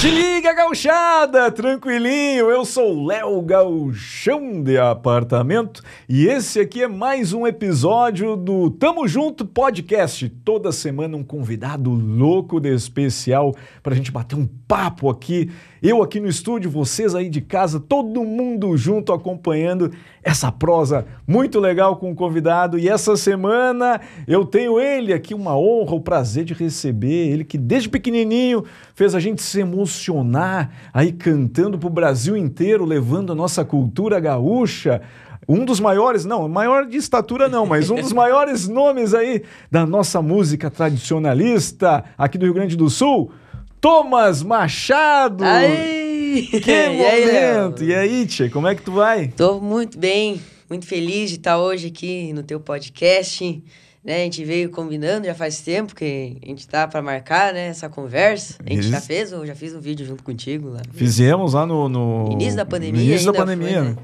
[0.00, 1.52] Te liga, gauchada!
[1.52, 8.70] Tranquilinho, eu sou Léo Gauchão de Apartamento e esse aqui é mais um episódio do
[8.70, 10.26] Tamo Junto Podcast.
[10.42, 15.50] Toda semana um convidado louco de especial pra gente bater um papo aqui.
[15.82, 19.90] Eu aqui no estúdio, vocês aí de casa, todo mundo junto acompanhando
[20.22, 22.78] essa prosa muito legal com o convidado.
[22.78, 27.56] E essa semana eu tenho ele aqui, uma honra, o prazer de receber ele que
[27.56, 28.62] desde pequenininho
[28.94, 35.00] fez a gente se emocionar aí cantando pro Brasil inteiro, levando a nossa cultura gaúcha.
[35.48, 39.86] Um dos maiores, não, maior de estatura não, mas um dos maiores nomes aí da
[39.86, 43.32] nossa música tradicionalista aqui do Rio Grande do Sul,
[43.80, 45.42] Thomas Machado.
[45.42, 46.46] Aí!
[46.50, 47.82] Que E aí, momento!
[47.82, 49.28] E aí, Tchê, como é que tu vai?
[49.28, 53.62] Tô muito bem, muito feliz de estar hoje aqui no teu podcast.
[54.02, 57.68] Né, a gente veio combinando já faz tempo que a gente tá para marcar né,
[57.68, 58.56] essa conversa.
[58.64, 60.80] A gente já fez, eu já fiz um vídeo junto contigo lá.
[60.92, 63.00] Fizemos lá no, no Início da pandemia.
[63.00, 63.84] no início da pandemia.
[63.84, 63.96] foi, né?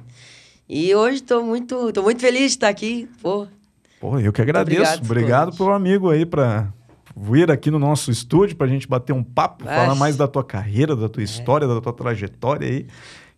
[0.68, 3.08] E hoje tô muito, tô muito feliz de estar aqui.
[3.22, 3.46] Pô,
[4.00, 4.80] Pô, eu que agradeço.
[4.80, 6.70] Obrigado Obrigado, pelo amigo aí pra
[7.16, 10.94] vir aqui no nosso estúdio pra gente bater um papo, falar mais da tua carreira,
[10.94, 12.86] da tua história, da tua trajetória aí.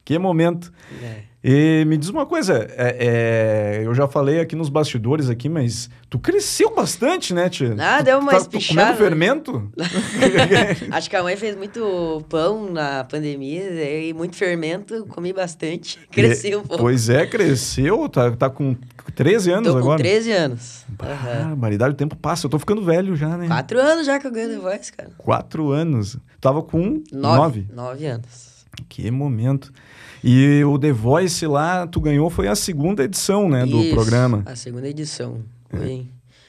[0.08, 0.72] Que momento.
[1.02, 1.28] é.
[1.44, 5.88] E me diz uma coisa, é, é, eu já falei aqui nos bastidores aqui, mas
[6.10, 7.76] tu cresceu bastante, né, tia?
[7.78, 8.80] Ah, Tu- deu uma tá- espichada.
[8.80, 9.72] comendo fermento?
[10.90, 13.62] acho que a mãe fez muito pão na pandemia
[14.02, 15.98] e muito fermento, comi bastante.
[16.10, 16.82] Cresci um pouco.
[16.82, 18.74] Pois é, cresceu, tá, tá com
[19.14, 19.98] 13 anos Tô com agora.
[19.98, 20.84] 13 anos.
[20.88, 22.46] Barbaridade, o tempo passa.
[22.46, 23.46] Eu tô ficando velho já, né?
[23.46, 25.10] Quatro anos já que eu ganho The Voice, cara.
[25.18, 26.16] Quatro anos.
[26.40, 27.12] Tava com Nove.
[27.12, 27.66] nove.
[27.72, 28.48] Nove anos.
[28.88, 29.72] Que momento.
[30.22, 34.42] E o The Voice lá, tu ganhou, foi a segunda edição, né, do Isso, programa.
[34.46, 35.42] A segunda edição.
[35.70, 36.06] Foi,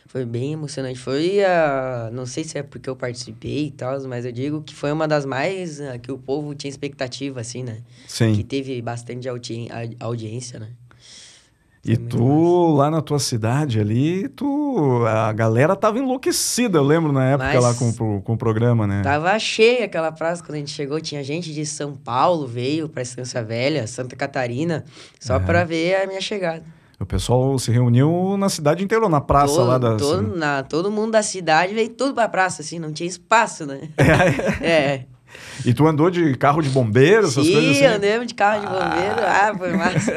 [0.08, 0.98] foi bem emocionante.
[1.00, 2.10] Foi a.
[2.12, 5.08] Não sei se é porque eu participei e tal, mas eu digo que foi uma
[5.08, 5.80] das mais.
[5.82, 7.78] ah, que o povo tinha expectativa, assim, né?
[8.08, 8.44] Que Sim.
[8.44, 9.68] teve bastante audi
[10.00, 10.70] audiência, né?
[11.84, 15.06] E tu, lá na tua cidade ali, tu...
[15.08, 19.02] A galera tava enlouquecida, eu lembro, na época Mas- lá com, com o programa, né?
[19.02, 21.00] Tava cheia aquela praça quando a gente chegou.
[21.00, 24.84] Tinha gente de São Paulo, veio pra Estância Velha, Santa Catarina,
[25.20, 25.46] só Aham.
[25.46, 26.64] pra ver a minha chegada.
[27.00, 29.96] O pessoal se reuniu na cidade inteira, na praça todo, lá da...
[29.96, 33.80] todo, na, todo mundo da cidade veio tudo pra praça, assim, não tinha espaço, né?
[34.62, 35.06] é.
[35.66, 37.86] E tu andou de carro de bombeiro, essas Sim, coisas assim?
[37.86, 39.16] andamos de carro de bombeiro.
[39.26, 40.14] Ah, foi massa.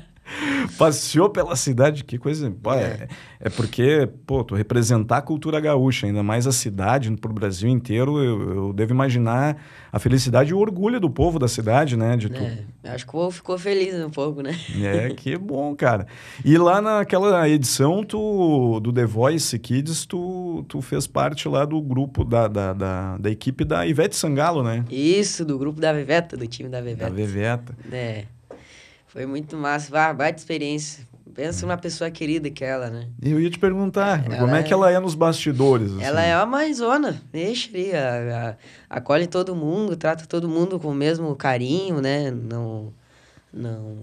[0.78, 2.50] Passeou pela cidade, que coisa.
[2.50, 3.08] Pô, é.
[3.40, 3.48] É.
[3.50, 8.54] porque, pô, tu representar a cultura gaúcha, ainda mais a cidade, pro Brasil inteiro, eu,
[8.54, 9.56] eu devo imaginar
[9.90, 12.16] a felicidade e o orgulho do povo da cidade, né?
[12.16, 12.42] De tu.
[12.42, 14.56] É, acho que o povo ficou feliz um pouco, né?
[14.80, 16.06] É, que bom, cara.
[16.44, 21.80] E lá naquela edição tu, do The Voice Kids, tu, tu fez parte lá do
[21.80, 24.84] grupo, da, da, da, da equipe da Ivete Sangalo, né?
[24.90, 27.10] Isso, do grupo da Veveta, do time da Da Veveta.
[27.10, 27.76] Veveta.
[27.90, 28.24] É.
[29.12, 29.94] Foi muito massa.
[30.08, 31.06] Ah, baita experiência.
[31.34, 33.08] Pensa numa pessoa querida que é ela, né?
[33.22, 35.90] E eu ia te perguntar, Ela como é que é- ela é nos bastidores?
[35.92, 36.02] assim?
[36.02, 38.56] Ela é uma mãezona, deixa ali, a-
[38.90, 42.30] a- acolhe todo mundo, trata todo mundo com o mesmo carinho, né?
[42.30, 42.92] Não,
[43.52, 43.96] não,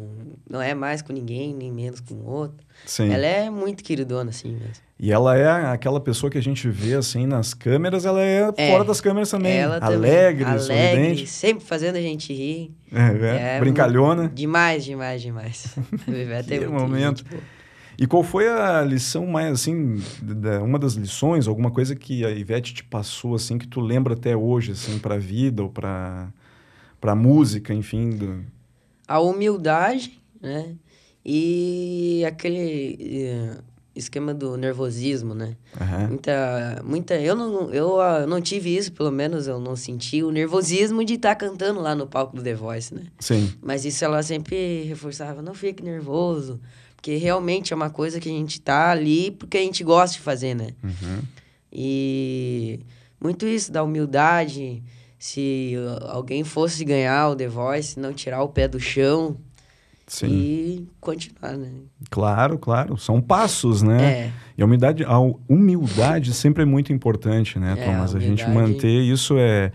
[0.49, 2.65] não é mais com ninguém, nem menos com outro.
[2.85, 3.09] Sim.
[3.11, 4.73] Ela é muito queridona, assim mesmo.
[4.99, 8.69] E ela é aquela pessoa que a gente vê assim nas câmeras, ela é, É.
[8.71, 9.57] fora das câmeras também.
[9.57, 11.27] Ela também, alegre, alegre, sorridente.
[11.27, 12.75] sempre fazendo a gente rir.
[12.91, 14.27] É, é, É, brincalhona.
[14.29, 15.75] Demais, demais, demais.
[16.07, 17.25] Viveta é Que muito momento.
[17.29, 17.43] gente.
[17.97, 22.29] E qual foi a lição mais assim, da- uma das lições, alguma coisa que a
[22.31, 26.27] Ivete te passou assim que tu lembra até hoje assim para vida ou para
[27.01, 28.43] para música, enfim, do...
[29.09, 30.75] A humildade, né?
[31.25, 33.57] E aquele eh,
[33.95, 35.55] esquema do nervosismo, né?
[35.79, 36.07] Aham.
[36.07, 40.31] Muita, muita, eu não, eu ah, não tive isso, pelo menos eu não senti o
[40.31, 43.03] nervosismo de estar cantando lá no palco do The Voice, né?
[43.19, 43.53] Sim.
[43.61, 46.59] Mas isso ela sempre reforçava, não fique nervoso,
[46.95, 50.21] porque realmente é uma coisa que a gente tá ali porque a gente gosta de
[50.21, 50.69] fazer, né?
[50.83, 51.21] Uhum.
[51.71, 52.79] E
[53.19, 54.81] muito isso da humildade,
[55.19, 59.35] se uh, alguém fosse ganhar o The Voice, não tirar o pé do chão
[60.07, 60.27] Sim.
[60.27, 61.69] e continuar, né?
[62.09, 64.11] Claro, claro, são passos, né?
[64.11, 68.15] É, E a humildade, a humildade sempre é muito importante, né, É, Thomas?
[68.15, 69.71] a A gente manter isso é.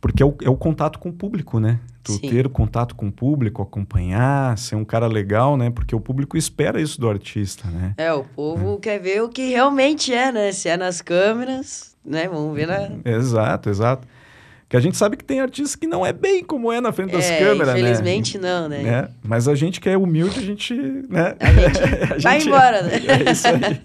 [0.00, 1.78] Porque é o, é o contato com o público, né?
[2.02, 2.28] Tu Sim.
[2.28, 5.70] ter o contato com o público, acompanhar, ser um cara legal, né?
[5.70, 7.94] Porque o público espera isso do artista, né?
[7.96, 10.52] é, o povo quer ver o que realmente é, né?
[10.52, 12.28] Se é nas câmeras, né?
[12.28, 12.90] Vamos ver na...
[13.04, 14.06] Exato, exato.
[14.68, 17.12] Que a gente sabe que tem artistas que não é bem como é na frente
[17.12, 17.80] das é, câmeras, né?
[17.80, 18.82] infelizmente não, né?
[18.82, 19.08] né?
[19.22, 20.74] Mas a gente que é humilde, a gente,
[21.08, 21.36] né?
[21.38, 21.78] A gente
[22.12, 22.92] A vai gente- embora, né?
[23.26, 23.80] É isso aí.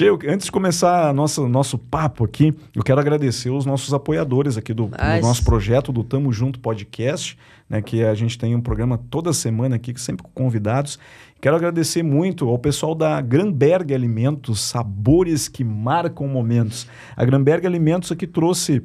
[0.00, 4.72] Eu- antes de começar nosso, nosso papo aqui, eu quero agradecer os nossos apoiadores aqui
[4.74, 7.38] do, do Mas- nosso projeto do Tamo Junto Podcast,
[7.68, 10.98] né, que a gente tem um programa toda semana aqui, sempre com convidados.
[11.40, 16.86] Quero agradecer muito ao pessoal da Granberg Alimentos, sabores que marcam momentos.
[17.14, 18.82] A Granberg Alimentos aqui trouxe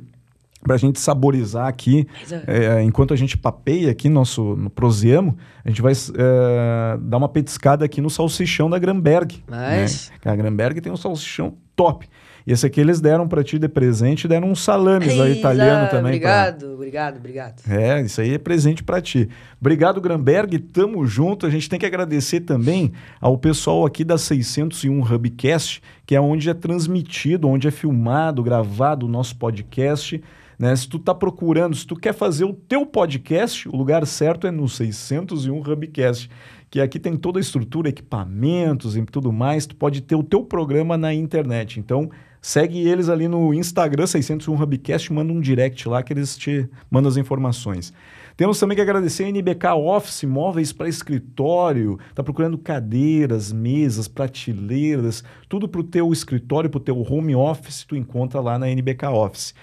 [0.61, 4.69] para a gente saborizar aqui, Mas, é, é, enquanto a gente papeia aqui nosso, no
[4.69, 9.41] Proseamo, a gente vai é, dar uma petiscada aqui no salsichão da Granberg.
[9.47, 10.31] Mas- né?
[10.31, 12.07] A Granberg tem um salsichão top.
[12.47, 16.19] E esse aqui eles deram para ti de presente, deram uns salames aí italiano também.
[16.19, 17.61] pra- Obrigado, obrigado, obrigado.
[17.69, 19.29] é, isso aí é presente para ti.
[19.61, 20.57] Obrigado, Granberg.
[20.57, 21.45] Tamo junto.
[21.45, 22.91] A gente tem que agradecer também
[23.21, 29.06] ao pessoal aqui da 601 Hubcast, que é onde é transmitido, onde é filmado, gravado
[29.06, 30.21] o nosso podcast.
[30.59, 30.75] Né?
[30.75, 34.51] Se tu tá procurando, se tu quer fazer o teu podcast, o lugar certo é
[34.51, 36.29] no 601 Hubcast,
[36.69, 39.65] que aqui tem toda a estrutura, equipamentos e tudo mais.
[39.65, 41.79] Tu pode ter o teu programa na internet.
[41.79, 42.11] Então,
[42.41, 47.09] segue eles ali no Instagram 601 Hubcast, manda um direct lá que eles te mandam
[47.09, 47.94] as informações.
[48.35, 51.97] Temos também que agradecer a NBK Office, móveis para escritório.
[52.13, 57.85] Tá procurando cadeiras, mesas, prateleiras, tudo para o teu escritório, para o teu home office,
[57.85, 59.53] tu encontra lá na NBK Office.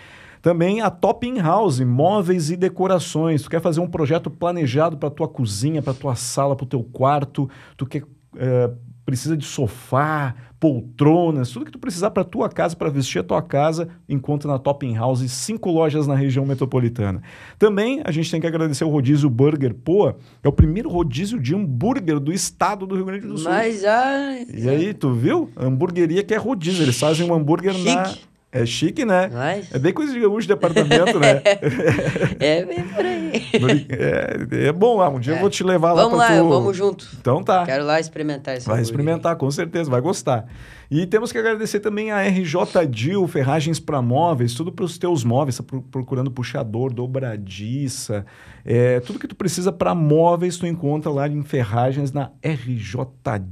[0.47, 3.43] Também a Topping House, móveis e decorações.
[3.43, 6.85] Tu quer fazer um projeto planejado para tua cozinha, para tua sala, para o teu
[6.85, 8.05] quarto, tu quer
[8.37, 8.71] eh,
[9.05, 13.43] precisa de sofá, poltronas, tudo que tu precisar para tua casa, para vestir a tua
[13.43, 17.21] casa, encontra na Topping House, cinco lojas na região metropolitana.
[17.59, 21.57] Também a gente tem que agradecer o rodízio Burger Poa, é o primeiro rodízio de
[21.57, 23.51] hambúrguer do estado do Rio Grande do Sul.
[23.51, 24.39] Mas já.
[24.55, 25.51] E aí, tu viu?
[25.57, 28.15] A hamburgueria que é rodízio, eles fazem um hambúrguer na...
[28.53, 29.29] É chique, né?
[29.33, 31.43] Mas É bem coisa de gaúcho de apartamento, né?
[32.41, 33.87] é bem por aí.
[33.91, 36.49] é, é bom lá, um dia eu vou te levar lá Vamos pra lá, tu...
[36.49, 37.07] vamos junto.
[37.21, 37.65] Então tá.
[37.67, 40.47] Quero lá experimentar esse Vai experimentar, com certeza, vai gostar.
[40.91, 45.25] E temos que agradecer também a RJ Dil, ferragens para móveis, tudo para os teus
[45.25, 48.25] móveis, tá pro- procurando puxador, dobradiça,
[48.65, 53.01] é, tudo que tu precisa para móveis tu encontra lá em ferragens na RJ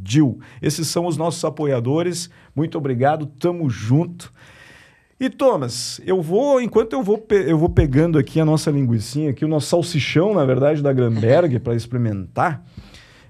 [0.00, 0.38] Dil.
[0.62, 2.30] Esses são os nossos apoiadores.
[2.54, 4.32] Muito obrigado, tamo junto.
[5.24, 9.42] E Thomas, eu vou, enquanto eu vou, eu vou pegando aqui a nossa linguiçinha, aqui
[9.42, 12.62] o nosso salsichão, na verdade, da Granberg para experimentar,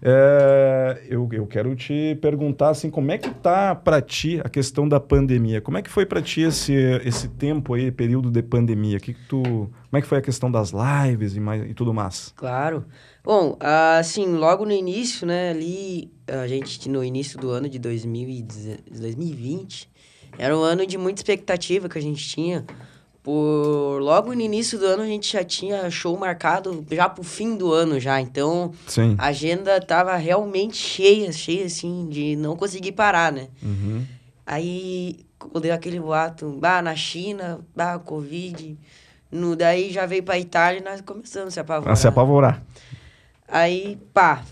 [0.02, 4.88] é, eu, eu quero te perguntar assim, como é que tá para ti a questão
[4.88, 5.61] da pandemia?
[5.61, 6.75] Como é que foi para ti esse,
[7.05, 8.99] esse tempo aí, período de pandemia?
[8.99, 11.94] Que que tu, como é que foi a questão das lives e, mais, e tudo
[11.94, 12.35] mais?
[12.35, 12.85] Claro.
[13.23, 18.81] Bom, assim, logo no início, né, ali, a gente, no início do ano de 2010
[18.90, 19.94] 2020,
[20.39, 22.65] era um ano de muita expectativa que a gente tinha.
[23.23, 27.57] Por logo no início do ano a gente já tinha show marcado já pro fim
[27.57, 28.21] do ano já.
[28.21, 29.15] Então, Sim.
[29.19, 33.49] a agenda tava realmente cheia, cheia assim, de não conseguir parar, né?
[33.63, 34.05] Uhum.
[34.47, 38.79] Aí quando deu aquele boato, bah, na China, bah, Covid.
[39.31, 41.93] No, daí já veio pra Itália e nós começamos a se apavorar.
[41.93, 42.63] A se apavorar.
[43.49, 44.43] Aí, pá,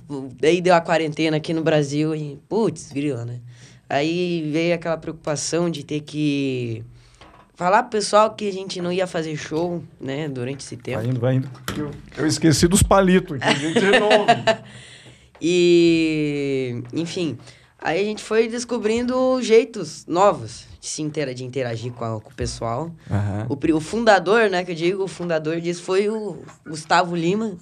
[0.40, 3.40] daí deu a quarentena aqui no Brasil e, putz, grila, né?
[3.94, 6.82] Aí veio aquela preocupação de ter que
[7.54, 10.98] falar pro pessoal que a gente não ia fazer show, né, durante esse tempo.
[10.98, 11.50] Vai indo, vai indo.
[11.76, 14.24] Eu, eu esqueci dos palitos aqui, a gente renova.
[15.54, 17.36] E, enfim,
[17.78, 22.30] aí a gente foi descobrindo jeitos novos de se intera de interagir com, a- com
[22.30, 22.90] o pessoal.
[23.10, 23.46] Aham.
[23.48, 27.56] O, o fundador, né, que eu digo, o fundador disso foi o Gustavo Lima,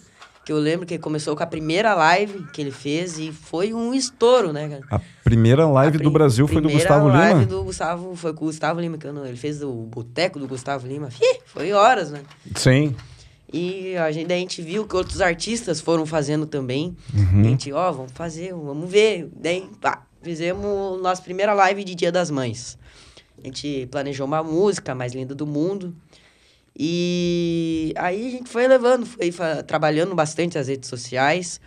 [0.51, 3.95] que eu lembro que começou com a primeira live que ele fez e foi um
[3.95, 4.85] estouro, né, cara?
[4.91, 7.47] A primeira live A do Brasil foi do primeira Gustavo live Lima?
[7.47, 10.49] do Gustavo, foi com o Gustavo Lima, que eu não, ele fez o boteco do
[10.49, 11.09] Gustavo Lima.
[11.23, 12.23] Ih, foi horas, né?
[12.57, 12.97] Sim.
[13.53, 16.97] E a gente, a gente viu que outros artistas foram fazendo também.
[17.15, 17.43] Uhum.
[17.43, 19.31] A gente, ó, vamos fazer, vamos ver.
[19.37, 22.77] Daí, pá, fizemos nossa primeira live de Dia das Mães.
[23.41, 25.95] A gente planejou uma música mais linda do mundo.
[26.83, 29.31] E aí a gente foi levando, foi
[29.67, 31.61] trabalhando bastante as redes sociais.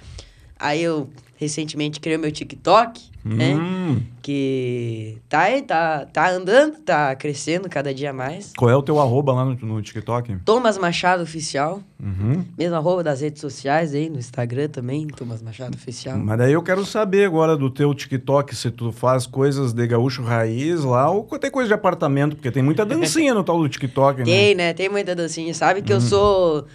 [0.64, 3.54] Aí eu recentemente criei meu TikTok, né?
[3.54, 4.02] Hum.
[4.22, 8.54] Que tá aí, tá, tá andando, tá crescendo cada dia mais.
[8.58, 10.38] Qual é o teu arroba lá no, no TikTok?
[10.46, 11.82] Thomas Machado Oficial.
[12.02, 12.46] Uhum.
[12.58, 16.18] Mesmo arroba das redes sociais aí, no Instagram também, Thomas Machado Oficial.
[16.18, 20.24] Mas daí eu quero saber agora do teu TikTok se tu faz coisas de gaúcho
[20.24, 24.20] raiz lá ou tem coisa de apartamento, porque tem muita dancinha no tal do TikTok,
[24.20, 24.26] né?
[24.26, 24.74] Tem, né?
[24.74, 25.54] Tem muita dancinha.
[25.54, 26.66] Sabe que eu sou.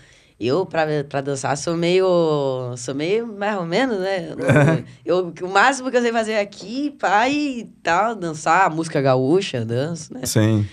[0.40, 2.06] Eu, pra, pra dançar, sou meio.
[2.76, 4.28] Sou meio mais ou menos, né?
[5.04, 9.64] Eu, eu- o máximo que eu sei fazer aqui, pai e tal, dançar música gaúcha,
[9.64, 10.20] danço, né?
[10.24, 10.64] Sim.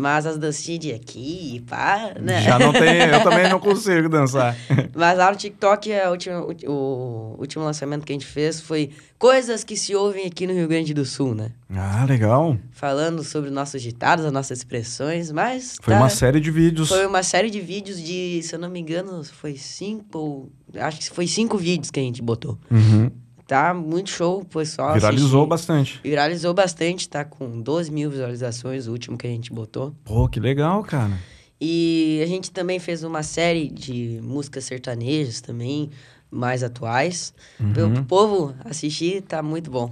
[0.00, 2.40] Mas as dancinhas de aqui, pá, né?
[2.40, 4.56] Já não tem, eu também não consigo dançar.
[4.94, 8.90] Mas lá no TikTok, a última, o, o último lançamento que a gente fez foi
[9.18, 11.50] coisas que se ouvem aqui no Rio Grande do Sul, né?
[11.68, 12.56] Ah, legal.
[12.70, 15.76] Falando sobre nossos ditados, as nossas expressões, mas...
[15.82, 16.88] Foi tá- uma série de vídeos.
[16.88, 20.98] Foi uma série de vídeos de, se eu não me engano, foi cinco, ou- acho
[21.00, 22.56] que foi cinco vídeos que a gente botou.
[22.70, 23.10] Uhum.
[23.48, 25.48] Tá muito show, pessoal Viralizou assistir.
[25.48, 26.00] bastante.
[26.04, 29.94] Viralizou bastante, tá com 12 mil visualizações, o último que a gente botou.
[30.04, 31.18] Pô, que legal, cara.
[31.58, 35.88] E a gente também fez uma série de músicas sertanejas também,
[36.30, 37.32] mais atuais.
[37.58, 37.72] Uhum.
[37.72, 39.90] Para o povo assistir, tá muito bom.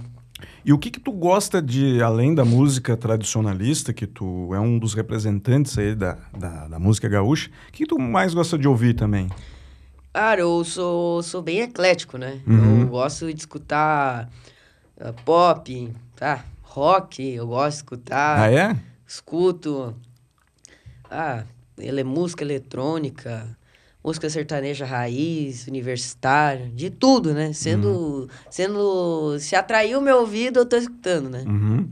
[0.63, 4.77] E o que que tu gosta de, além da música tradicionalista, que tu é um
[4.77, 8.67] dos representantes aí da, da, da música gaúcha, o que que tu mais gosta de
[8.67, 9.27] ouvir também?
[10.13, 12.41] Cara, eu sou, sou bem eclético, né?
[12.47, 12.81] Uhum.
[12.81, 14.29] Eu gosto de escutar
[14.99, 16.43] ah, pop, tá?
[16.77, 18.39] rock, eu gosto de escutar.
[18.39, 18.77] Ah, é?
[19.07, 19.95] Escuto.
[21.09, 21.43] Ah,
[21.77, 23.57] ele é música eletrônica,
[24.03, 27.51] música sertaneja raiz, universitária, de tudo, né?
[27.53, 27.89] Sendo.
[27.89, 28.27] Uhum.
[28.49, 31.43] sendo Se atraiu o meu ouvido, eu tô escutando, né?
[31.47, 31.89] Uhum.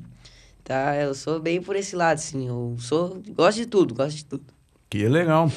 [0.63, 0.95] Tá?
[0.95, 2.47] Eu sou bem por esse lado, assim.
[2.47, 3.21] Eu sou.
[3.29, 4.45] Gosto de tudo, gosto de tudo.
[4.89, 5.51] Que legal.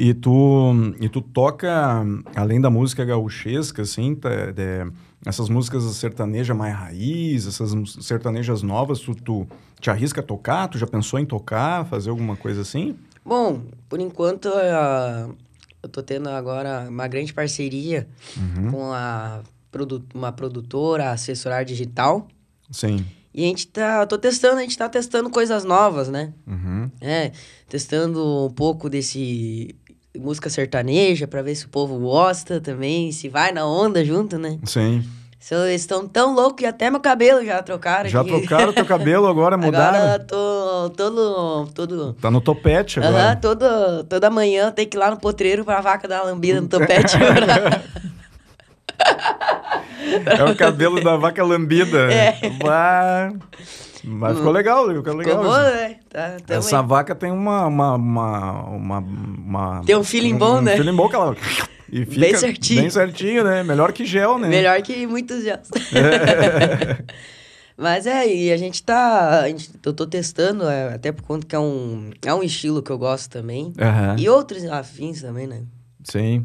[0.00, 2.04] E tu, e tu toca,
[2.36, 4.86] além da música gauchesca, assim, tá, é,
[5.26, 7.72] essas músicas sertanejas mais raiz, essas
[8.04, 9.44] sertanejas novas, tu, tu
[9.80, 10.68] te arrisca a tocar?
[10.68, 12.94] Tu já pensou em tocar, fazer alguma coisa assim?
[13.24, 15.30] Bom, por enquanto ah,
[15.82, 18.70] eu tô tendo agora uma grande parceria Uhum.
[18.70, 19.40] com a
[19.72, 22.28] produ uma produtora, assessorar digital.
[22.70, 23.04] Sim.
[23.34, 24.00] E a gente tá.
[24.02, 26.32] Eu tô testando, a gente tá testando coisas novas, né?
[26.46, 26.88] Uhum.
[27.00, 27.32] É,
[27.68, 29.74] testando um pouco desse
[30.18, 34.58] música sertaneja pra ver se o povo gosta também, se vai na onda junto, né?
[34.64, 35.04] Sim.
[35.50, 38.08] Eles estão tão loucos que até meu cabelo já trocaram.
[38.10, 38.28] Já aqui.
[38.28, 39.98] trocaram teu cabelo agora, mudaram?
[39.98, 41.68] Agora tô todo.
[41.74, 43.36] todo Tá no topete agora.
[43.36, 46.68] todo, toda manhã tem que ir lá no potreiro pra vaca dar uma lambida no
[46.68, 47.16] topete.
[47.16, 47.82] pra-
[50.36, 52.08] É o cabelo da vaca lambida.
[52.12, 52.50] É.
[52.62, 53.32] Bah.
[54.04, 55.38] Mas ficou legal, ficou legal.
[55.42, 55.96] Ficou bom, né?
[56.08, 56.86] Tá, Essa aí.
[56.86, 60.76] vaca tem uma, uma, uma, uma, uma- Tem um feeling bom, um né?
[60.76, 61.36] feeling bom que ela...
[61.90, 62.80] E fica Bem certinho.
[62.82, 63.62] Bem certinho, né?
[63.62, 64.46] Melhor que gel, né?
[64.46, 65.58] Melhor que muitos já.
[67.78, 69.40] Mas é, e a gente tá.
[69.42, 72.82] A gente, eu tô testando, é, até por conta que é um, é um estilo
[72.82, 73.72] que eu gosto também.
[73.80, 74.16] Aham.
[74.18, 75.62] E outros afins também, né?
[76.02, 76.44] Sim.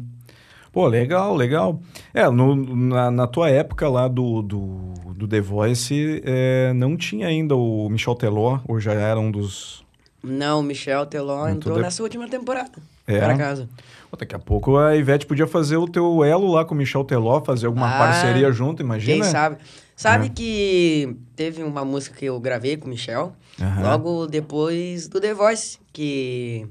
[0.72, 1.80] Pô, legal, legal.
[2.14, 7.26] É, no, na, na tua época lá do, do, do The Voice, é, não tinha
[7.28, 9.84] ainda o Michel Teló, ou já era um dos...
[10.22, 12.72] Não, o Michel Teló Muito entrou de- nessa última temporada.
[13.06, 13.18] É?
[13.18, 13.68] Pra casa.
[14.10, 17.04] Pô, daqui a pouco a Ivete podia fazer o teu elo lá com o Michel
[17.04, 19.22] Teló, fazer alguma Ah, parceria junto, imagina?
[19.22, 19.58] Quem sabe?
[19.94, 20.28] Sabe É.
[20.30, 23.34] que teve uma música que eu gravei com o Michel,
[23.82, 26.66] logo depois do The Voice, que,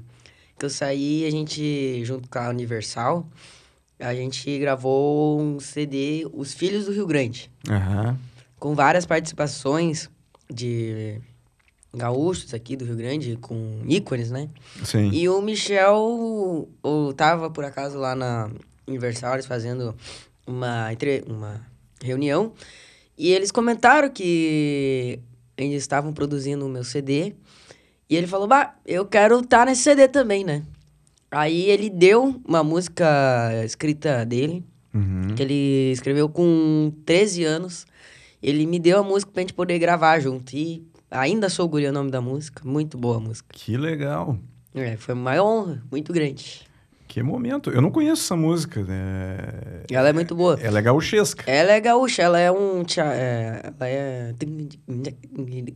[0.58, 3.26] que eu saí, a gente, junto com a Universal,
[4.00, 8.18] a gente gravou um CD, Os Filhos do Rio Grande, Aham.
[8.64, 10.08] Com várias participações
[10.50, 11.20] de
[11.94, 14.48] gaúchos aqui do Rio Grande, com ícones, né?
[14.82, 15.10] Sim.
[15.12, 18.50] E o Michel o, tava, por acaso, lá na
[18.88, 19.94] Universal, eles fazendo
[20.46, 21.60] uma, entre- uma
[22.02, 22.54] reunião.
[23.18, 25.20] E eles comentaram que
[25.58, 27.34] eles estavam produzindo o meu CD.
[28.08, 30.62] E ele falou, bah, eu quero estar nesse CD também, né?
[31.30, 33.04] Aí ele deu uma música
[33.62, 35.34] escrita dele, Uhum.
[35.36, 37.84] que ele escreveu com 13 anos.
[38.44, 40.54] Ele me deu a música pra gente poder gravar junto.
[40.54, 42.60] E ainda sou guri é o nome da música.
[42.62, 43.48] Muito boa a música.
[43.50, 44.38] Que legal.
[44.74, 46.63] É, foi uma honra muito grande.
[47.14, 47.70] Que momento.
[47.70, 48.82] Eu não conheço essa música.
[48.82, 49.36] né?
[49.88, 50.58] Ela é muito boa.
[50.60, 51.44] Ela é gauchesca.
[51.48, 52.82] Ela é gaúcha, ela é um.
[52.82, 54.34] tia- é, ela é.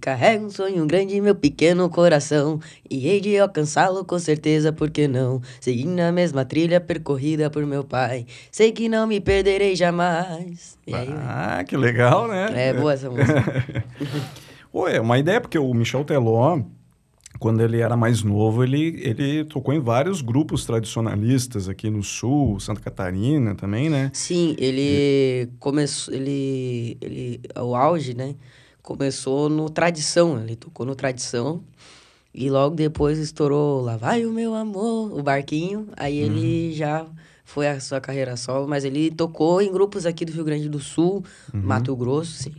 [0.00, 2.58] Carrega um sonho grande meu pequeno coração.
[2.90, 5.40] E hei de alcançá-lo com certeza, por que não?
[5.60, 8.26] Seguindo a mesma trilha percorrida por meu pai.
[8.50, 10.76] Sei que não me perderei jamais.
[10.92, 12.48] Aí, Ah, que legal, né?
[12.68, 13.64] é boa essa música.
[14.72, 16.60] Pô, é uma ideia, porque o Michel Teló,
[17.38, 22.58] quando ele era mais novo, ele, ele tocou em vários grupos tradicionalistas aqui no Sul,
[22.58, 24.10] Santa Catarina também, né?
[24.12, 26.12] Sim, ele começou.
[26.12, 27.40] Ele, ele.
[27.56, 28.34] O auge, né?
[28.82, 30.40] Começou no Tradição.
[30.40, 31.62] Ele tocou no Tradição.
[32.34, 35.88] E logo depois estourou Lá Vai o Meu Amor, o Barquinho.
[35.96, 37.06] Aí ele já
[37.44, 40.78] foi a sua carreira solo, mas ele tocou em grupos aqui do Rio Grande do
[40.78, 42.54] Sul, Mato Grosso, sim.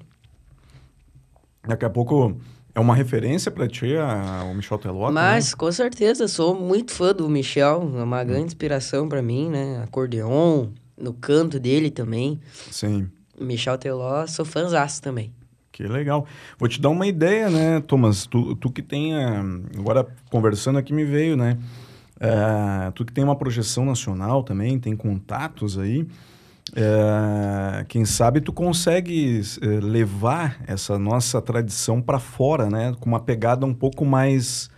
[1.67, 2.35] Daqui a pouco
[2.73, 5.11] é uma referência pra ti, a, o Michel Teló?
[5.11, 7.91] Mas, com certeza, sou muito fã do Michel.
[7.97, 9.81] É uma grande inspiração pra mim, né?
[9.83, 12.39] Acordeon, no canto dele também.
[12.71, 13.09] Sim.
[13.39, 15.33] Michel Teló, sou fãzaço também.
[15.71, 16.25] Que legal.
[16.57, 18.25] Vou te dar uma ideia, né, Thomas?
[18.25, 19.15] Tu, tu que tem.
[19.15, 19.41] ah,
[19.77, 21.57] Agora, conversando aqui, me veio, né?
[22.19, 26.05] Ah, tu que tem uma projeção nacional também, tem contatos aí.
[26.75, 32.95] Ah, quem sabe tu consegue eh, levar essa nossa tradição para fora, né?
[32.99, 34.69] Com uma pegada um pouco mais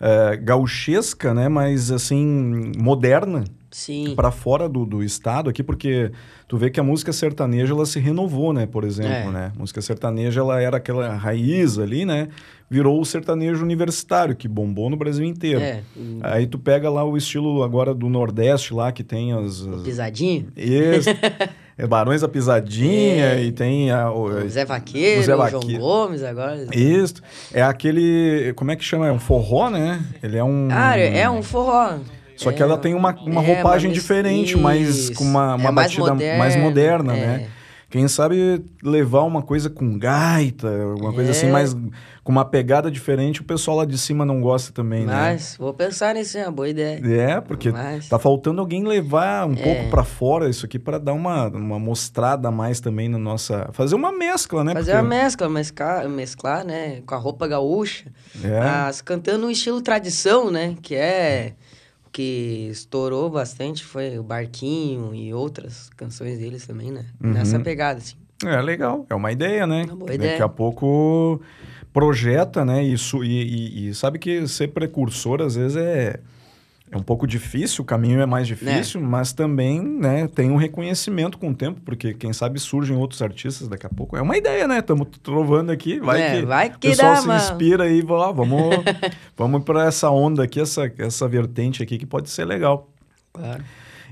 [0.00, 1.48] eh, gauchesca, né?
[1.48, 3.44] Mas assim, moderna
[3.78, 4.14] Sim.
[4.16, 6.10] para fora do, do estado aqui, porque
[6.48, 8.64] tu vê que a música sertaneja ela se renovou, né?
[8.64, 9.30] Por exemplo, É.
[9.30, 9.52] né?
[9.54, 12.28] A música sertaneja ela era aquela raiz ali, né?
[12.70, 15.60] Virou o sertanejo universitário que bombou no Brasil inteiro.
[15.60, 15.82] É.
[16.22, 20.48] Aí tu pega lá o estilo agora do Nordeste lá que tem as, as Pisadinho.
[20.56, 21.10] Isso.
[21.78, 23.42] é Barões da Pisadinha É.
[23.44, 25.80] e tem a, o, O Zé Vaqueiro, o Zé Vaqueiro.
[25.82, 26.66] João Gomes agora.
[26.74, 27.16] isso.
[27.52, 29.06] É aquele, como é que chama?
[29.06, 30.02] É um forró, né?
[30.22, 31.98] Ele é um Ah, é um forró.
[32.36, 35.70] Só que É ela tem uma, uma é, roupagem diferente, mais com uma, uma É
[35.72, 37.26] mais batida mais moderna, é.
[37.26, 37.48] né?
[37.88, 40.66] Quem sabe levar uma coisa com gaita,
[41.00, 41.52] uma coisa assim É.
[41.52, 41.72] mais
[42.24, 46.12] com uma pegada diferente, o pessoal lá de cima não gosta também, Mas vou pensar
[46.16, 46.98] nisso, é uma boa ideia.
[47.00, 47.34] né?
[47.34, 49.62] É, porque Mas- tá faltando alguém levar um É.
[49.62, 53.68] pouco pra fora isso aqui pra dar uma, uma mostrada a mais também na nossa,
[53.72, 54.72] fazer uma mescla, né?
[54.74, 57.00] Fazer Porque- uma mescla, mesclar, mesclar, né?
[57.06, 58.06] Com a roupa gaúcha.
[58.42, 58.58] É.
[58.60, 60.74] Mas cantando um estilo tradição, né?
[60.82, 61.65] Que é o
[62.16, 67.04] que estourou bastante, foi o Barquinho e outras canções deles também, né?
[67.22, 67.32] Uhum.
[67.34, 68.14] Nessa pegada, assim.
[68.42, 69.84] É legal, é uma ideia, né?
[69.84, 70.44] Uma boa Daqui ideia.
[70.44, 71.42] a pouco
[71.92, 72.82] projeta, né?
[72.82, 76.18] Isso, e, e- e sabe que ser precursor às vezes é,
[76.90, 81.36] é um pouco difícil, o caminho é mais difícil, mas também né, tem um reconhecimento
[81.36, 84.16] com o tempo, porque quem sabe surgem outros artistas daqui a pouco.
[84.16, 84.78] É uma ideia, né?
[84.78, 88.76] Estamos trovando aqui, vai É, que vai o que pessoal dá, se inspira ó, vamos,
[89.36, 92.88] vamos para essa onda aqui, essa, essa vertente aqui que pode ser legal.
[93.32, 93.64] Claro.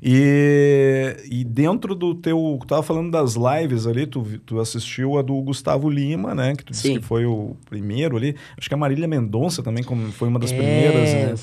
[0.06, 2.58] E, e dentro do teu.
[2.60, 6.54] Tu tava falando das lives ali, tu, tu assistiu a do Gustavo Lima, né?
[6.54, 6.98] Que tu disse Sim.
[7.00, 8.36] que foi o primeiro ali.
[8.58, 9.82] Acho que a Marília Mendonça também
[10.12, 11.34] foi uma das É, primeiras, né?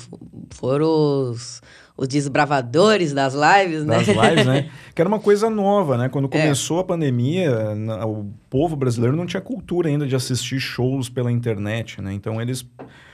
[0.54, 0.86] Foram
[1.30, 1.60] os,
[1.96, 3.96] os desbravadores das lives, né?
[3.96, 4.70] Das lives, né?
[4.94, 6.08] Que era uma coisa nova, né?
[6.08, 6.40] Quando É.
[6.42, 11.32] começou a pandemia, na- o povo brasileiro não tinha cultura ainda de assistir shows pela
[11.32, 12.12] internet, né?
[12.12, 12.64] Então eles,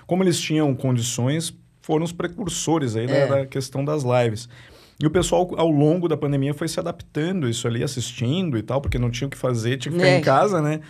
[0.07, 3.27] como eles tinham condições, foram os precursores aí da- É.
[3.27, 4.47] da, questão das lives.
[5.01, 8.63] E o pessoal, ao longo da pandemia, foi se adaptando a isso ali, assistindo e
[8.63, 10.19] tal, porque não tinha o que fazer, tinha que ficar É.
[10.19, 10.81] em casa, né?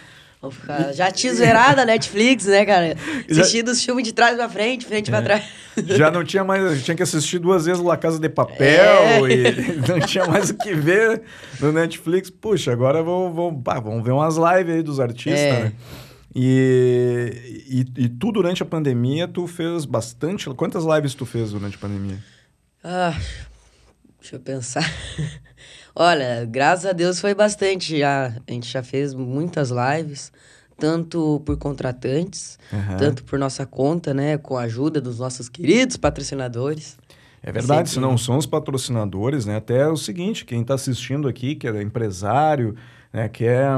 [0.40, 2.96] Vou ficar já tinha zerado a Netflix, né, cara?
[3.28, 5.42] Já- Assistindo os filmes de trás pra frente, frente pra trás.
[5.84, 9.30] Já não tinha mais, tinha que assistir duas vezes La Casa de Papel É.
[9.30, 9.42] e
[9.88, 11.22] não tinha mais o que ver
[11.60, 12.30] no Netflix.
[12.30, 15.62] Puxa, agora vou, vou, pá, vamos ver umas lives aí dos artistas, É.
[15.64, 15.72] né?
[16.34, 20.48] E, e, e tu, durante a pandemia, tu fez bastante...
[20.50, 22.18] Quantas lives tu fez durante a pandemia?
[22.84, 23.12] Ah,
[24.20, 24.84] deixa eu pensar.
[25.94, 28.34] Olha, graças a Deus foi bastante já.
[28.46, 30.32] A gente já fez muitas lives,
[30.76, 32.96] tanto por contratantes, Aham.
[32.96, 34.38] tanto por nossa conta, né?
[34.38, 36.96] Com a ajuda dos nossos queridos patrocinadores.
[37.42, 39.56] É verdade, se não são os patrocinadores, né?
[39.56, 42.74] Até é o seguinte, quem está assistindo aqui, que é empresário,
[43.12, 43.68] né, quer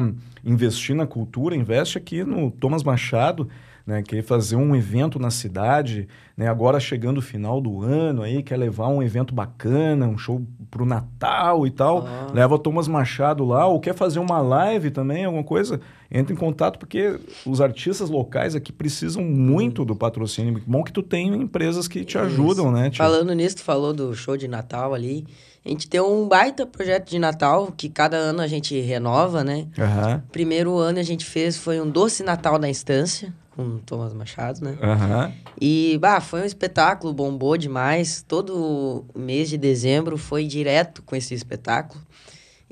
[0.44, 3.48] investir na cultura, investe aqui no Thomas Machado,
[3.90, 8.42] né, quer fazer um evento na cidade, né, agora chegando o final do ano aí,
[8.42, 12.30] quer levar um evento bacana, um show pro Natal e tal, Ah.
[12.32, 16.36] leva o Thomas Machado lá, ou quer fazer uma live também, alguma coisa, entra em
[16.36, 20.62] contato, porque os artistas locais aqui precisam muito do patrocínio.
[20.66, 22.90] Bom que tu tem empresas que te ajudam, né?
[22.94, 25.26] Falando nisso, tu falou do show de Natal ali.
[25.62, 29.66] A gente tem um baita projeto de Natal que cada ano a gente renova, né?
[29.78, 34.14] Aham, Primeiro ano a gente fez foi um doce Natal na Estância, com o Thomas
[34.14, 34.78] Machado, né?
[34.82, 35.32] aham.
[35.60, 38.24] E, bah, foi um espetáculo, bombou demais.
[38.26, 42.00] Todo mês de dezembro foi direto com esse espetáculo.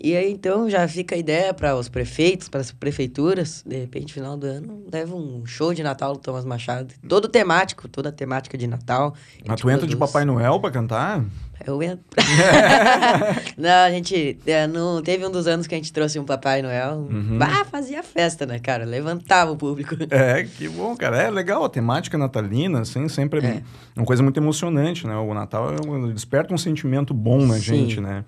[0.00, 4.14] E aí, então, já fica a ideia para os prefeitos, para as prefeituras, de repente,
[4.14, 6.94] final do ano, leva um show de Natal do Thomas Machado.
[7.08, 9.12] Todo temático, toda a temática de Natal.
[9.44, 9.96] Mas tu entra de.
[9.96, 11.24] Papai Noel pra cantar?
[11.66, 12.04] Eu entro.
[13.56, 14.38] não, a gente.
[14.46, 17.06] é, não, teve um dos anos que a gente trouxe um Papai Noel.
[17.10, 17.38] Uhum.
[17.38, 18.84] Bah, fazia festa, né, cara?
[18.84, 19.96] Levantava o público.
[20.10, 21.20] É, que bom, cara.
[21.22, 23.62] É legal a temática natalina, assim, sempre é É.
[23.96, 25.16] uma coisa muito emocionante, né?
[25.16, 27.60] O Natal é desperta um sentimento bom na Sim.
[27.60, 28.24] gente, né?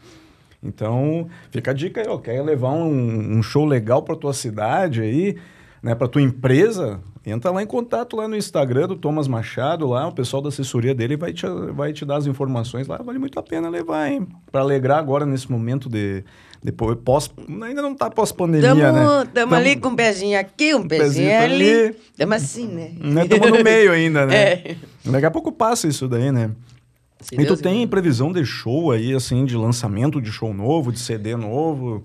[0.63, 2.19] Então, fica a dica aí, ó.
[2.19, 5.37] Quer levar um, um show legal pra tua cidade aí,
[5.83, 5.95] né?
[5.95, 10.13] Pra tua empresa, entra lá em contato lá no Instagram do Thomas Machado, lá, o
[10.13, 12.99] pessoal da assessoria dele vai te, vai te dar as informações lá.
[13.03, 14.27] Vale muito a pena levar, hein?
[14.51, 16.25] Pra alegrar agora nesse momento de...
[16.63, 17.31] Depois, pós,
[17.63, 19.31] ainda não tá pós-pandemia, Tamo, né?
[19.33, 21.97] tamo ali com um pezinho aqui, um pezinho, pezinho ali.
[22.19, 22.93] Tamo assim, né?
[23.23, 24.37] Estamos no meio ainda, né?
[25.07, 25.11] É.
[25.11, 26.51] Daqui a pouco passa isso daí, né?
[27.19, 27.87] Se e tu Deus tem quiser.
[27.87, 32.03] previsão de show aí, assim, de lançamento de show novo, de CD novo?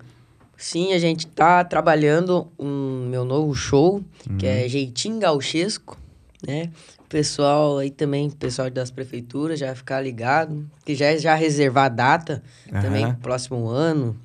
[0.57, 4.03] Sim, a gente tá trabalhando um meu novo show,
[4.37, 5.97] que é Jeitinho Gauchesco,
[6.45, 6.69] né?
[7.09, 11.89] Pessoal aí também, pessoal das prefeituras, já ficar ligado, que já é já reservar a
[11.89, 12.43] data
[12.81, 13.13] também Aham.
[13.13, 14.17] pro próximo ano.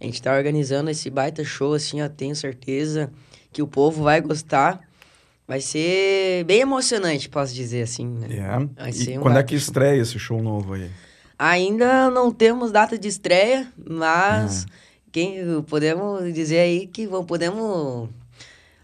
[0.00, 3.10] A gente tá organizando esse baita show, assim, eu tenho certeza
[3.52, 4.80] que o povo vai gostar.
[5.46, 8.28] Vai ser bem emocionante, posso dizer assim, né?
[8.30, 8.82] É.
[8.82, 9.68] Vai E um quando é que show.
[9.68, 10.90] estreia esse show novo aí?
[11.38, 14.83] Ainda não temos data de estreia, mas Hum.
[15.14, 18.08] Quem podemos dizer aí que vamos, podemos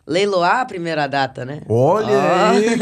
[0.06, 1.60] leiloar a primeira data, né?
[1.68, 2.50] Olha Ó.
[2.50, 2.66] aí!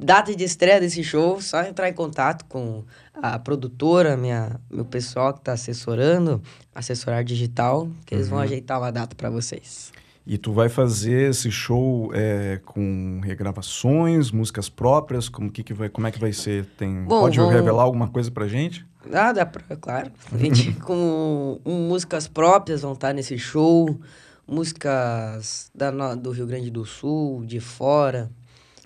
[0.00, 5.34] Data de estreia desse show, só entrar em contato com a produtora, minha, meu pessoal
[5.34, 6.40] que está assessorando,
[6.74, 8.44] assessorar digital, que eles vão Uhum.
[8.44, 9.92] ajeitar uma data para vocês.
[10.26, 15.28] E tu vai fazer esse show é, com regravações, músicas próprias?
[15.28, 16.64] Como, que que vai, como é que vai ser?
[16.78, 18.86] Tem, Bom, pode vamos- revelar alguma coisa pra gente?
[19.12, 20.10] Ah, dá pra, claro.
[20.32, 23.98] A gente com músicas próprias vão estar nesse show,
[24.46, 28.30] músicas da, do Rio Grande do Sul, de fora.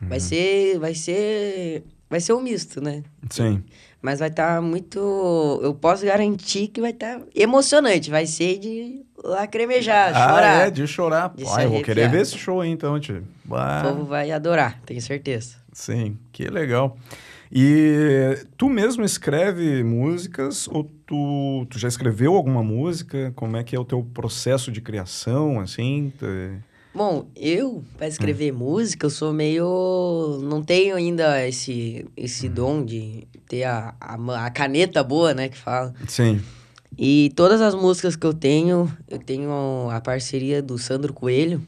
[0.02, 3.02] Vai ser, vai ser, vai ser um misto, né?
[3.30, 3.64] Sim.
[4.00, 4.96] Mas vai estar muito,
[5.60, 10.66] eu posso garantir que vai estar emocionante, vai ser de lacrimejar, Ah, chorar.
[10.68, 11.32] é, de chorar.
[11.34, 13.24] De se eu vou querer ver esse show aí, então, tio.
[13.44, 15.56] O povo vai adorar, tenho certeza.
[15.72, 16.96] Sim, que legal.
[17.50, 23.32] E tu mesmo escreve músicas ou tu, tu já escreveu alguma música?
[23.34, 26.12] Como é que é o teu processo de criação, assim?
[26.18, 26.58] Te-
[26.94, 28.10] Bom, eu, para Hum.
[28.10, 30.40] escrever música, eu sou meio.
[30.42, 32.52] Não tenho ainda esse, esse Hum.
[32.52, 35.48] dom de ter a, a, a caneta boa, né?
[35.48, 35.94] Que fala.
[36.08, 36.40] Sim.
[36.98, 41.62] E todas as músicas que eu tenho, eu tenho a parceria do Sandro Coelho,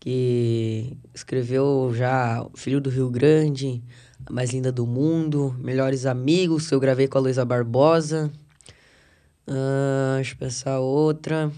[0.00, 3.82] que escreveu já Filho do Rio Grande,
[4.30, 8.30] Mais Linda do Mundo, Melhores Amigos, que eu gravei com a Luísa Barbosa.
[9.46, 11.50] Ah, deixa eu pensar outra.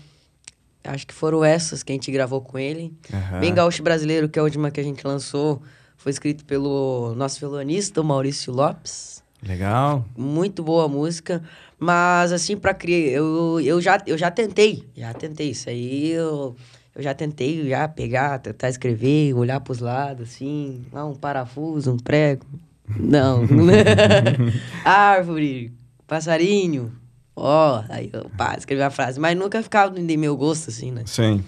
[0.84, 2.92] Acho que foram essas que a gente gravou com ele.
[3.12, 3.40] Aham.
[3.40, 5.62] Bem Gaúcho Brasileiro, que é a última que a gente lançou,
[5.96, 9.22] foi escrito pelo nosso violonista, o Maurício Lopes.
[9.42, 10.04] Legal.
[10.16, 11.42] Muito boa a música.
[11.78, 13.10] Mas, assim, pra criar...
[13.10, 14.84] Eu, eu, já, eu já tentei.
[14.96, 15.50] Já tentei.
[15.50, 16.56] Isso aí eu,
[16.98, 20.84] eu já tentei já pegar, tentar escrever, olhar pros lados, assim.
[20.92, 22.44] Ah, um parafuso, um prego.
[22.98, 23.42] Não.
[24.84, 25.72] Árvore,
[26.06, 26.92] passarinho.
[27.36, 29.20] Ó, aí eu pá, escrevi a frase.
[29.20, 31.02] Mas nunca ficava de meu gosto, assim, né?
[31.06, 31.44] Sim.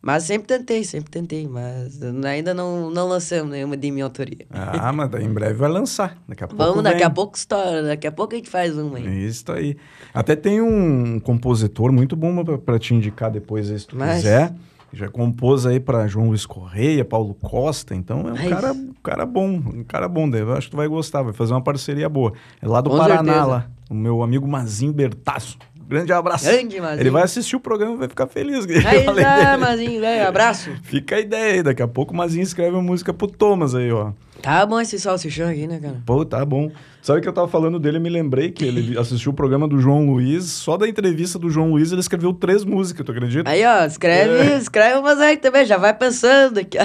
[0.00, 1.46] Mas sempre tentei, sempre tentei.
[1.46, 4.46] Mas ainda não, não lançamos nenhuma de minha autoria.
[4.50, 6.16] Ah, mas em breve vai lançar.
[6.26, 7.06] Daqui a pouco Vamos, daqui vem.
[7.06, 7.82] a pouco estoura.
[7.82, 9.26] Daqui a pouco a gente faz uma aí.
[9.26, 9.76] Isso aí.
[10.14, 14.54] Até tem um compositor muito bom pra te indicar depois se tu Mas- quiser.
[14.96, 18.94] Já compôs aí pra João Luiz Correia, Paulo Costa, então é um Mas- cara, um
[19.02, 20.50] cara bom, um cara bom, Dave.
[20.52, 22.32] Acho que tu vai gostar, vai fazer uma parceria boa.
[22.62, 23.46] É lá do Com Paraná, certeza.
[23.46, 23.66] lá.
[23.90, 25.58] O meu amigo Mazinho Bertaço.
[25.86, 26.46] Grande abraço.
[26.46, 27.00] Grande, Mazinho.
[27.02, 28.66] Ele vai assistir o programa e vai ficar feliz.
[28.66, 29.56] Aí tá, dele.
[29.58, 30.70] Mazinho, velho, abraço.
[30.82, 33.92] Fica a ideia aí, daqui a pouco o Mazinho escreve uma música pro Thomas aí,
[33.92, 34.12] ó.
[34.46, 36.00] Tá bom esse salsichão aqui, né, cara?
[36.06, 36.70] Pô, tá bom.
[37.02, 39.80] Sabe que eu tava falando dele, eu me lembrei que ele assistiu o programa do
[39.80, 40.44] João Luiz.
[40.44, 43.50] Só da entrevista do João Luiz ele escreveu três músicas, tu acredita?
[43.50, 44.56] Aí, ó, escreve, É.
[44.56, 46.78] escreve umas aí também, já vai pensando aqui.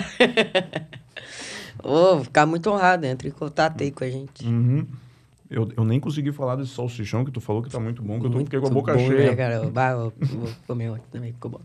[1.84, 4.44] vou ficar muito honrado, entre em contato aí com a gente.
[4.44, 4.84] Uhum.
[5.48, 8.26] Eu, eu nem consegui falar desse salsichão que tu falou que tá muito bom, que
[8.26, 9.30] eu tô, Muito fiquei com a boca bom, cheia.
[9.30, 9.62] Né, cara?
[9.70, 11.62] Bah, eu vou comer outro também, ficou bom.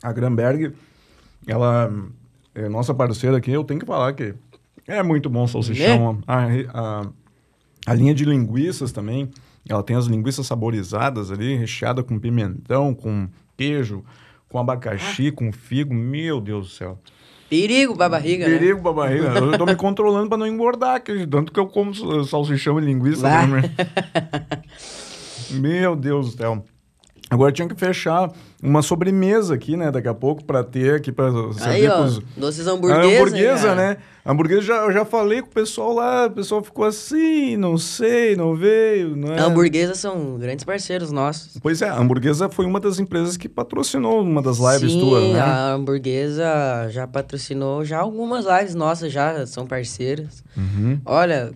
[0.00, 0.72] A Gramberg,
[1.44, 1.92] ela
[2.54, 4.32] é nossa parceira aqui, eu tenho que falar que
[4.88, 6.18] é muito bom o salsichão.
[6.26, 7.06] A, a,
[7.86, 9.30] a linha de linguiças também,
[9.68, 14.02] ela tem as linguiças saborizadas ali, recheada com pimentão, com queijo,
[14.48, 15.94] com abacaxi, com figo.
[15.94, 16.98] Meu Deus do céu.
[17.48, 18.58] Perigo pra barriga, né?
[18.58, 19.38] Perigo pra barriga.
[19.38, 23.28] Eu tô me controlando pra não engordar, que tanto que eu como salsichão e linguiça.
[23.46, 23.62] Né?
[25.52, 26.64] Meu Deus do céu.
[27.30, 28.30] Agora tinha que fechar
[28.62, 29.90] uma sobremesa aqui, né?
[29.90, 32.20] Daqui a pouco, pra ter aqui, pra Aí, servir ó, pros...
[32.36, 33.08] doces A hamburguesa.
[33.16, 33.74] hamburguesa, cara.
[33.76, 33.96] né?
[34.24, 37.78] A hamburguesa, já, eu já falei com o pessoal lá, o pessoal ficou assim, não
[37.78, 39.40] sei, não veio, não é?
[39.40, 41.56] A hamburguesa são grandes parceiros nossos.
[41.62, 45.32] Pois é, a hamburguesa foi uma das empresas que patrocinou uma das lives Sim, tuas,
[45.32, 45.40] né?
[45.40, 46.44] a hamburguesa
[46.90, 50.44] já patrocinou já algumas lives nossas, já são parceiras.
[50.54, 51.00] Uhum.
[51.06, 51.50] Olha,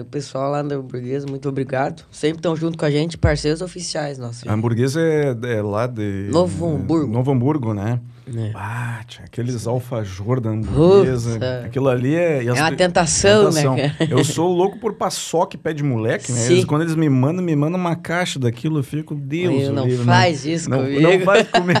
[0.00, 2.02] o pessoal lá da hamburguesa, muito obrigado.
[2.10, 4.46] Sempre estão junto com a gente, parceiros oficiais nossos.
[4.48, 6.28] A hamburguesa é, é lá de...
[6.32, 7.06] Novo Hamburgo.
[7.12, 8.00] Novo Hamburgo, né?
[8.34, 8.50] É.
[8.56, 11.34] Ah, tinha aqueles alfajor da hamburguesa.
[11.34, 11.62] Puta.
[11.66, 12.44] Aquilo ali é...
[12.44, 13.76] É uma tentação, tentação.
[13.76, 14.10] né, cara?
[14.10, 16.46] Eu sou louco por paçoca e pé de moleque, né?
[16.46, 19.86] Eles- quando eles me mandam, me mandam uma caixa daquilo, eu fico, Deus Ai, não
[19.86, 21.00] livre, faz isso não, comigo.
[21.00, 21.80] Não faz comigo.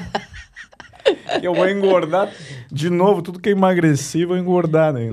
[1.40, 2.30] Que eu vou engordar
[2.70, 5.08] de novo, tudo que eu emagreci, vou engordar, né?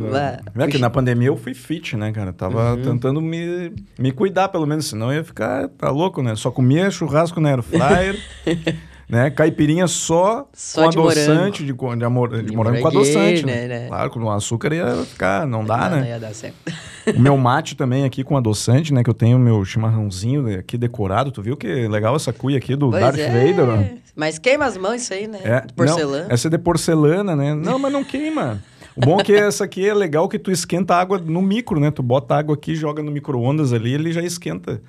[0.55, 0.67] Vai.
[0.67, 2.31] É que na pandemia eu fui fit, né, cara?
[2.31, 2.81] Tava Uhum.
[2.83, 6.35] tentando me, me cuidar, pelo menos, senão eu ia ficar, tá louco, né?
[6.35, 8.19] Só comia churrasco na air fryer,
[9.13, 9.29] Né?
[9.29, 13.45] Caipirinha só, Só com de adoçante, de, co- de, amor, de, De morango com adoçante,
[13.45, 13.67] né?
[13.67, 13.87] né, né?
[13.87, 16.01] Claro, com açúcar ia ficar, não dá, Não, né?
[16.01, 16.55] não ia dar certo.
[17.15, 19.03] O meu mate também aqui com adoçante, né?
[19.03, 21.31] Que eu tenho meu chimarrãozinho aqui decorado.
[21.31, 23.27] Tu viu que legal essa cuia aqui do Pois Darth é.
[23.27, 23.69] Vader?
[23.69, 23.83] ó?
[24.15, 25.39] Mas queima as mãos isso aí, né?
[25.43, 26.23] É, De porcelana.
[26.23, 27.53] Não, essa é de porcelana, né?
[27.53, 28.63] Não, mas não queima.
[28.95, 31.79] O bom é que essa aqui é legal que tu esquenta a água no micro,
[31.79, 31.91] né?
[31.91, 34.81] Tu bota a água aqui, joga no micro-ondas ali, ele já esquenta.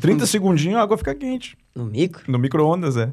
[0.00, 1.56] 30 segundinhos a água fica quente.
[1.74, 2.22] No micro?
[2.26, 3.12] No micro-ondas, é.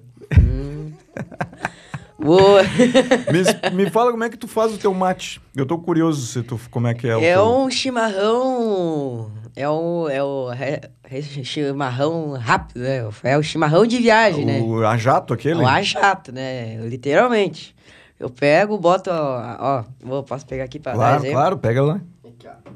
[2.20, 2.62] Boa.
[3.72, 5.40] Me, me fala como é que tu faz o teu mate.
[5.56, 7.46] Eu tô curioso se tu, como é que é, o É teu...
[7.46, 9.32] um chimarrão.
[9.56, 13.08] É o, é o re- re- chimarrão rápido, né?
[13.24, 14.60] É o chimarrão de viagem, né?
[14.62, 15.62] o a jato aquele?
[15.62, 16.78] O a jato, né?
[16.88, 17.76] Literalmente.
[18.20, 22.02] Eu pego, boto, ó, ó vou, posso pegar aqui pra dar Claro, claro, pega lá.
[22.26, 22.70] Aqui, ó,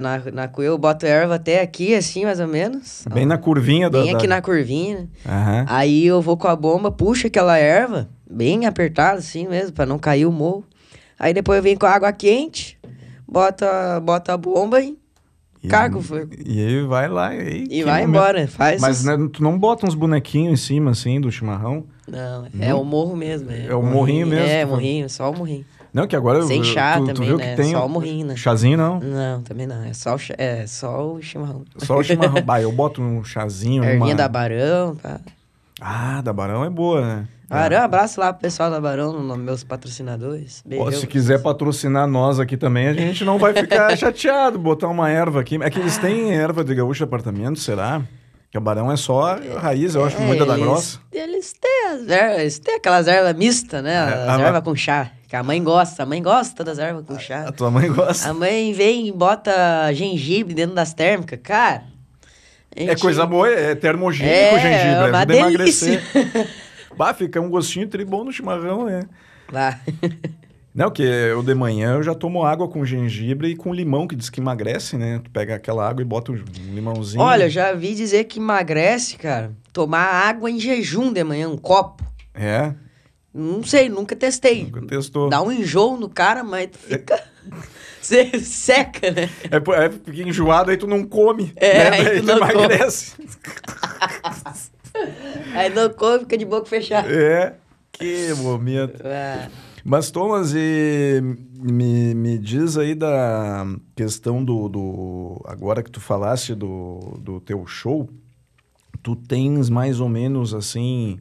[0.00, 3.04] na, na cuia eu boto erva até aqui, assim, mais ou menos.
[3.12, 4.00] Bem na curvinha da...
[4.00, 4.36] Bem aqui da...
[4.36, 5.08] na curvinha.
[5.26, 5.64] Aham.
[5.68, 9.98] Aí eu vou com a bomba, puxo aquela erva, bem apertada assim mesmo, pra não
[9.98, 10.64] cair o morro.
[11.18, 12.78] Aí depois eu venho com a água quente,
[13.26, 14.96] bota, bota a bomba e
[15.62, 16.30] E- carga o fogo.
[16.46, 17.34] E aí vai lá.
[17.34, 18.08] E, E vai momento.
[18.22, 18.48] embora.
[18.48, 21.84] Faz Mas os- né, tu não bota uns bonequinhos em cima, assim, do chimarrão?
[22.08, 23.50] Não, é o morro mesmo.
[23.50, 25.64] É, É o morrinho mesmo, É, morrinho, só o morrinho.
[25.92, 26.42] Não, que agora...
[26.42, 27.54] Sem eu- chá tu, tu também, viu né?
[27.54, 27.88] tem Só
[28.24, 28.36] né?
[28.36, 29.00] Chazinho não.
[29.00, 29.82] Não, também não.
[29.84, 31.64] É só o, é só o chimarrão.
[31.78, 32.42] Só o chimarrão.
[32.42, 33.84] bah, eu boto um chazinho.
[33.84, 34.14] Ervinha uma...
[34.14, 34.94] da Barão.
[34.96, 35.20] Tá.
[35.80, 37.28] Ah, da Barão é boa, né?
[37.48, 40.62] Barão, abraço lá pro pessoal da Barão, meus patrocinadores.
[40.64, 40.92] Beijão.
[40.92, 45.40] se quiser patrocinar nós aqui também, a gente não vai ficar chateado botar uma erva
[45.40, 45.58] aqui.
[45.60, 48.02] É que eles têm erva de gaúcho apartamento, será?
[48.50, 50.98] Que a Barão é só a raiz, eu acho, É, muita da grossa.
[51.12, 53.96] Eles têm as ervas, eles têm aquelas ervas mistas, né?
[53.98, 55.12] As a- ervas com chá.
[55.28, 57.52] Que a mãe gosta, a mãe gosta das ervas com A chá.
[57.52, 58.28] tua mãe gosta.
[58.28, 59.52] A mãe vem e bota
[59.94, 61.38] gengibre dentro das térmicas.
[61.42, 61.84] Cara.
[62.76, 66.02] a É gente- coisa boa, é termogênico É, o gengibre, é uma ajuda a emagrecer.
[66.12, 66.48] delícia.
[66.96, 69.02] bah, fica um gostinho tri bom no chimarrão, né?
[69.50, 69.78] Vá.
[70.74, 74.14] Não, que eu de manhã eu já tomo água com gengibre e com limão, que
[74.14, 75.20] diz que emagrece, né?
[75.22, 76.36] Tu pega aquela água e bota um
[76.72, 77.22] limãozinho.
[77.22, 79.52] Olha, eu já vi dizer que emagrece, cara.
[79.72, 82.04] Tomar água em jejum de manhã, um copo.
[82.34, 82.72] É,
[83.34, 84.64] Não sei, nunca testei.
[84.64, 85.28] nunca testou.
[85.28, 87.20] Dá um enjoo no cara, mas tu fica.
[88.00, 89.28] Você seca, né?
[89.50, 91.52] É, é fica enjoado, aí tu não come.
[91.56, 91.90] É, né?
[91.90, 92.52] aí Daí tu não come.
[92.52, 93.12] emagrece.
[95.54, 97.08] Aí não come, fica de boca fechada.
[97.08, 97.54] É,
[97.92, 99.00] que momento.
[99.04, 99.48] Ah,
[99.84, 101.20] Mas, Thomas, e
[101.58, 103.66] me, me diz aí da
[103.96, 105.40] questão do, do.
[105.46, 108.08] Agora que tu falaste do, do teu show,
[109.02, 111.18] tu tens mais ou menos assim.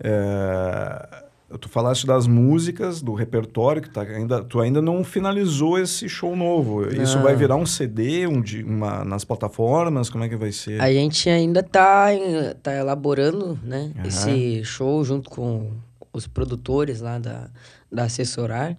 [0.00, 1.22] é,
[1.60, 6.34] tu falaste das músicas, do repertório, que tá ainda, tu ainda não finalizou esse show
[6.34, 6.86] novo.
[6.88, 7.22] Isso Não.
[7.24, 10.08] vai virar um CD um, uma, nas plataformas?
[10.08, 10.80] Como é que vai ser?
[10.80, 14.08] A gente ainda tá, em- tá elaborando, né, Aham.
[14.08, 15.70] esse show junto com
[16.12, 17.48] os produtores lá da,
[17.92, 18.76] da Assessorar.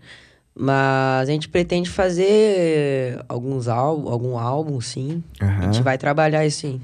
[0.55, 5.23] Mas a gente pretende fazer alguns álbum, algum álbum, sim.
[5.39, 5.73] A Aham.
[5.73, 6.81] gente vai trabalhar isso sim.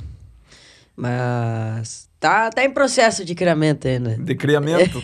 [0.96, 4.18] Mas tá, tá em processo de criamento ainda.
[4.18, 5.02] De criamento.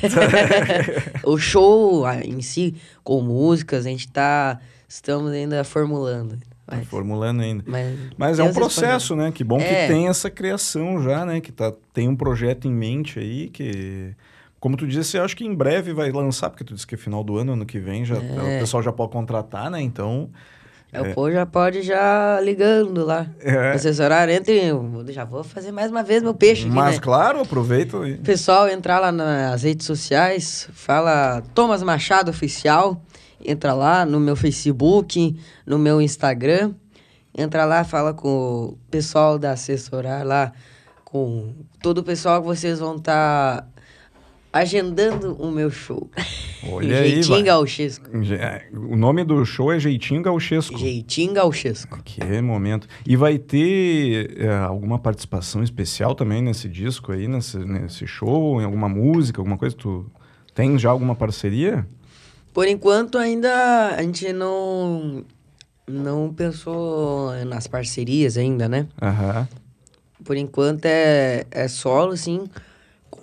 [1.23, 4.59] o show em si, com músicas, a gente tá...
[4.87, 6.37] Estamos ainda formulando.
[6.67, 7.63] Tá Mas, formulando ainda.
[7.67, 9.31] mas, Mas é um processo, né?
[9.31, 9.63] Que bom É.
[9.63, 11.39] que tem essa criação já, né?
[11.41, 14.13] Que tá, tem um projeto em mente aí que...
[14.65, 16.97] Como tu disse, eu acho que em breve vai lançar, porque tu disse que é
[16.97, 18.57] final do ano, ano que vem, já, É.
[18.57, 19.79] o pessoal já pode contratar, né?
[19.79, 20.27] Então...
[20.91, 23.27] É, O povo já pode já ligando lá.
[23.41, 23.73] É.
[23.73, 24.71] Assessorar, entre.
[25.09, 26.99] Já vou fazer mais uma vez meu peixe aqui, Mas né?
[26.99, 28.17] claro, aproveita e...
[28.17, 32.99] Pessoal, entrar lá nas redes sociais, fala Thomas Machado Oficial.
[33.45, 36.73] Entra lá no meu Facebook, no meu Instagram.
[37.37, 38.29] Entra lá, fala com
[38.73, 40.51] o pessoal da Assessorar lá,
[41.03, 43.69] com todo o pessoal que vocês vão estar
[44.55, 46.09] agendando o meu show.
[46.71, 47.43] Olha aí, Jeitinho vai.
[47.43, 48.09] gauchesco.
[48.39, 50.77] É, O nome do show é Jeitinho Gauchesco.
[50.77, 52.01] Jeitinho gauchesco.
[52.05, 52.87] Que momento.
[53.05, 58.63] E vai ter é, alguma participação especial também nesse disco aí, nesse, nesse show, em
[58.63, 59.75] alguma música, alguma coisa?
[59.75, 60.09] Tu
[60.53, 61.85] tem já alguma parceria?
[62.53, 65.25] Por enquanto ainda a gente não
[65.85, 68.87] não pensou nas parcerias ainda, né?
[69.01, 69.47] Aham.
[70.23, 72.45] Por enquanto é, é solo, assim,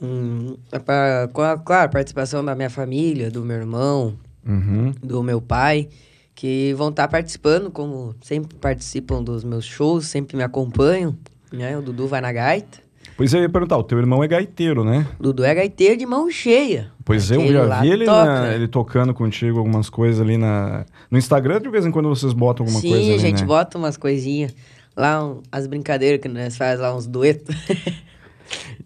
[0.03, 4.93] com, é pra- com a, claro, participação da minha família, do meu irmão, Uhum.
[5.01, 5.89] do meu pai,
[6.35, 11.17] que vão estar participando, como sempre participam dos meus shows, sempre me acompanham,
[11.53, 11.79] né?
[11.79, 12.79] O Dudu vai na gaita.
[13.17, 15.07] Pois eu ia perguntar, o teu irmão é gaiteiro, né?
[15.21, 16.91] Dudu é gaiteiro de mão cheia.
[17.05, 21.61] Pois eu já vi ele, na- ele tocando contigo algumas coisas ali na, no Instagram,
[21.61, 23.47] de vez em quando vocês botam alguma Sim, coisa ali, a gente né?
[23.47, 24.53] bota umas coisinhas.
[24.97, 27.55] Lá, um- as brincadeiras que nós faz lá, uns duetos.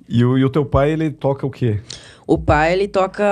[0.09, 1.81] E o, e o teu pai, ele toca o quê?
[2.27, 3.25] O pai, ele toca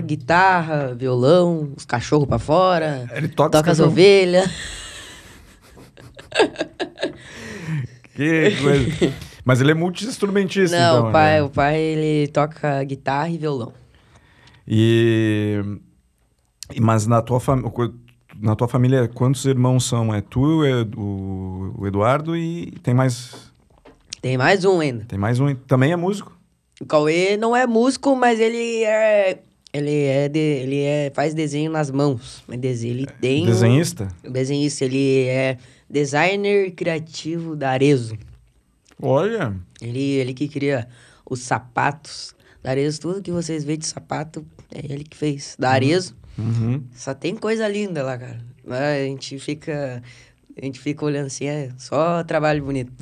[0.00, 3.08] guitarra, violão, os cachorros pra fora.
[3.12, 4.48] Ele toca, Toca as ovelhas.
[8.14, 9.14] Que coisa.
[9.44, 11.08] Mas ele é multi-instrumentista, Não, então.
[11.08, 11.42] o pai, né?
[11.42, 13.72] o pai, ele toca guitarra e violão.
[14.66, 15.62] E...
[16.80, 17.62] Mas na tua, fam...
[18.40, 20.12] na tua família, quantos irmãos são?
[20.12, 23.47] É tu, é o Eduardo e tem mais...
[24.20, 25.04] Tem mais um ainda.
[25.04, 25.54] Tem mais um.
[25.54, 26.36] Também é músico?
[26.80, 29.40] O Cauê não é músico, mas ele é.
[29.72, 32.42] Ele é, de, ele é faz desenho nas mãos.
[32.48, 33.42] Ele tem.
[33.42, 34.08] um- Desenhista?
[34.28, 38.16] Desenhista, ele é designer criativo da Arezo.
[39.00, 40.88] Olha, Ele, ele que cria
[41.28, 43.00] os sapatos da Arezo.
[43.00, 45.54] Tudo que vocês veem de sapato é ele que fez.
[45.58, 46.16] Da Arezo.
[46.38, 46.82] uhum.
[46.94, 48.40] Só tem coisa linda lá, cara.
[48.68, 50.02] A gente fica.
[50.60, 52.92] A gente fica olhando assim, é só trabalho bonito.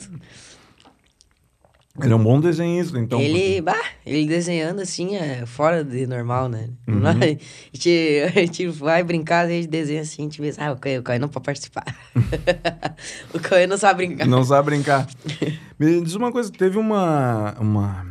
[2.02, 3.20] Ele é um bom desenhista, então.
[3.20, 6.68] ele, bah, ele desenhando assim é fora de normal, né?
[6.87, 7.00] Uhum.
[7.00, 10.72] Nós- A, gente, a gente vai brincar, a gente desenha assim, a gente vê, ah,
[10.72, 11.85] o Caio, o Caio não pode participar.
[13.32, 14.26] o Caio não sabe brincar.
[14.26, 15.06] Não sabe brincar.
[15.78, 18.06] Me diz uma coisa, teve uma, uma...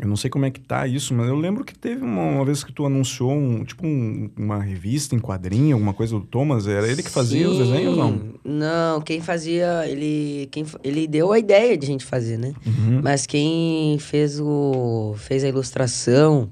[0.00, 2.44] Eu não sei como é que tá isso, mas eu lembro que teve uma, uma
[2.44, 6.66] vez que tu anunciou um, tipo um- uma revista em quadrinho, alguma coisa do Thomas.
[6.66, 8.12] Era ele que fazia os desenhos, não?
[8.12, 8.32] Sim.
[8.42, 12.54] Não, quem fazia, ele, quem, ele deu a ideia de a gente fazer, né?
[12.66, 13.00] Uhum.
[13.02, 16.48] Mas quem fez o fez a ilustração,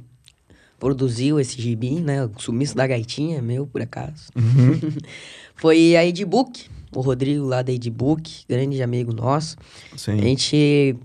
[0.79, 2.25] produziu esse gibi, né?
[2.25, 4.29] O sumiço da gaitinha, meu, por acaso.
[4.37, 4.79] Uhum.
[5.57, 9.57] Foi a Edbook, o Rodrigo lá da Edbook, grande amigo nosso.
[9.93, 10.19] A Sim.
[10.21, 10.97] gente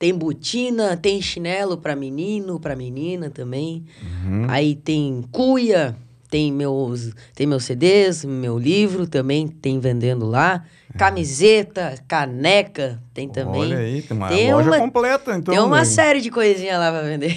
[0.00, 3.84] tem botina, tem chinelo pra menino, pra menina também.
[4.24, 4.46] Uhum.
[4.48, 5.96] Aí tem cuia,
[6.30, 10.64] tem meus tem meus CDs, meu livro também tem vendendo lá.
[10.96, 13.60] Camiseta, caneca, tem também.
[13.60, 15.54] Olha aí, tem uma Tem loja uma- completa, então.
[15.54, 17.36] tem uma série de coisinhas lá pra vender.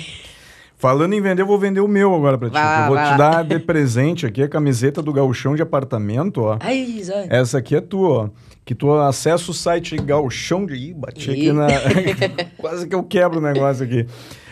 [0.78, 2.54] Falando em vender, eu vou vender o meu agora pra ti.
[2.56, 6.58] Lá, eu vou te dar de presente aqui a camiseta do Gauchão de Apartamento, ó.
[6.60, 7.28] Ai, Zóia.
[7.30, 8.30] Essa aqui é tua, ó.
[8.66, 10.74] Que tu acessa o site Gauchão de...
[10.74, 11.68] Ih, bati aqui na...
[12.58, 14.08] Quase que eu quebro o negócio aqui.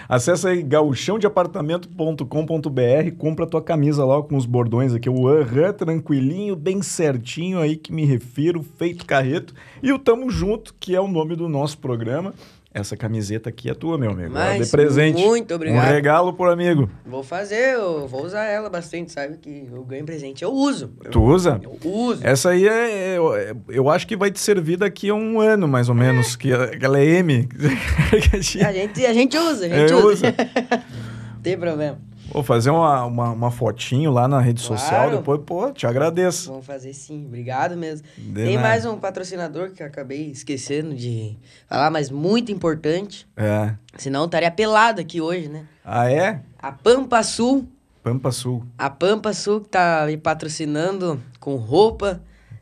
[0.09, 6.81] Acessa aí gauchãodeapartamento.com.br, compra tua camisa lá com os bordões aqui, o aham, tranquilinho, bem
[6.81, 9.53] certinho aí que me refiro, feito carreto.
[9.83, 12.33] E o Tamo Junto, que é o nome do nosso programa.
[12.71, 14.31] Essa camiseta aqui é tua, meu amigo.
[14.31, 15.19] Mas de presente.
[15.25, 15.83] muito obrigado.
[15.83, 16.87] Um regalo por amigo.
[17.03, 19.37] Vou fazer, eu vou usar ela bastante, sabe?
[19.37, 20.43] Que eu ganho presente.
[20.43, 20.91] Eu uso.
[21.03, 21.59] Eu, Tu usa?
[21.63, 22.21] eu uso.
[22.23, 23.31] Essa aí é, eu,
[23.69, 26.85] eu acho que vai te servir daqui a um ano, mais ou menos, que que
[26.85, 27.49] ela é M.
[28.63, 30.05] A gente, a gente usa, a gente É, usa.
[30.07, 30.35] usa.
[31.33, 31.99] Não tem problema.
[32.31, 35.17] Vou fazer uma, uma, uma fotinho lá na rede social, Claro.
[35.17, 36.49] depois, pô, te agradeço.
[36.51, 37.25] Vamos fazer sim.
[37.25, 38.05] Obrigado mesmo.
[38.17, 38.67] De tem nada.
[38.67, 41.37] mais um patrocinador que eu acabei esquecendo de
[41.67, 43.27] falar, mas muito importante.
[43.35, 43.73] É.
[43.97, 45.65] Senão eu estaria pelado aqui hoje, né?
[45.83, 46.41] Ah, é?
[46.57, 47.67] A Pampa Sul.
[48.03, 48.63] Pampa Sul.
[48.77, 52.21] A Pampa Sul que tá me patrocinando com roupa.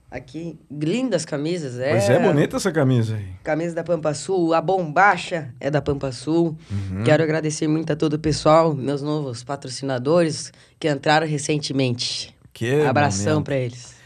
[0.10, 1.78] Aqui, lindas camisas.
[1.80, 3.28] É, Pois é, bonita essa camisa aí.
[3.44, 6.58] Camisa da Pampa Sul, a bombacha é da Pampa Sul.
[6.72, 7.04] Uhum.
[7.04, 12.34] Quero agradecer muito a todo o pessoal, meus novos patrocinadores que entraram recentemente.
[12.54, 13.98] Que Abração pra eles.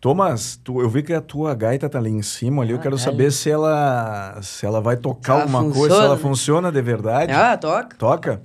[0.00, 2.72] Thomas, tu- eu vi que a tua gaita tá ali em cima ali.
[2.72, 2.98] eu Ah, quero é.
[2.98, 6.82] saber se ela se ela vai tocar ela alguma coisa, se funciona, ela funciona de
[6.82, 7.32] verdade.
[7.32, 7.96] Ah, toca.
[7.96, 8.42] Toca.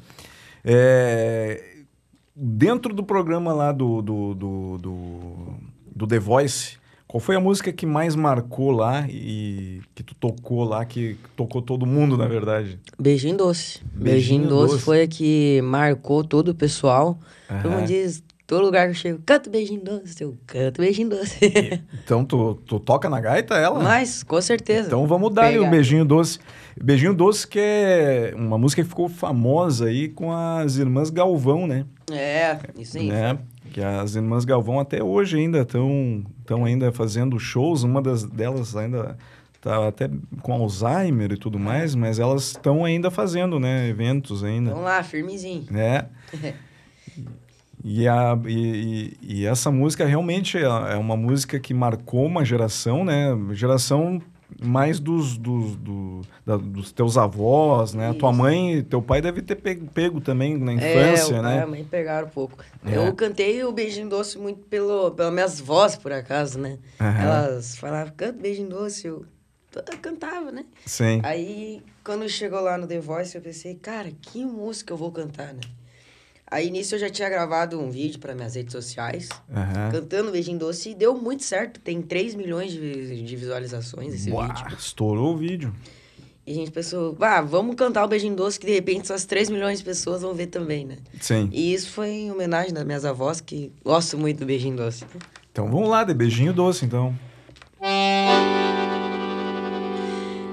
[0.63, 1.63] É,
[2.35, 5.53] dentro do programa lá do, do, do, do,
[5.95, 6.77] do The Voice,
[7.11, 11.61] qual foi a música que mais marcou lá e que tu tocou lá, que tocou
[11.61, 12.79] todo mundo, na verdade?
[12.97, 13.81] Beijinho doce.
[13.93, 14.85] Beijinho Beijinho, doce, doce.
[14.85, 17.19] foi a que marcou todo o pessoal.
[17.49, 17.79] Todo Aham.
[17.79, 21.37] mundo diz, todo lugar que eu chego, canto beijinho doce, eu canto beijinho doce.
[22.01, 23.81] Então tu, tu toca na gaita ela?
[23.81, 24.87] Mas, com certeza.
[24.87, 25.69] Então vamos dar o.
[25.69, 26.39] Beijinho Doce.
[26.81, 31.85] Beijinho Doce que é uma música que ficou famosa aí com as irmãs Galvão, né?
[32.09, 33.07] É, isso aí.
[33.07, 33.37] né?
[33.71, 37.83] Que as irmãs Galvão até hoje ainda estão estão ainda fazendo shows.
[37.83, 39.17] Uma das delas ainda
[39.61, 40.09] tá até
[40.41, 43.87] com Alzheimer e tudo mais, mas elas estão ainda fazendo, né?
[43.87, 45.65] Eventos ainda, Vamos lá, firmezinho.
[45.69, 46.07] né?
[47.83, 53.03] E, a, e, e, essa música realmente é, é uma música que marcou uma geração,
[53.03, 53.29] né?
[53.53, 54.21] Geração
[54.59, 58.09] mais dos, dos, do, da, dos teus avós, né?
[58.09, 58.19] Isso.
[58.19, 61.57] Tua mãe, teu pai deve ter pego, pego também na infância, é, né?
[61.57, 62.57] É, a mãe pegaram um pouco.
[62.85, 62.97] É.
[62.97, 66.77] Eu cantei o Beijinho Doce muito pelo, pelas minhas vozes, por acaso, né?
[66.99, 67.07] Uhum.
[67.07, 69.25] Elas falavam, canta Beijinho Doce, eu,
[69.75, 70.65] eu cantava, né?
[70.85, 71.21] Sim.
[71.23, 75.53] Aí, quando chegou lá no The Voice, eu pensei, cara, que música eu vou cantar,
[75.53, 75.61] né?
[76.51, 79.91] Aí nisso eu já tinha gravado um vídeo para minhas redes sociais, uhum.
[79.91, 81.79] cantando Beijinho Doce, e deu muito certo.
[81.79, 84.77] Tem 3 milhões de, de visualizações esse Uau, vídeo.
[84.77, 85.73] Estourou o vídeo.
[86.45, 89.49] E a gente pensou, ah, vamos cantar o Beijinho Doce, que de repente essas 3
[89.49, 90.97] milhões de pessoas vão ver também, né?
[91.21, 91.47] Sim.
[91.53, 95.05] E isso foi em homenagem das minhas avós, que gosto muito do Beijinho Doce.
[95.53, 97.17] Então vamos lá, de Beijinho Doce, então.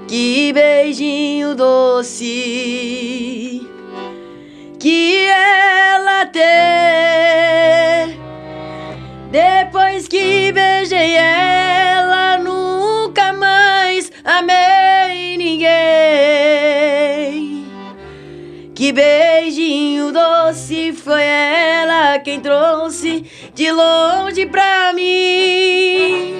[0.07, 2.89] Que beijinho doce
[4.79, 6.39] que ela tem.
[9.29, 15.69] Depois que beijei ela, nunca mais amei ninguém.
[18.73, 26.39] Que beijinho doce foi ela quem trouxe de longe pra mim.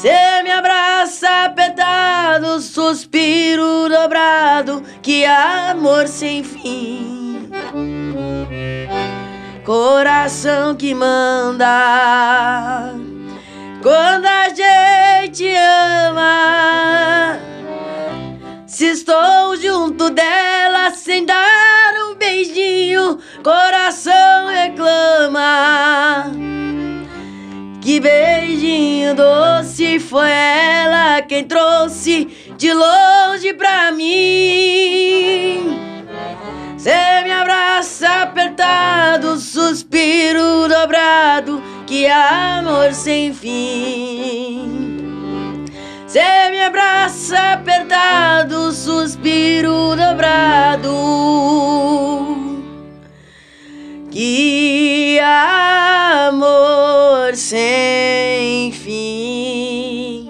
[0.00, 7.50] Cê me abraça apertado, suspiro dobrado, que amor sem fim.
[9.62, 11.66] Coração que manda
[13.82, 15.46] quando a gente
[16.08, 17.38] ama.
[18.66, 26.32] Se estou junto dela sem dar um beijinho, coração reclama.
[27.80, 32.28] Que beijinho doce foi ela quem trouxe
[32.58, 35.78] de longe pra mim.
[36.76, 44.70] Cê me abraça apertado, suspiro dobrado, que amor sem fim.
[46.06, 50.92] Cê me abraça apertado, suspiro dobrado,
[54.10, 56.89] que amor
[57.30, 60.28] amor sem fim.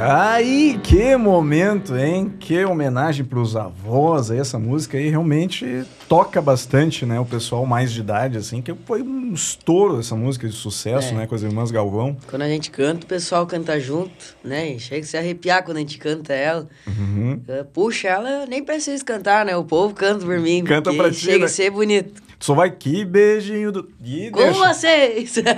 [0.00, 2.32] Aí, que momento, hein?
[2.38, 4.30] Que homenagem para os avós.
[4.30, 7.18] Essa música aí realmente toca bastante, né?
[7.18, 11.16] O pessoal mais de idade, assim, que foi um estouro essa música de sucesso, é.
[11.18, 11.26] né?
[11.26, 12.16] Com as irmãs Galvão.
[12.28, 14.78] Quando a gente canta, o pessoal canta junto, né?
[14.78, 16.68] chega a se arrepiar quando a gente canta ela.
[16.86, 17.40] Uhum.
[17.72, 19.56] Puxa, ela nem precisa cantar, né?
[19.56, 20.62] O povo canta por mim.
[20.62, 21.44] Canta pra ti, Chega né?
[21.46, 22.27] a ser bonito.
[22.40, 23.90] Só vai que beijinho do.
[24.02, 24.58] E Com deixa.
[24.58, 25.32] vocês!
[25.34, 25.48] que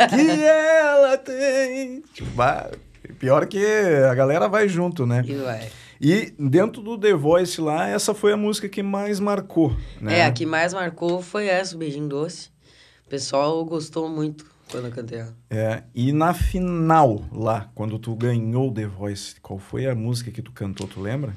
[0.45, 2.03] ela tem.
[2.15, 2.71] Tipo, vai.
[3.19, 3.65] Pior que
[4.09, 5.23] a galera vai junto, né?
[5.27, 5.69] E vai.
[6.01, 10.21] E dentro do The Voice lá, essa foi a música que mais marcou, né?
[10.21, 12.49] É, a que mais marcou foi essa, o Beijinho Doce.
[13.07, 15.37] O pessoal gostou muito quando eu cantei ela.
[15.51, 20.31] É, e na final lá, quando tu ganhou o The Voice, qual foi a música
[20.31, 21.35] que tu cantou, tu lembra?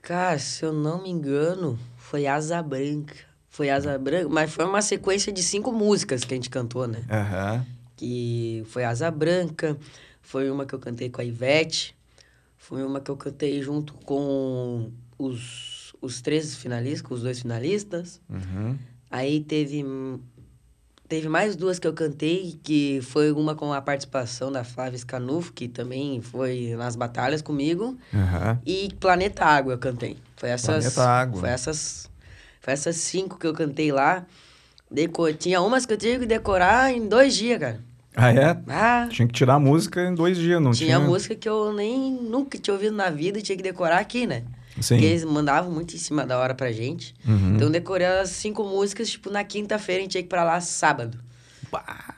[0.00, 3.29] Cara, se eu não me engano, foi Asa Branca.
[3.50, 7.00] Foi Asa Branca, mas foi uma sequência de cinco músicas que a gente cantou, né?
[7.10, 7.66] Uhum.
[7.96, 9.76] Que foi Asa Branca,
[10.22, 11.96] foi uma que eu cantei com a Ivete,
[12.56, 18.20] foi uma que eu cantei junto com os, os três finalistas, com os dois finalistas.
[18.30, 18.78] Uhum.
[19.10, 19.84] Aí teve,
[21.08, 25.52] teve mais duas que eu cantei, que foi uma com a participação da Flávia Scanufo,
[25.52, 27.98] que também foi nas batalhas comigo.
[28.12, 28.58] Uhum.
[28.64, 30.16] E Planeta Água eu cantei.
[30.36, 31.40] Foi essas, Planeta Água.
[31.40, 32.09] Foi essas
[32.70, 34.26] essas cinco que eu cantei lá.
[34.90, 35.32] Deco...
[35.32, 37.80] Tinha umas que eu tinha que decorar em dois dias, cara.
[38.14, 38.58] Ah, é?
[38.68, 40.96] Ah, tinha que tirar a música em dois dias, não tinha?
[40.96, 44.26] Tinha música que eu nem nunca tinha ouvido na vida e tinha que decorar aqui,
[44.26, 44.42] né?
[44.80, 44.96] Sim.
[44.96, 47.14] Porque eles mandavam muito em cima da hora pra gente.
[47.26, 47.54] Uhum.
[47.54, 50.42] Então eu decorei as cinco músicas, tipo, na quinta-feira a gente tinha que ir pra
[50.42, 51.18] lá sábado.
[51.70, 52.14] Bah,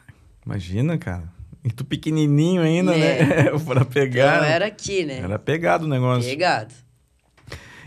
[0.46, 1.24] imagina, cara.
[1.64, 3.24] E tu pequenininho ainda, é.
[3.24, 3.58] né?
[3.64, 4.36] pra pegar.
[4.36, 5.18] Então era aqui, né?
[5.18, 6.28] Era pegado o negócio.
[6.28, 6.74] Pegado.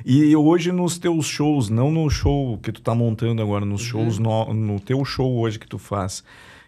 [0.08, 3.88] E hoje nos teus shows, não no show que tu tá montando agora, nos uhum.
[3.88, 6.24] shows, no, no teu show hoje que tu faz,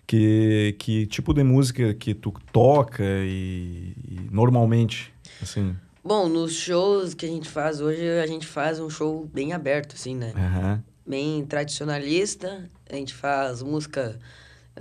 [0.07, 5.75] que, que tipo de música que tu toca e, e normalmente, assim...
[6.03, 9.93] Bom, nos shows que a gente faz hoje, a gente faz um show bem aberto,
[9.93, 10.33] assim, né?
[10.35, 10.81] Uhum.
[11.05, 12.67] Bem tradicionalista.
[12.89, 14.17] A gente faz música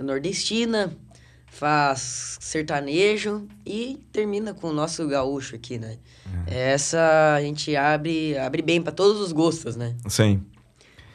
[0.01, 0.97] nordestina,
[1.57, 5.97] faz sertanejo e termina com o nosso gaúcho aqui, né?
[6.25, 6.43] Uhum.
[6.45, 9.95] Essa a gente abre, abre bem para todos os gostos, né?
[10.07, 10.43] Sim.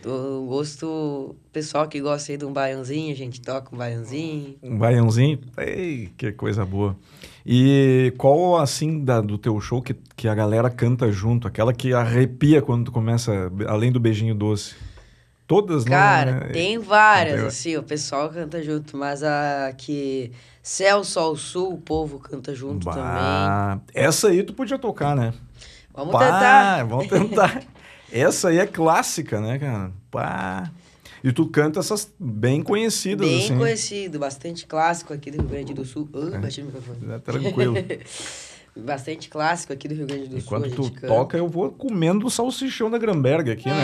[0.03, 4.57] Do gosto pessoal que gosta aí de um baiãozinho, a gente toca um baiãozinho.
[4.61, 5.39] Um baiãozinho?
[5.57, 6.97] Ei, que coisa boa.
[7.47, 11.47] E qual, assim, da, do teu show que, que a galera canta junto?
[11.47, 13.33] Aquela que arrepia quando tu começa,
[13.69, 14.75] além do beijinho doce?
[15.53, 16.47] Todas, Cara, não, né?
[16.53, 20.33] tem várias, Tem- assim, o pessoal canta junto, mas a que
[20.63, 23.03] Céu, Sol, Sul, o povo canta junto também.
[23.03, 25.35] Bah, Essa aí tu podia tocar, né?
[25.95, 26.85] Vamos Pá, tentar.
[26.87, 27.63] Vamos tentar.
[28.11, 29.91] Essa aí é clássica, né, cara?
[30.11, 30.71] Pá.
[31.25, 33.57] E tu canta essas bem conhecidas, Bem assim.
[33.59, 36.09] conhecido, bastante clássico aqui do Rio Grande do Sul.
[36.41, 37.13] Bati no microfone.
[37.13, 37.75] É, tranquilo.
[38.75, 40.39] Bastante clássico aqui do Rio Grande do Sul.
[40.39, 41.07] Enquanto tu canta.
[41.07, 43.75] toca, eu vou comendo o salsichão da Gramberg aqui, né?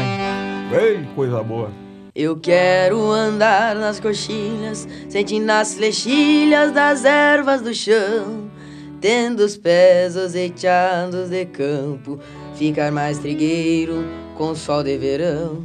[0.71, 1.71] Ei, coisa boa.
[2.15, 8.51] Eu quero andar nas coxilhas, sentindo as flechilhas das ervas do chão,
[9.01, 12.21] tendo os pés azeiteados de campo,
[12.55, 14.05] ficar mais trigueiro
[14.37, 15.65] com sol de verão.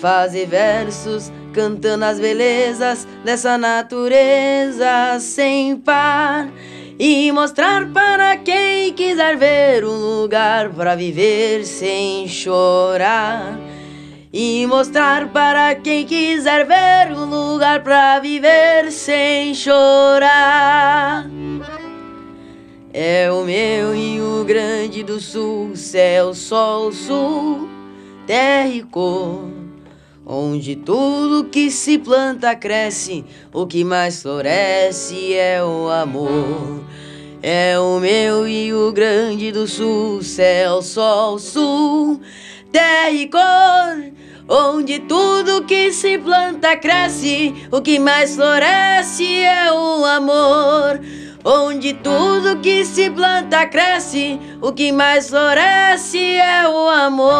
[0.00, 6.50] Fazer versos cantando as belezas dessa natureza sem par.
[6.98, 13.65] E mostrar para quem quiser ver um lugar para viver sem chorar.
[14.32, 21.26] E mostrar para quem quiser ver um lugar para viver sem chorar.
[22.92, 27.68] É o meu Rio Grande do Sul, céu, sol, sul,
[28.26, 29.44] terra e cor.
[30.24, 36.80] Onde tudo que se planta cresce, o que mais floresce é o amor.
[37.40, 42.20] É o meu Rio Grande do Sul, céu, sol, sul,
[42.76, 44.12] terra e cor.
[44.48, 51.00] Onde tudo que se planta cresce, o que mais floresce é o amor.
[51.42, 57.36] Onde tudo que se planta cresce, o que mais floresce é o amor.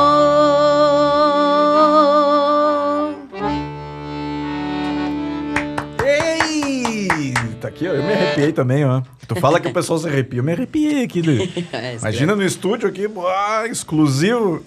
[7.67, 7.93] Tá aqui, ó.
[7.93, 9.03] Eu me arrepiei também, ó.
[9.27, 10.39] Tu fala que o pessoal se arrepia.
[10.41, 11.21] Eu me arrepiei aqui.
[11.21, 11.49] né?
[12.01, 14.63] Imagina no estúdio aqui, ah, exclusivo.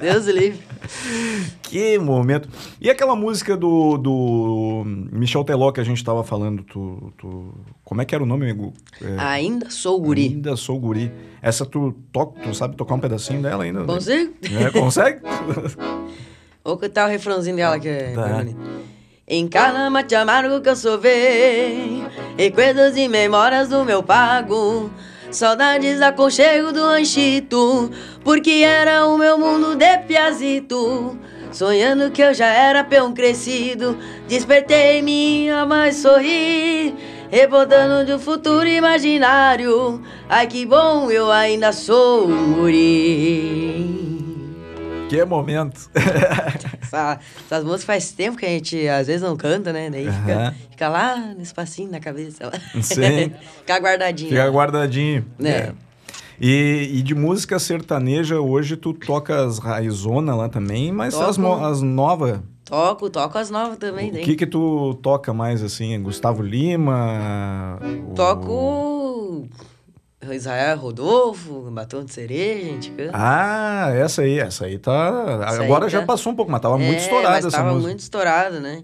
[0.00, 0.60] Deus livre.
[1.62, 2.48] Que momento.
[2.80, 4.82] E aquela música do, do
[5.12, 8.44] Michel Teló que a gente tava falando, tu, tu- como é que era o nome,
[8.44, 8.72] amigo?
[9.00, 10.26] É, Ainda sou guri.
[10.28, 11.12] Ainda sou guri.
[11.42, 13.80] Essa tu, toca, tu sabe tocar um pedacinho dela ainda?
[13.80, 13.86] né?
[13.86, 14.34] Consigo?
[14.66, 15.20] É, consegue?
[16.64, 18.22] Vou cantar o refrãozinho dela que é Tá.
[18.26, 18.60] bem bonito.
[19.32, 22.04] Em cada mate amargo que eu sovei
[22.36, 24.90] Recuerdos e memórias do meu pago.
[25.30, 27.92] Saudades aconchego do ranchito
[28.24, 31.16] Porque era o meu mundo de piazito.
[31.52, 36.96] Sonhando que eu já era peão crescido Despertei minha mãe sorrir
[37.30, 40.02] Rebotando de um futuro imaginário.
[40.28, 44.19] Ai que bom, eu ainda sou um guri
[45.10, 45.90] que momento.
[46.82, 49.90] Essa- essas músicas faz tempo que a gente às vezes não canta, né?
[49.90, 50.54] Daí fica, Aham.
[50.70, 52.46] fica lá no espacinho na cabeça.
[52.46, 52.52] Lá.
[52.82, 53.32] Sim.
[53.58, 54.30] fica guardadinho.
[54.30, 55.24] Fica guardadinho.
[55.38, 55.50] Né?
[55.50, 55.72] É.
[56.40, 61.40] E, e de música sertaneja, hoje tu toca as raizona lá também, mas as, Toco.
[61.48, 64.10] mo- as novas, Toco, toco as novas também.
[64.10, 64.22] o daí.
[64.24, 66.00] que que tu toca mais assim?
[66.02, 67.78] Gustavo Lima?
[68.08, 69.48] o- Toco
[70.32, 73.10] Israel Rodolfo, Batom de Cereja, a gente canta.
[73.14, 75.42] Ah, essa aí, essa aí tá.
[75.46, 77.56] Essa aí Agora já tá- passou um pouco, mas tava muito É, estourada mas essa
[77.56, 77.86] tava música.
[77.88, 78.82] muito estourado, né?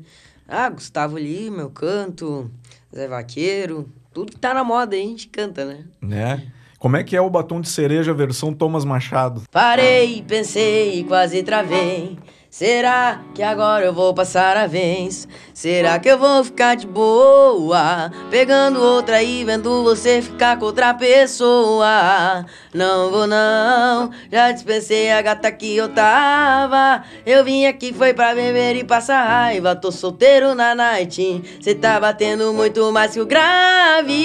[0.49, 2.51] Ah, Gustavo Lima, eu canto,
[2.95, 5.85] Zé Vaqueiro, tudo que tá na moda aí a gente canta, né?
[6.01, 6.47] Né?
[6.79, 9.43] Como é que é o batom de cereja versão Thomas Machado?
[9.51, 12.19] Parei, pensei, quase travei.
[12.59, 15.29] Será que agora eu vou passar a vez?
[15.53, 18.11] Será que eu vou ficar de boa?
[18.31, 22.47] Pegando outra e vendo você ficar com outra pessoa.
[22.73, 27.05] Não vou não, já dispensei a gata que eu tava.
[27.27, 29.77] Eu vim aqui foi pra beber e passar raiva.
[29.77, 31.59] Tô solteiro na night.
[31.61, 34.17] Cê tá batendo muito mais que o grave.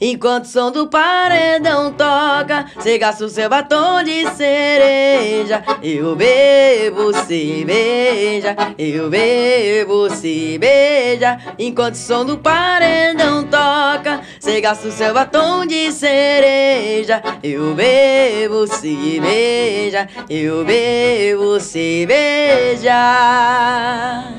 [0.00, 5.64] Enquanto o som do paredão toca, cê gasta o seu batom de cereja.
[5.82, 8.54] Eu bebo, cê beija.
[8.78, 11.40] Eu bebo, cê beija.
[11.58, 17.20] Enquanto o som do paredão toca, cê gasta o seu batom de cereja.
[17.42, 20.08] Eu bebo, cê beija.
[20.30, 22.94] Eu bebo, cê beija.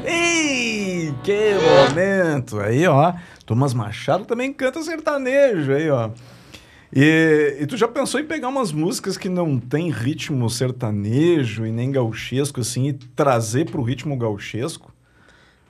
[0.05, 2.61] Ei, que momento!
[2.61, 3.11] Aí, ó.
[3.49, 6.11] Thomas Machado também canta sertanejo aí, ó.
[6.95, 11.71] E, e tu já pensou em pegar umas músicas que não tem ritmo sertanejo e
[11.71, 14.93] nem gauchesco, assim, e trazer pro ritmo gauchesco?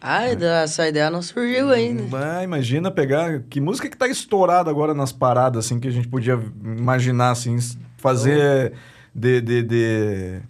[0.02, 2.04] Ai, essa ideia não surgiu ainda.
[2.18, 3.44] Ah, imagina pegar...
[3.50, 7.58] Que música que tá estourada agora nas paradas, assim, que a gente podia imaginar, assim,
[7.96, 8.74] fazer...
[9.16, 10.42] de, de, de-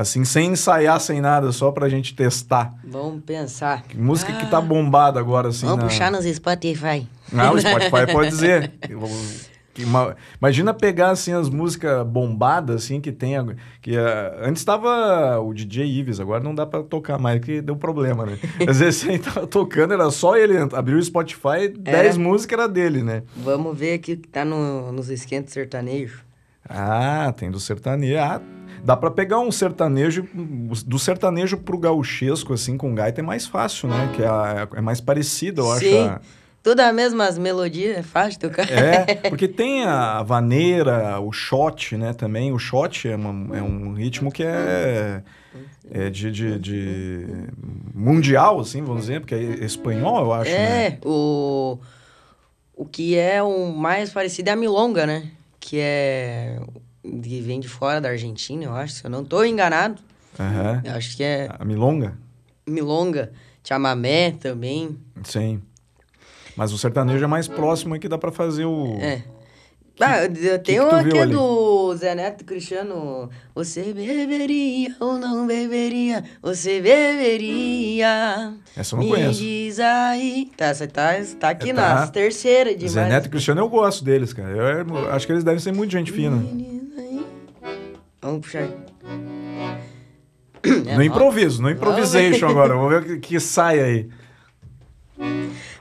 [0.00, 2.74] Assim, sem ensaiar, sem nada, só pra gente testar.
[2.84, 3.82] Vamos pensar.
[3.82, 5.64] Que Música que Ah, tá bombada agora, assim.
[5.66, 7.06] Vamos na- puxar nos Spotify.
[7.32, 8.72] Não, o Spotify pode dizer.
[9.74, 13.34] Que uma- Imagina pegar assim as músicas bombadas assim que tem
[13.82, 17.76] que ah, antes estava o DJ Ives, agora não dá pra tocar mais que deu
[17.76, 18.38] problema, né?
[18.66, 23.02] Às vezes ele tava tocando, era só ele abriu o Spotify, 10 músicas era dele,
[23.02, 23.22] né?
[23.36, 26.20] Vamos ver aqui o que tá no, nos esquentos sertanejos.
[26.68, 28.18] Ah, tem do sertanejo.
[28.18, 28.40] Ah,
[28.86, 30.26] dá pra pegar um sertanejo
[30.86, 34.10] do sertanejo pro gauchesco assim com gaita é mais fácil, né?
[34.14, 35.98] Que é, é mais parecido, eu Sim.
[35.98, 36.08] acho.
[36.10, 36.20] a-
[36.62, 38.70] Tudo as mesmas melodias, é fácil tocar.
[38.70, 42.52] É, porque tem a vaneira, o shot, né, também.
[42.52, 45.22] O shot é, uma- é um ritmo que é,
[45.90, 47.26] é de, de- de
[47.94, 50.86] mundial, assim, vamos dizer, porque é espanhol, eu acho, né?
[50.86, 51.78] É, o,
[52.76, 55.30] o que é o mais parecido é a milonga, né?
[55.58, 56.58] Que é.
[57.22, 58.94] Que vem de fora da Argentina, eu acho.
[58.94, 60.00] Se eu não tô enganado,
[60.38, 60.82] Aham.
[60.84, 62.16] eu acho que é A milonga?
[62.66, 63.32] milonga.
[63.64, 64.96] Chamamé também.
[65.24, 65.60] Sim.
[66.56, 68.96] Mas o sertanejo é mais próximo aí que dá pra fazer o...
[69.00, 69.22] É.
[69.98, 71.32] Ah, que tenho tu um aqui ali?
[71.32, 73.30] do Zé Neto Cristiano.
[73.54, 76.22] Você beberia ou não beberia?
[76.42, 78.52] Você beberia?
[78.76, 79.40] Essa eu não Me conheço.
[79.40, 80.50] diz aí.
[80.56, 82.06] Tá, você tá, tá aqui É, na tá.
[82.08, 84.50] terceira de Zé mais- Neto e Cristiano, eu gosto deles, cara.
[84.50, 86.36] Eu, eu acho que eles devem ser muito gente fina.
[88.20, 88.68] Vamos puxar.
[90.96, 92.74] No improviso, no improvisation agora.
[92.74, 94.08] Vamos ver o que, que sai aí.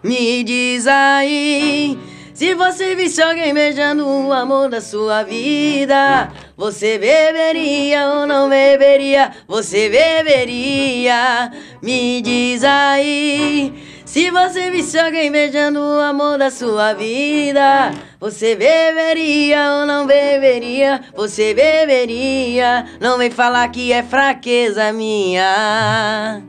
[0.03, 1.97] Me diz aí.
[2.35, 9.31] Se você visse alguém beijando o amor da sua vida, você beberia ou não beberia?
[9.47, 11.49] Você beberia?
[11.81, 13.73] Me diz aí.
[14.15, 21.01] Se você visse alguém beijando o amor da sua vida, você beberia ou não beberia?
[21.13, 22.85] Você beberia?
[23.01, 26.41] Não vem falar que é fraqueza minha.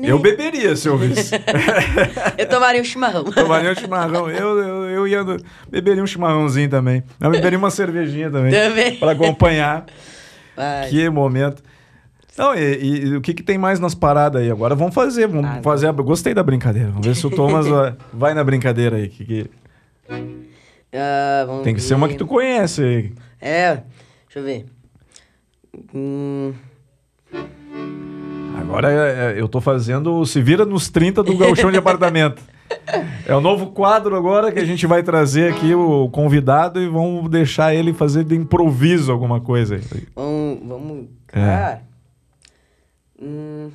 [0.00, 1.34] Eu beberia se eu ouvisse.
[2.38, 3.24] Eu tomaria um chimarrão.
[3.24, 4.30] Tomaria um chimarrão.
[4.30, 5.24] Eu, eu, eu ia
[5.68, 7.02] beberia um chimarrãozinho também.
[7.20, 8.52] Eu beberia uma cervejinha também.
[8.52, 8.94] Também.
[8.94, 9.86] Para acompanhar.
[10.54, 10.88] Vai.
[10.88, 11.60] Que momento.
[12.38, 12.60] Não, e,
[13.08, 14.50] e- o que, que tem mais nas paradas aí?
[14.50, 15.26] Agora vamos fazer.
[15.26, 15.88] Vamos Ah, fazer.
[15.88, 16.88] A, gostei da brincadeira.
[16.90, 19.08] Vamos ver se o Thomas vai, vai na brincadeira aí.
[19.08, 19.50] que- que-
[21.46, 22.18] vamos tem que ser uma que ver.
[22.18, 23.12] tu conhece aí.
[23.40, 23.82] É,
[24.26, 24.66] deixa eu ver.
[25.94, 26.52] Hum,
[28.60, 32.42] Agora é- é- eu tô fazendo o Se Vira nos 30 do Galchão de Apartamento.
[33.26, 37.30] É o novo quadro agora que a gente vai trazer aqui o convidado e vamos
[37.30, 39.76] deixar ele fazer de improviso alguma coisa.
[39.76, 39.82] aí.
[40.14, 40.58] vamos.
[40.68, 41.06] Vamos.
[41.32, 41.78] É.
[43.20, 43.70] Hum.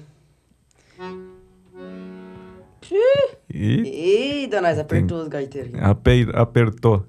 [3.54, 5.72] E Eita, nós apertou os gaiteiros.
[6.34, 7.06] apertou.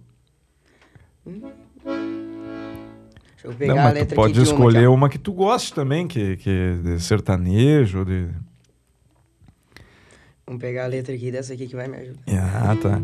[1.27, 1.53] Deixa
[3.45, 4.95] eu pegar Não, a mas tu letra pode uma escolher ó.
[4.95, 8.29] uma que tu goste também, que, que é de sertanejo, de...
[10.47, 12.21] Vamos pegar a letra aqui dessa aqui que vai me ajudar.
[12.29, 13.03] Ah, tá.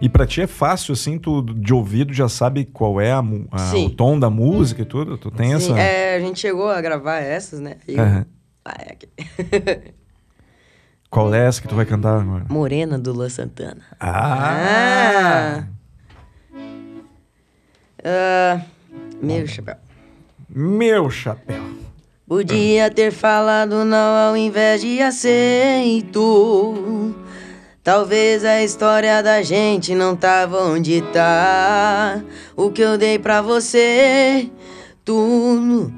[0.00, 3.76] E pra ti é fácil, assim, tu de ouvido já sabe qual é a a-
[3.76, 5.18] o tom da música e tudo?
[5.18, 5.78] Tu tem Sim, essa...
[5.80, 7.76] é, a gente chegou a gravar essas, né?
[7.86, 8.24] E eu-
[8.70, 9.08] Aqui.
[11.10, 12.44] Qual é essa que tu vai cantar agora?
[12.48, 13.82] Morena do Luan Santana.
[13.98, 15.64] Ah!
[18.04, 18.60] Ah,
[19.20, 19.76] meu chapéu.
[20.48, 21.62] Meu chapéu.
[22.26, 26.14] Podia ter falado não ao invés de aceito.
[27.82, 32.22] Talvez a história da gente não tava onde tá.
[32.54, 34.50] O que eu dei pra você,
[35.04, 35.90] tudo,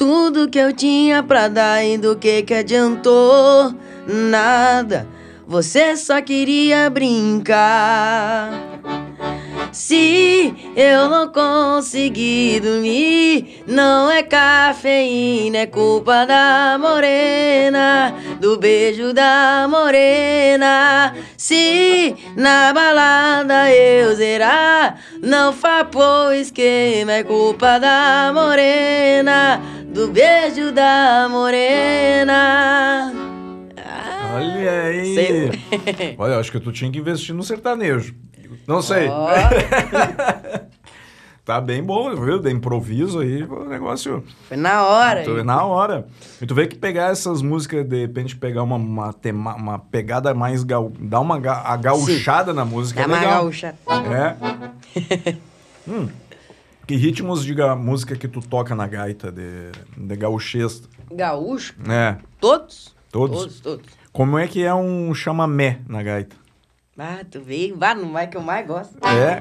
[0.00, 3.74] tudo que eu tinha pra dar e do que que adiantou?
[4.08, 5.06] Nada.
[5.46, 8.50] Você só queria brincar.
[9.72, 19.68] Se eu não conseguir dormir, não é cafeína, é culpa da morena, do beijo da
[19.70, 21.14] morena.
[21.36, 29.60] Se na balada eu zerar, não fapou esquema, é culpa da morena,
[29.92, 33.12] do beijo da morena.
[33.76, 35.14] Ah, Olha aí.
[35.14, 35.50] sei.
[36.18, 38.14] Olha, acho que tu tinha que investir no sertanejo.
[38.66, 39.08] Não sei.
[39.08, 39.28] Ó.
[41.44, 42.38] tá bem bom, viu?
[42.38, 44.24] De improviso aí, o negócio...
[44.48, 45.24] Foi na hora.
[45.24, 46.06] Vê na hora.
[46.40, 50.32] E tu vê que pegar essas músicas, de repente pegar uma, uma, tema, uma pegada
[50.34, 50.62] mais...
[50.62, 51.62] Gal, dar uma ga-
[52.54, 53.42] na música Dá é uma legal.
[53.42, 53.74] gaúcha.
[53.88, 55.36] É.
[55.88, 56.08] hum.
[56.90, 60.82] Que ritmos de música que tu toca na gaita de, de gauchês?
[61.08, 61.72] Gaúcho?
[61.88, 62.96] É, Todos?
[63.12, 63.38] Todos?
[63.38, 63.86] Todos, todos.
[64.12, 66.34] como é que é um chamamé na gaita?
[66.98, 68.96] Ah, tu veio, vá, não vai que eu mais gosto.
[69.06, 69.38] É.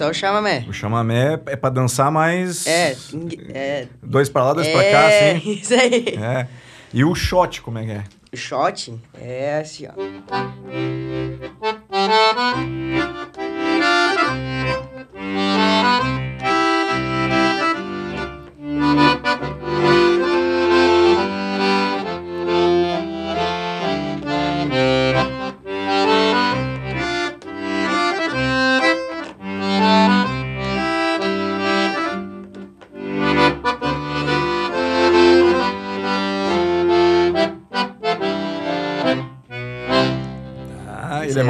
[0.00, 0.64] o chamamé.
[0.68, 2.66] O chamamé é pra dançar mais.
[2.66, 2.96] É,
[3.52, 3.86] é.
[4.02, 5.50] Dois pra lá, dois pra cá, é, assim.
[5.60, 6.16] Isso aí.
[6.20, 6.46] É.
[6.92, 8.04] E o shot, como é que é?
[8.32, 9.92] O shot é assim, ó.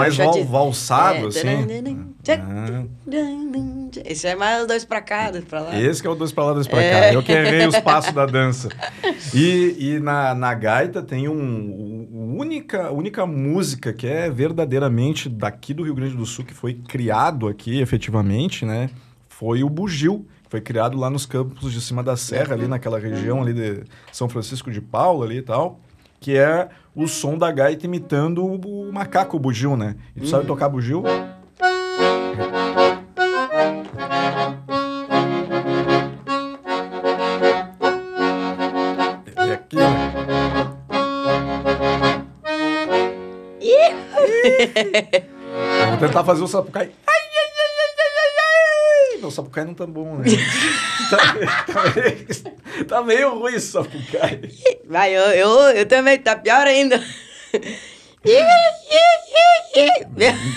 [0.02, 1.48] Mais val- valsado, é, assim.
[2.28, 2.84] Ah.
[4.06, 5.78] Esse é mais dois pra cá, dois pra lá.
[5.78, 6.90] Esse que é o dois pra lá, dois pra É.
[7.10, 7.12] cá.
[7.14, 8.68] Eu que errei os passos da dança.
[9.34, 15.74] E, e na, na gaita tem um, um- única, única música que é verdadeiramente daqui
[15.74, 18.88] do Rio Grande do Sul, que foi criado aqui efetivamente, né?
[19.28, 20.26] Foi o bugio.
[20.48, 24.28] Foi criado lá nos campos de cima da serra, ali naquela região ali de São
[24.28, 25.80] Francisco de Paula ali e tal.
[26.22, 29.96] Que é o som da gaita imitando o, o macaco, o bugio, né?
[30.14, 31.02] E tu sabe tocar bugio?
[39.36, 40.12] É aqui, né?
[45.90, 46.92] Vou tentar fazer o sapucai.
[47.04, 50.24] Ai, ai, ai, ai, ai, Meu sapucai não tá bom, né?
[51.08, 51.16] tá,
[51.72, 54.40] tá meio, tá meio ruim esse sapucai.
[54.84, 57.00] Vai, eu, eu, eu também, tá pior ainda.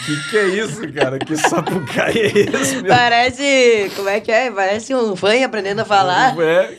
[0.03, 1.19] Que, que é isso, cara?
[1.19, 2.87] Que sapucai é esse, meu?
[2.87, 3.91] Parece.
[3.95, 4.49] Como é que é?
[4.49, 6.35] Parece um fã aprendendo a falar.
[6.41, 6.75] É.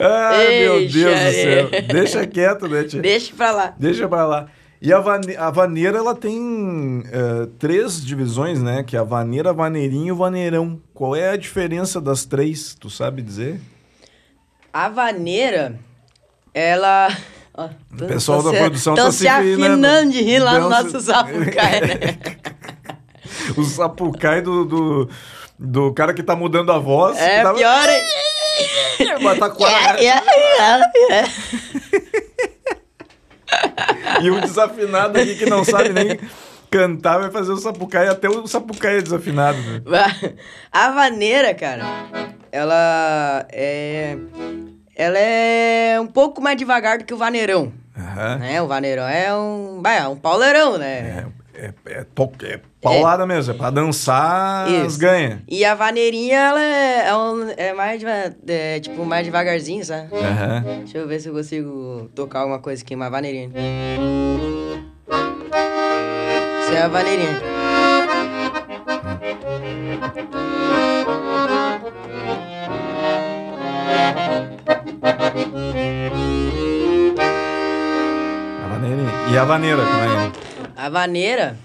[0.00, 1.70] Ai, meu Ei, Deus do céu.
[1.92, 3.02] Deixa quieto, né, tia?
[3.02, 3.74] Deixa pra lá.
[3.78, 4.48] Deixa pra lá.
[4.84, 8.82] E a, vane- a vaneira, ela tem eh, três divisões, né?
[8.82, 10.80] Que é a vaneira, vaneirinho e vaneirão.
[10.92, 12.74] Qual é a diferença das três?
[12.74, 13.60] Tu sabe dizer?
[14.72, 15.78] A vaneira,
[16.52, 17.08] ela.
[17.54, 19.62] Ó, O pessoal da produção tão tá se se rindo.
[19.64, 21.94] afinando de rir lá no nosso se- sapucai, né?
[23.56, 25.10] O sapucai do, do,
[25.58, 27.16] do cara que tá mudando a voz.
[27.18, 27.86] É tava- pior?
[29.22, 31.24] Mas tá a- É, é, é.
[34.22, 36.18] E um desafinado aqui que não sabe nem
[36.70, 38.08] cantar vai fazer o sapucai.
[38.08, 39.58] Até o sapucai é desafinado.
[39.58, 39.82] Né?
[40.72, 41.84] A vaneira, cara,
[42.50, 44.16] ela é.
[44.94, 47.72] Ela é um pouco mais devagar do que o vaneirão.
[47.96, 48.38] Aham.
[48.38, 48.62] Né?
[48.62, 49.82] O vaneirão é um.
[49.86, 50.98] É um pauleirão, né?
[50.98, 51.26] É,
[51.62, 52.06] é, é,
[52.52, 53.54] é paulada mesmo.
[53.54, 54.98] É pra dançar, Isso.
[54.98, 55.42] ganha.
[55.48, 58.02] E a vaneirinha, ela é, é, um- é mais.
[58.48, 60.08] é, tipo, mais devagarzinho, sabe?
[60.16, 60.64] Aham.
[60.78, 63.50] Deixa eu ver se eu consigo tocar alguma coisa aqui, uma vaneirinha.
[66.64, 67.40] Isso é a vaneirinha.
[78.64, 79.10] A vaneirinha.
[79.32, 80.32] E a vaneira, como é?
[80.82, 81.56] A vaneira,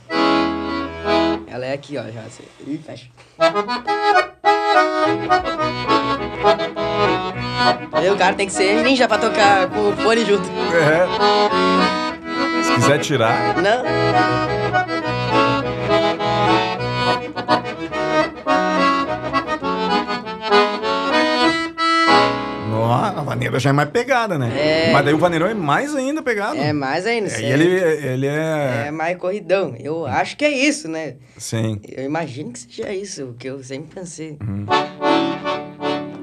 [1.48, 2.22] ela é aqui, ó, já.
[2.68, 3.08] Ih, fecha.
[7.94, 10.48] Aí o cara tem que ser ninja pra tocar com o fone junto.
[10.72, 11.08] É.
[12.64, 13.56] Se quiser tirar.
[13.56, 13.84] Não?
[23.38, 24.52] Vaneira já é mais pegada, né?
[24.58, 24.92] É.
[24.92, 26.58] Mas daí o vaneirão é mais ainda pegado.
[26.58, 27.28] É mais ainda.
[27.28, 27.66] É, isso e é- ele,
[28.08, 28.86] ele é...
[28.88, 29.76] É mais corridão.
[29.80, 31.16] Eu acho que é isso, né?
[31.38, 31.80] Sim.
[31.88, 34.38] Eu imagino que seja isso, o que eu sempre pensei.
[34.42, 34.66] Uhum.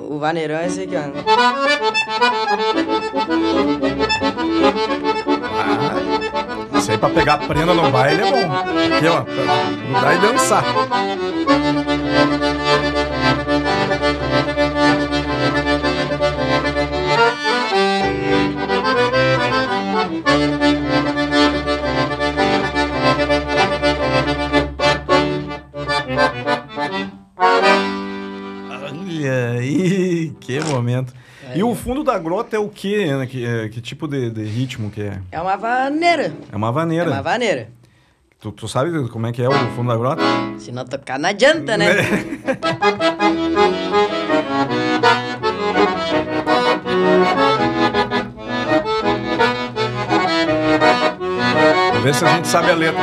[0.00, 2.14] O vaneirão é esse aqui, ó.
[5.56, 8.52] Ah, isso aí pra pegar prenda no baile é bom.
[8.96, 9.22] Aqui, ó.
[9.22, 9.34] Pra
[9.88, 10.64] mudar e dançar.
[31.55, 33.07] E o fundo da grota é o quê?
[33.16, 33.26] né?
[33.26, 35.20] Que, é- que tipo de, de ritmo que é?
[35.32, 36.32] É uma vaneira.
[36.53, 37.11] É uma É vaneira.
[37.11, 37.68] uma vaneira.
[38.40, 40.22] Tu, tu sabe como é que é o fundo da grota?
[40.59, 41.86] Se não tocar, não adianta, né?
[51.92, 53.01] Vamos ver se a gente sabe a letra.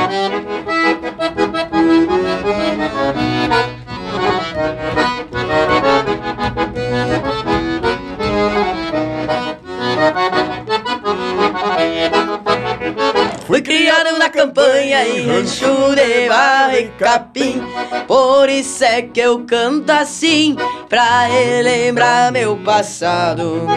[13.92, 17.62] Criado na campanha em rancho de barra e capim.
[18.08, 20.56] Por isso é que eu canto assim,
[20.88, 23.68] pra relembrar meu passado.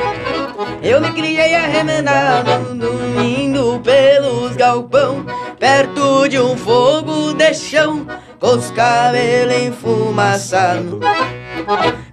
[0.80, 5.26] Eu me criei arremendado, dormindo pelos galpão,
[5.58, 8.06] perto de um fogo de chão,
[8.38, 11.00] com os cabelos enfumaçados.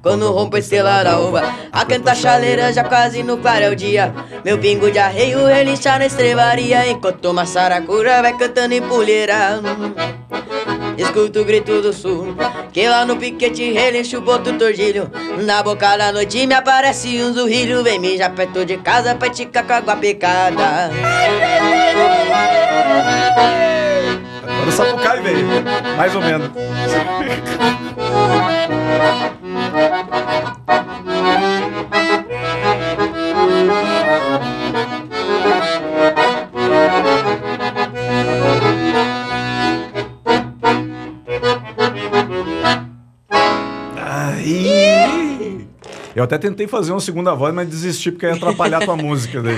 [0.02, 3.76] Quando rompe a estrela da alva A canta chaleira já quase no claro é o
[3.76, 9.62] dia Meu pingo de arreio relincha na estrebaria Enquanto uma saracura vai cantando em pulheira
[10.98, 12.36] Escuto o grito do sul
[12.72, 15.10] Que lá no piquete relincha o boto tordilho
[15.44, 19.66] Na boca da noite me aparece um zurrilho Vem mijar perto de casa pra esticar
[19.66, 20.92] com água picada
[24.62, 25.48] Agora o Sapucai veio.
[25.98, 26.52] Mais ou menos.
[46.14, 49.42] Eu até tentei fazer uma segunda voz, mas desisti porque ia atrapalhar a tua música
[49.42, 49.58] daí.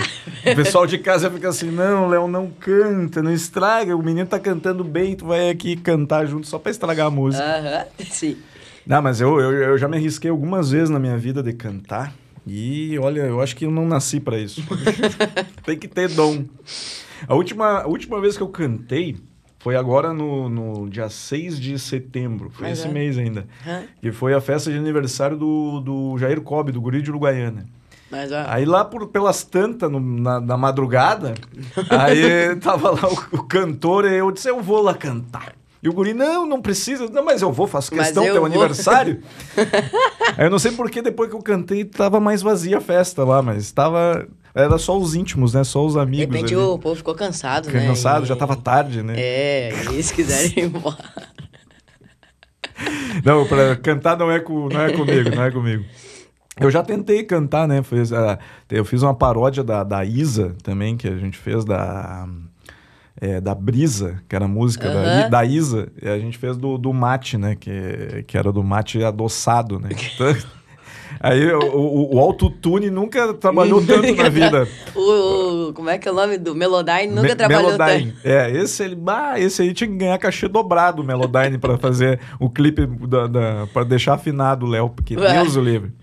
[0.54, 3.98] O pessoal de casa fica assim: não, Léo, não canta, não estraga.
[3.98, 7.44] O menino tá cantando bem, tu vai aqui cantar junto só pra estragar a música.
[7.44, 8.38] Aham, sim
[8.86, 12.14] Não, mas eu, eu, eu já me arrisquei algumas vezes na minha vida de cantar.
[12.46, 14.62] E olha, eu acho que eu não nasci pra isso.
[15.66, 16.44] Tem que ter dom.
[17.28, 19.16] A última, a última vez que eu cantei
[19.60, 22.50] foi agora no, no dia 6 de setembro.
[22.50, 22.92] Foi Mas esse é.
[22.92, 23.48] mês ainda.
[23.66, 23.84] Aham.
[24.02, 27.66] Que foi a festa de aniversário do, do Jair Cobb, do Guri de Uruguaiana.
[28.12, 31.34] Mas ó, Aí lá por, pelas tantas, no- na, na madrugada,
[31.90, 35.54] aí tava lá o, o cantor e eu disse, eu vou lá cantar.
[35.84, 37.10] E o guri, não, não precisa.
[37.10, 38.50] Não, mas eu vou, faço questão, eu teu vou.
[38.50, 39.22] aniversário.
[40.38, 43.42] aí eu não sei porque depois que eu cantei, tava mais vazia a festa lá,
[43.42, 44.26] mas tava...
[44.56, 45.64] Era só os íntimos, né?
[45.64, 46.64] Só os de amigos repente ali.
[46.64, 47.88] o povo ficou cansado, Fiquei né?
[47.88, 49.16] cansado, E- já tava tarde, né?
[49.18, 50.98] É, e eles quiserem ir embora.
[53.24, 55.86] Não, pra cantar não é, com, não é comigo, não é comigo.
[56.60, 57.82] Eu já tentei cantar, né?
[58.16, 62.28] Ah, eu fiz uma paródia da, da Isa também, que a gente fez da.
[63.26, 66.92] É, da Brisa, que era a música da, da Isa, a gente fez do, do
[66.92, 67.56] mate, né?
[67.56, 69.90] Que, que era do mate adoçado, né?
[70.16, 70.36] Então,
[71.20, 74.68] aí o, o, o autotune nunca trabalhou tanto na vida.
[74.96, 77.08] O, o- como é que é o nome do Melodyne?
[77.14, 78.12] Nunca Me- trabalhou Melodyne.
[78.14, 78.28] tanto.
[78.28, 82.20] É, esse ele, bah, esse aí tinha que ganhar cachê dobrado o Melodyne pra fazer
[82.40, 85.16] o clipe da, da, para deixar afinado o Léo, porque.
[85.16, 85.94] Deus o livre.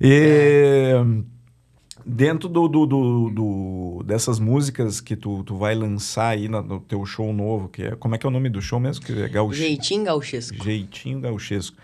[0.00, 0.94] E
[2.04, 6.80] dentro do, do, do- do- dessas músicas que tu, tu vai lançar aí no, no
[6.80, 9.04] teu show novo, que é como é que é o nome do show mesmo?
[9.04, 9.58] Que é Gaúcho.
[9.58, 10.62] Jeitinho gauchesco.
[10.62, 11.76] Jeitinho gauchesco.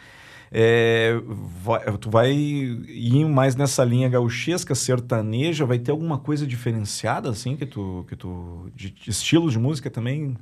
[0.53, 1.15] É,
[1.63, 7.57] vai- tu vai ir mais nessa linha gauchesca, sertaneja, vai ter alguma coisa diferenciada, assim,
[7.57, 10.37] que tu, que tu de estilos de música também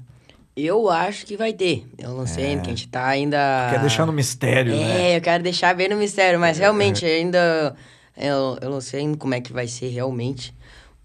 [0.56, 1.86] Eu acho que vai ter.
[1.98, 3.68] Eu não sei, porque a gente tá ainda...
[3.70, 5.12] quer deixar no mistério, né?
[5.12, 7.76] É, eu quero deixar bem no mistério, mas realmente ainda...
[8.18, 10.54] Eu, eu não sei ainda como é que vai ser realmente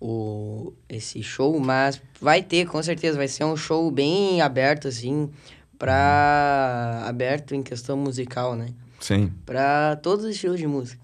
[0.01, 3.18] o, esse show, mas vai ter, com certeza.
[3.18, 5.30] Vai ser um show bem aberto, assim,
[5.78, 7.03] pra...
[7.05, 8.68] Aberto em questão musical, né?
[8.99, 9.32] Sim.
[9.45, 11.03] Pra todos os estilos de música.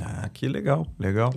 [0.00, 1.32] Ah, que legal, legal.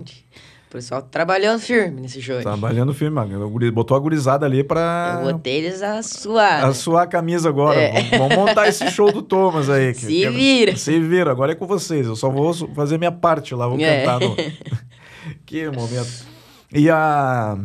[0.68, 2.36] O pessoal trabalhando firme nesse show.
[2.36, 2.42] aí.
[2.42, 6.62] Trabalhando firme, o guri- botou a gurizada ali pra Eu botei eles a suar.
[6.62, 7.80] a suar a camisa agora.
[7.80, 8.18] É.
[8.18, 9.94] Vamos, montar esse show do Thomas aí.
[9.94, 10.76] que- Se que- vira.
[10.76, 12.06] Se vira, agora é com vocês.
[12.06, 14.00] Eu só vou fazer minha parte lá, vou É.
[14.04, 14.36] cantar no...
[15.46, 16.26] que momento.
[16.72, 17.56] E a...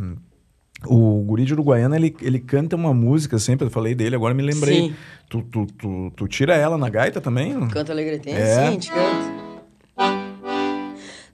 [0.86, 4.43] O Guri de Uruguaiana, ele, ele canta uma música sempre, eu falei dele, agora me
[4.43, 4.76] lembrei.
[4.89, 4.95] Sim.
[5.30, 7.68] Tu, tu, tu, tu tira ela na gaita também?
[7.70, 8.38] Canta alegretense?
[8.41, 8.56] É.
[8.56, 10.32] Sim, a gente canta.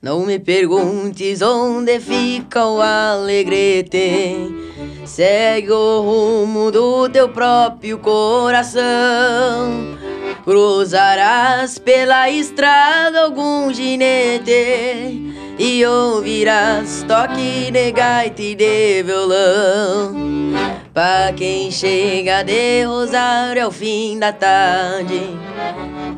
[0.02, 4.50] Não me perguntes onde fica o alegrete.
[5.06, 8.80] Segue o rumo do teu próprio coração.
[10.46, 20.16] Cruzarás pela estrada algum ginete e ouvirás toque de gaita e de violão.
[20.94, 25.38] Pra quem chega de Rosário ao fim da tarde,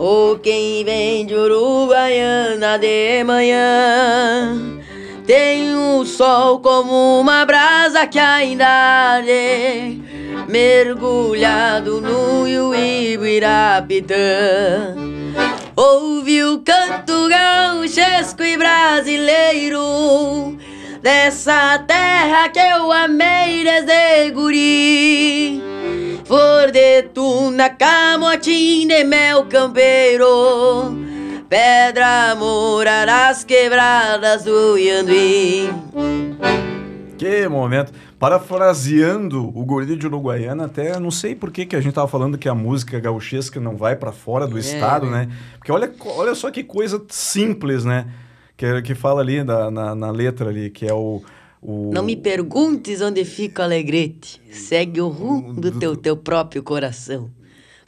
[0.02, 4.82] ou quem vem de Uruguaiana de manhã,
[5.28, 10.02] tem o sol como uma brasa que ainda arde,
[10.47, 14.16] mergulhado no Ibirapitã.
[15.76, 20.58] Ouve o canto gauchesco e brasileiro
[21.02, 25.70] Dessa terra que eu amei desde guri
[26.32, 30.95] Flor de tuna, camotim de mel campeiro
[31.49, 35.69] Pedra morar as quebradas do Ianduí
[37.17, 37.91] Que momento.
[38.17, 42.38] Parafraseando o guri de Uruguaiana, até não sei por que, que a gente tava falando
[42.38, 45.25] que a música gauchesca não vai para fora do É, estado, né?
[45.25, 45.36] né?
[45.57, 48.05] Porque olha, olha só que coisa simples, né?
[48.55, 51.21] Que, que fala ali na, na, na letra ali, que é o...
[51.62, 54.41] o Não me perguntes onde fica o alegrete.
[54.51, 57.30] Segue o rumo do teu, teu próprio coração.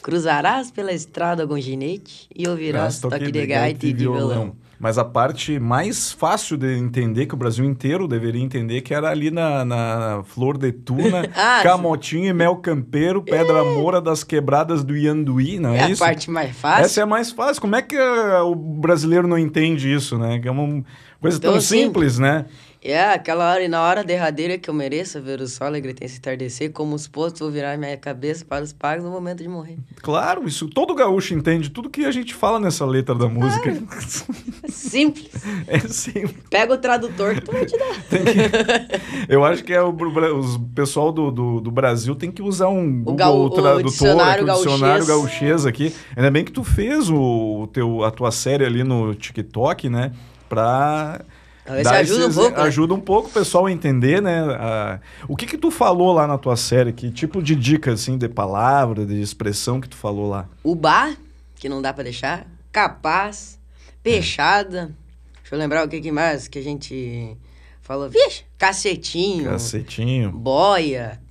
[0.01, 4.55] Cruzarás pela estrada com ginete e ouvirás toque de gaita e de violão.
[4.77, 9.09] Mas a parte mais fácil de entender, que o Brasil inteiro deveria entender, que era
[9.09, 14.83] ali na, na Flor de Tuna, Ah, Camotinho e Mel Campeiro, Pedra Moura das Quebradas
[14.83, 16.03] do Ianduí, não é, É a isso?
[16.03, 16.83] parte mais fácil.
[16.83, 17.61] Essa é a mais fácil.
[17.61, 20.37] Como é que ah, o brasileiro não entende isso, né?
[20.37, 20.83] Que é uma
[21.21, 22.45] coisa Tão tão simples, né?
[22.85, 26.69] É, aquela hora e na hora derradeira que eu mereço ver o sol alegretense entardecer,
[26.73, 29.77] como os postos vou virar minha cabeça para os pagos no momento de morrer.
[30.01, 33.69] Claro, isso todo gaúcho entende tudo que a gente fala nessa letra da música.
[33.69, 35.29] É simples.
[35.67, 36.35] é simples.
[36.49, 37.93] Pega o tradutor que tu vai te dar.
[38.09, 39.95] Que- Eu acho que é o,
[40.37, 44.51] os pessoal do, do, do Brasil tem que usar um Google o Tradutor, dicionário aqui,
[44.51, 45.93] o dicionário gauchês aqui.
[46.17, 50.11] Ainda bem que tu fez o, o teu, a tua série ali no TikTok, né?
[50.49, 51.21] Pra...
[51.65, 52.63] Talvez dar ajude um pouco, né?
[52.63, 54.41] Ajuda um pouco o pessoal a entender, né?
[54.41, 54.99] a-
[55.29, 56.91] o que que tu falou lá na tua série?
[56.91, 60.47] Que tipo de dica, assim, de palavra, de expressão que tu falou lá?
[60.61, 61.15] O bar,
[61.55, 62.45] que não dá pra deixar.
[62.71, 63.57] Capaz.
[64.01, 64.91] Peixada.
[65.41, 67.37] Deixa eu lembrar o que, que mais que a gente
[67.81, 68.09] falou.
[68.09, 69.45] Vixe, cacetinho.
[69.45, 70.31] Cacetinho.
[70.31, 71.21] Boia.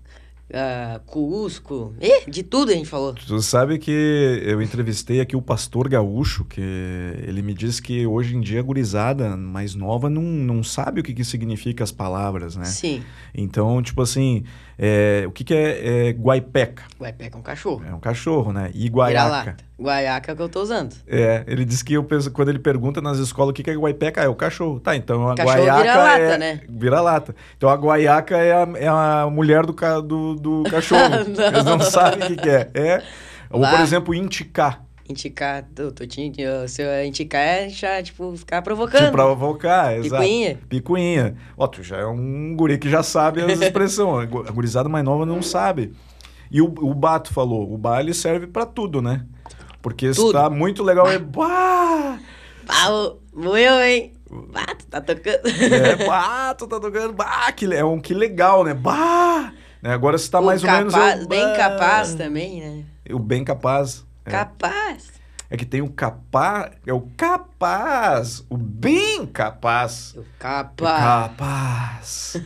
[0.53, 1.95] Ah, Cusco.
[2.01, 3.15] Ih, de tudo a gente falou.
[3.15, 8.37] Tu sabe que eu entrevistei aqui o pastor gaúcho, que ele me disse que hoje
[8.37, 12.57] em dia a gurizada mais nova não, não sabe o que, que significa as palavras,
[12.57, 12.65] né?
[12.65, 13.03] Sim.
[13.35, 14.45] Então, tipo assim,
[14.85, 16.83] é, o que, que é, é guaipeca?
[17.01, 17.85] Guaipeca é um cachorro.
[17.89, 18.69] É um cachorro, né?
[18.75, 19.57] E guaiaca.
[19.81, 20.93] Guaiaca é o que eu tô usando.
[21.07, 23.75] É, ele disse que eu penso, quando ele pergunta nas escolas o que, que é
[23.77, 24.81] guaipeca, é o cachorro.
[24.81, 26.39] Tá, então a Cachorro guaiaca vira-lata, é...
[26.39, 26.61] né?
[26.69, 27.37] Vira-lata.
[27.57, 31.11] Então a guaiaca é a, é a mulher do, ca- do, do cachorro.
[31.29, 31.47] Não.
[31.47, 32.69] Eles não sabem o que, que é.
[32.75, 33.03] É.
[33.51, 34.83] Ou, por exemplo, indicar.
[35.09, 39.07] Indicar, tô, tô te, eu- se eu indicar é já, tipo, ficar provocando.
[39.07, 40.23] Te provocar, exato.
[40.23, 40.59] Picuinha.
[40.69, 41.37] Picuinha.
[41.59, 44.23] Ó, tu já é um guri que já sabe as expressões.
[44.29, 45.93] A gu- A gurizada mais nova não sabe.
[46.51, 49.25] E o, o Bato falou, o bar ele serve pra tudo, né?
[49.81, 50.33] Porque se Tudo.
[50.33, 51.19] tá muito legal, é...
[51.19, 52.19] Bah!
[52.67, 54.13] Pau, moeu, hein?
[54.55, 55.49] Ah, tu tá tocando.
[55.49, 58.73] É, bah, tu tá tocando, bah, que, é um que legal, né?
[58.75, 59.53] Bah!
[59.83, 60.95] Né, Agora se tá O mais ou menos...
[60.95, 62.85] é capaz, bem capaz também, né?
[63.11, 64.07] O bem capaz.
[64.25, 64.31] É.
[64.31, 65.13] Capaz.
[65.51, 70.15] É que tem o capaz, é o capaz, o bem capaz.
[70.17, 71.03] O capaz.
[71.05, 72.37] Capaz.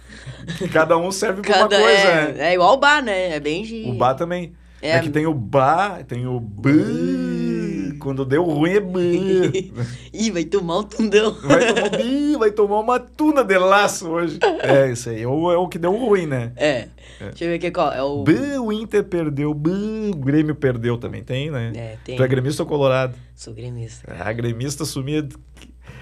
[0.72, 2.48] Cada um serve pra uma coisa, é, né?
[2.50, 3.36] é igual o bar, né?
[3.36, 3.90] É bem.
[3.90, 4.54] O bar também.
[4.80, 5.00] É, É.
[5.00, 6.70] que tem o bar, tem o b.
[8.08, 8.80] Quando deu ruim é.
[10.16, 11.36] Ih, vai tomar um tundão.
[11.42, 14.38] Vai tomar, bi, vai tomar uma tuna de laço hoje.
[14.62, 15.20] É, isso aí.
[15.20, 16.50] É o, é o que deu ruim, né?
[16.56, 16.88] É.
[17.20, 17.92] Deixa eu ver aqui qual.
[17.92, 18.22] É o...
[18.22, 19.70] B, o Inter perdeu, B,
[20.10, 21.70] o Grêmio perdeu também, tem, né?
[21.76, 22.16] É, tem.
[22.16, 23.14] Tu é gremista ou colorado?
[23.36, 24.10] Sou gremista.
[24.18, 25.28] Ah, gremista sumia.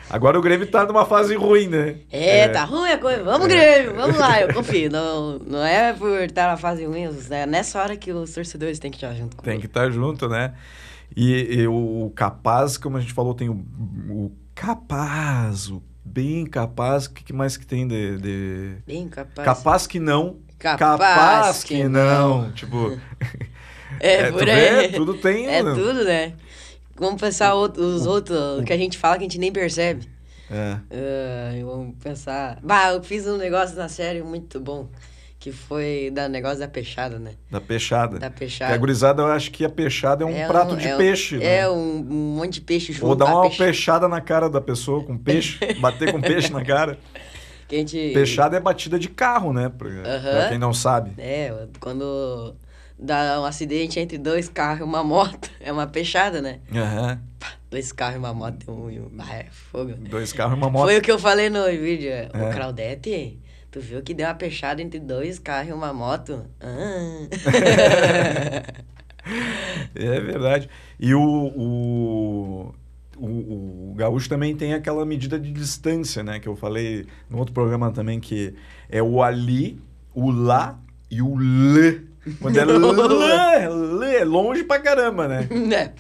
[0.08, 1.96] Agora o Grêmio tá numa fase ruim, né?
[2.12, 3.24] É, tá ruim a coisa.
[3.24, 3.50] Vamos, É.
[3.50, 4.92] Grêmio, vamos lá, eu confio.
[4.92, 8.92] Não, não é por estar na fase ruim, é nessa hora que os torcedores têm
[8.92, 9.36] que estar junto.
[9.38, 10.54] Tem que estar junto, né?
[11.16, 13.54] E, e o capaz, como a gente falou, tem o,
[14.10, 17.06] o capaz, o bem capaz.
[17.06, 18.18] O que, que mais que tem de.
[18.18, 19.44] de- Bem capaz.
[19.44, 20.36] Capaz que não.
[20.58, 22.52] Capaz que, que não.
[22.52, 22.98] Tipo.
[24.00, 24.50] É, tu por vê?
[24.50, 24.92] aí.
[24.92, 25.46] Tudo tem.
[25.46, 25.74] É né?
[25.74, 26.34] tudo, né?
[26.96, 30.08] Vamos pensar os outros que a gente fala que a gente nem percebe.
[30.50, 30.76] É.
[30.90, 32.58] Ah, vamos pensar.
[32.62, 34.88] Bah, eu fiz um negócio na série muito bom.
[35.46, 37.30] Que foi da negócio da peixada, né?
[37.48, 38.18] Da peixada.
[38.18, 38.74] Da peixada.
[38.74, 40.98] a gurizada, eu acho que a peixada é um É prato um- de é um-
[40.98, 41.36] peixe.
[41.36, 41.58] né?
[41.58, 43.06] É, um, um monte de peixe junto.
[43.06, 46.64] Ou dar uma peixe- peixada na cara da pessoa com peixe, bater com peixe na
[46.64, 46.98] cara.
[47.68, 48.10] Que gente...
[48.12, 49.68] Peixada é batida de carro, né?
[49.68, 50.48] Pra, pra Aham.
[50.48, 51.12] quem não sabe.
[51.16, 52.56] É, quando
[52.98, 56.58] dá um acidente entre dois carros e uma moto, é uma peixada, né?
[56.74, 57.20] Aham.
[57.70, 58.88] Dois carros e uma moto um...
[58.88, 59.94] um- Ah, é fogo.
[59.96, 60.86] Dois carros e uma moto.
[60.86, 62.10] Foi o que eu falei no vídeo.
[62.10, 62.28] É.
[62.34, 63.38] Ô, Claudete,
[63.76, 66.46] tu viu que deu uma peixada entre dois carros e uma moto?
[66.60, 67.26] Ah.
[69.92, 70.70] É verdade.
[71.00, 72.74] E o, o,
[73.16, 73.26] o,
[73.90, 76.38] o gaúcho também tem aquela medida de distância, né?
[76.38, 78.54] Que eu falei no outro programa também, que
[78.88, 79.80] é o ali,
[80.14, 80.78] o lá
[81.10, 82.02] e o lê.
[82.40, 83.68] Quando é lê,
[83.98, 85.48] lê, é longe pra caramba, né?
[85.50, 85.92] né?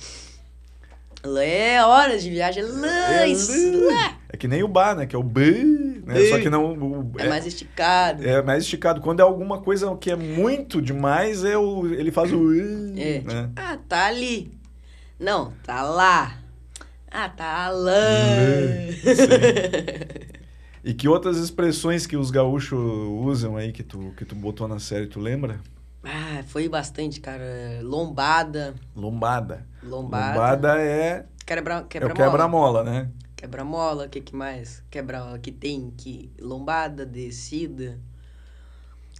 [1.24, 2.62] Lá é horas de viagem.
[2.62, 4.15] Lá, É, isso, lê.
[4.28, 5.06] É que nem o bar, né?
[5.06, 6.24] Que é o b, né?
[6.30, 6.72] Só que não...
[6.74, 8.26] o- É mais esticado.
[8.26, 9.00] É mais esticado.
[9.00, 12.52] Quando é alguma coisa que é muito demais, é o, ele faz o.
[12.98, 13.50] É, né?
[13.54, 14.52] Ah, tá ali.
[15.18, 16.38] Não, tá lá.
[17.10, 17.92] Ah, tá lá.
[17.94, 18.92] Lê,
[20.84, 24.78] E que outras expressões que os gaúchos usam aí que tu, que tu botou na
[24.78, 25.58] série, tu lembra?
[26.04, 27.80] Ah, foi bastante, cara.
[27.82, 28.74] Lombada.
[28.94, 29.66] Lombada.
[29.82, 30.28] Lombada.
[30.38, 33.08] Lombada é, Quebra, é quebra o quebra-mola, né?
[33.46, 34.82] Quebra-mola, o que, que mais?
[34.90, 37.96] Quebra que tem que lombada, descida.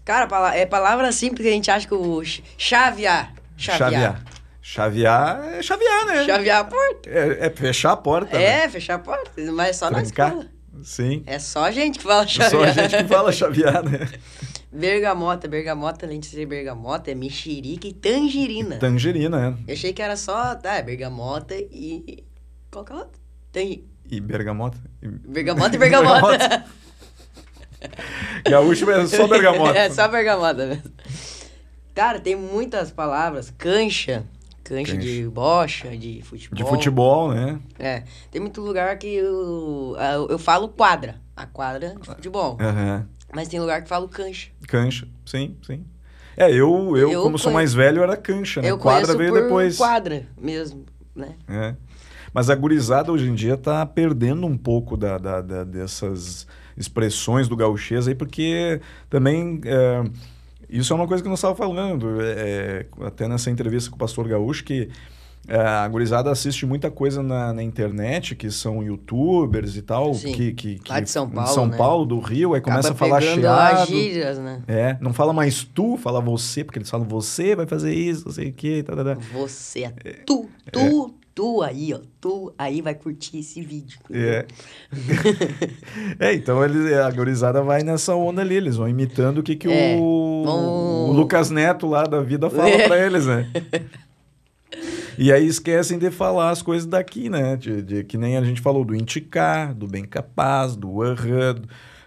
[0.05, 3.33] Cara, é palavra simples que a gente acha que o ch- chavear.
[3.57, 4.24] Chavear.
[4.61, 6.24] Chavear é chavear, né?
[6.24, 7.09] Chavear a porta.
[7.09, 8.37] É, é fechar a porta.
[8.37, 8.64] né?
[8.64, 10.29] É, fechar a porta, mas só na Trancar.
[10.31, 10.47] escola.
[10.83, 11.22] Sim.
[11.24, 12.68] É só a gente que fala Só chavear.
[12.68, 14.09] a gente que fala chavear, né?
[14.72, 18.77] Bergamota, bergamota, além de ser bergamota, é mexerica e tangerina.
[18.77, 19.59] Tangerina, né?
[19.68, 22.24] Eu achei que era só, tá, é bergamota e...
[22.72, 23.20] Qual que é a outra?
[23.53, 23.85] Tem...
[24.11, 24.79] E bergamota.
[25.03, 26.65] Bergamota e bergamota.
[28.49, 29.77] Gaúcho é só bergamota.
[29.79, 30.91] é só bergamota mesmo.
[31.95, 33.53] Cara, tem muitas palavras.
[33.57, 34.25] Cancha.
[34.65, 34.99] Cancha, Cancha.
[35.07, 36.57] de bocha, de futebol.
[36.57, 37.59] De futebol, né?
[37.79, 38.03] É.
[38.33, 41.17] Tem muito lugar que eu, eu, eu falo quadra.
[41.37, 42.57] A quadra de futebol.
[42.61, 43.07] Aham.
[43.33, 44.49] Mas tem lugar que falo cancha.
[44.67, 45.85] Cancha, sim, sim.
[46.37, 48.71] É, eu, eu, Eu como sou conhe- mais velho, era cancha, né?
[48.71, 49.77] Eu Quadra veio depois.
[49.77, 50.85] quadra mesmo,
[51.15, 51.35] né?
[51.49, 51.75] É.
[52.37, 57.49] Mas a gurizada hoje em dia tá perdendo um pouco da, da- da- dessas expressões
[57.49, 58.78] do gauchês aí, porque
[59.09, 60.05] também é,
[60.68, 64.28] isso é uma coisa que nós estávamos falando, é, até nessa entrevista com o pastor
[64.28, 64.91] Gaúcho, que
[65.49, 70.32] é, a gurizada assiste muita coisa na, na internet, que são youtubers e tal, Sim.
[70.32, 71.76] que, que, que Lá de São Paulo, São né?
[71.78, 73.80] Paulo, do Rio, aí começa a Acaba falar chiado.
[73.80, 74.61] as gírias, né?
[74.68, 78.32] É, não fala mais tu, fala você, porque eles falam você vai fazer isso, não
[78.32, 79.14] sei o que, tá, tá, tá.
[79.32, 79.91] Você é
[80.26, 82.01] tu, tu, tu aí, ó.
[82.20, 83.99] Tu aí vai curtir esse vídeo.
[84.11, 84.47] É.
[86.18, 89.68] é, então eles, a gurizada vai nessa onda ali, eles vão imitando o que, que
[89.68, 92.87] É, o, vão- o Lucas Neto lá da vida fala É.
[92.89, 93.49] pra eles, né?
[95.18, 97.57] E aí esquecem de falar as coisas daqui, né?
[97.57, 101.62] De, de- que nem a gente falou do indicar, do bem capaz, do aham,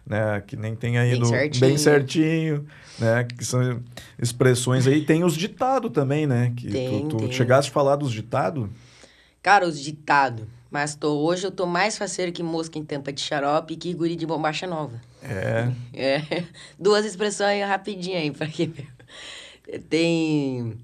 [0.06, 0.42] né?
[0.46, 1.68] Que nem tem aí Bem do certinho.
[1.68, 2.66] bem certinho,
[3.00, 3.24] né?
[3.26, 3.80] Que são
[4.22, 5.02] expressões aí.
[5.06, 6.52] Tem os ditados também, né?
[6.56, 7.32] Que Tem, tu, tu tem.
[7.32, 8.68] chegaste a falar dos ditados?
[9.42, 10.46] Cara, os ditados.
[10.70, 13.94] Mas tô, hoje eu tô mais faceiro que mosca em tampa de xarope e que
[13.94, 15.02] guri de bombacha nova.
[15.24, 15.72] É.
[15.94, 16.44] É.
[16.78, 18.72] Duas expressões rapidinho aí, pra que
[19.90, 20.78] Tem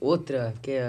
[0.00, 0.86] outra, que é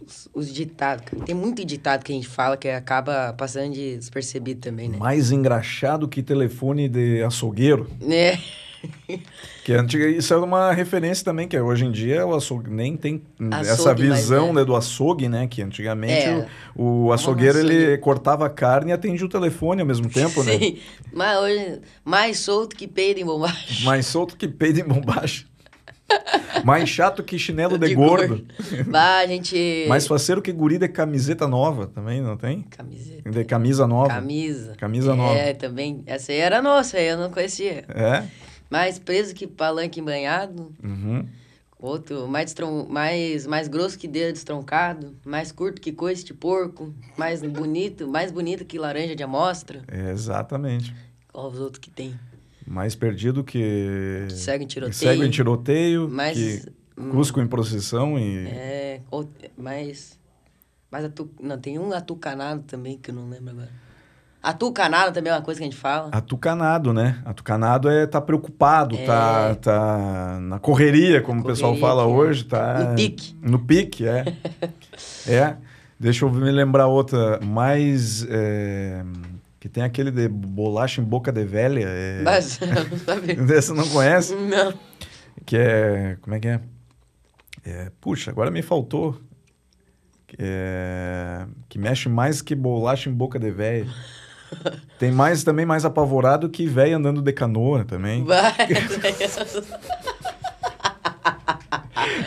[0.00, 1.04] os, os ditados.
[1.24, 4.96] Tem muito ditado que a gente fala que acaba passando de despercebido também, né?
[4.96, 7.90] Mais engraxado que telefone de açougueiro.
[8.08, 8.38] É.
[9.64, 12.96] Que é antiga, isso é uma referência também, que hoje em dia o açougue nem
[12.96, 15.46] tem Açougue, essa visão mas né, do açougue, né?
[15.46, 16.46] Que antigamente É.
[16.76, 17.74] o, o açougueiro açougue.
[17.74, 20.58] ele cortava a carne e atendia o telefone ao mesmo tempo, né?
[20.58, 20.78] Sim.
[21.12, 23.84] Mas hoje, mais solto que peido em bombacha.
[23.84, 25.46] Mais solto que peido em bombacha.
[26.64, 28.46] Mais chato que chinelo de, De gordo.
[28.86, 29.86] Bah, a gente...
[29.88, 32.62] Mais faceiro que guri de camiseta nova também, não tem?
[32.62, 33.30] Camiseta.
[33.30, 34.08] De camisa nova.
[34.08, 34.74] Camisa.
[34.76, 35.34] Camisa nova.
[35.34, 36.02] É, também.
[36.06, 37.84] Essa aí era nossa, aí eu não conhecia.
[37.88, 38.22] É?
[38.70, 40.72] Mais preso que palanque banhado.
[40.82, 41.26] Uhum.
[41.78, 42.86] Outro, mais, destron...
[42.88, 45.14] mais, mais grosso que dedo destroncado.
[45.24, 46.94] Mais curto que coice de porco.
[47.16, 49.82] Mais bonito, mais bonito que laranja de amostra.
[49.88, 50.94] É, exatamente.
[51.30, 52.18] Qual os outros que tem?
[52.66, 54.26] Mais perdido que...
[54.30, 54.94] Cego em tiroteio.
[54.94, 56.08] Cego em tiroteio.
[56.08, 56.38] Mais...
[56.38, 56.72] Que
[57.10, 58.46] Cusco em procissão e...
[58.46, 59.00] É,
[59.58, 60.18] mais...
[60.90, 61.28] Mais atu...
[61.40, 63.70] Não, tem um atucanado também que eu não lembro agora.
[64.44, 66.10] Atucanado também é uma coisa que a gente fala.
[66.12, 67.18] Atucanado, né?
[67.24, 69.54] Atucanado é tá preocupado, tá, É.
[69.54, 72.06] tá na correria, como o pessoal Correria, fala é.
[72.06, 72.80] hoje, tá...
[72.80, 73.36] No pique.
[73.40, 74.24] No pique, é.
[75.26, 75.56] é.
[75.98, 78.26] Deixa eu me lembrar outra, mais...
[78.28, 79.02] é,
[79.58, 81.86] que tem aquele de bolacha em boca de velha.
[81.86, 82.20] É...
[82.24, 83.38] Mas, não sabe?
[83.50, 84.34] Essa não conhece?
[84.34, 84.74] Não.
[85.46, 86.18] Que é...
[86.20, 86.60] Como é que é?
[87.64, 89.18] É, Puxa, agora me faltou.
[90.38, 93.86] É, que mexe mais que bolacha em boca de velha.
[94.98, 98.24] Tem mais também mais apavorado que velho andando de canoa também.
[98.24, 98.52] Vai.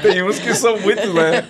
[0.01, 1.41] Tem uns que são muito, né?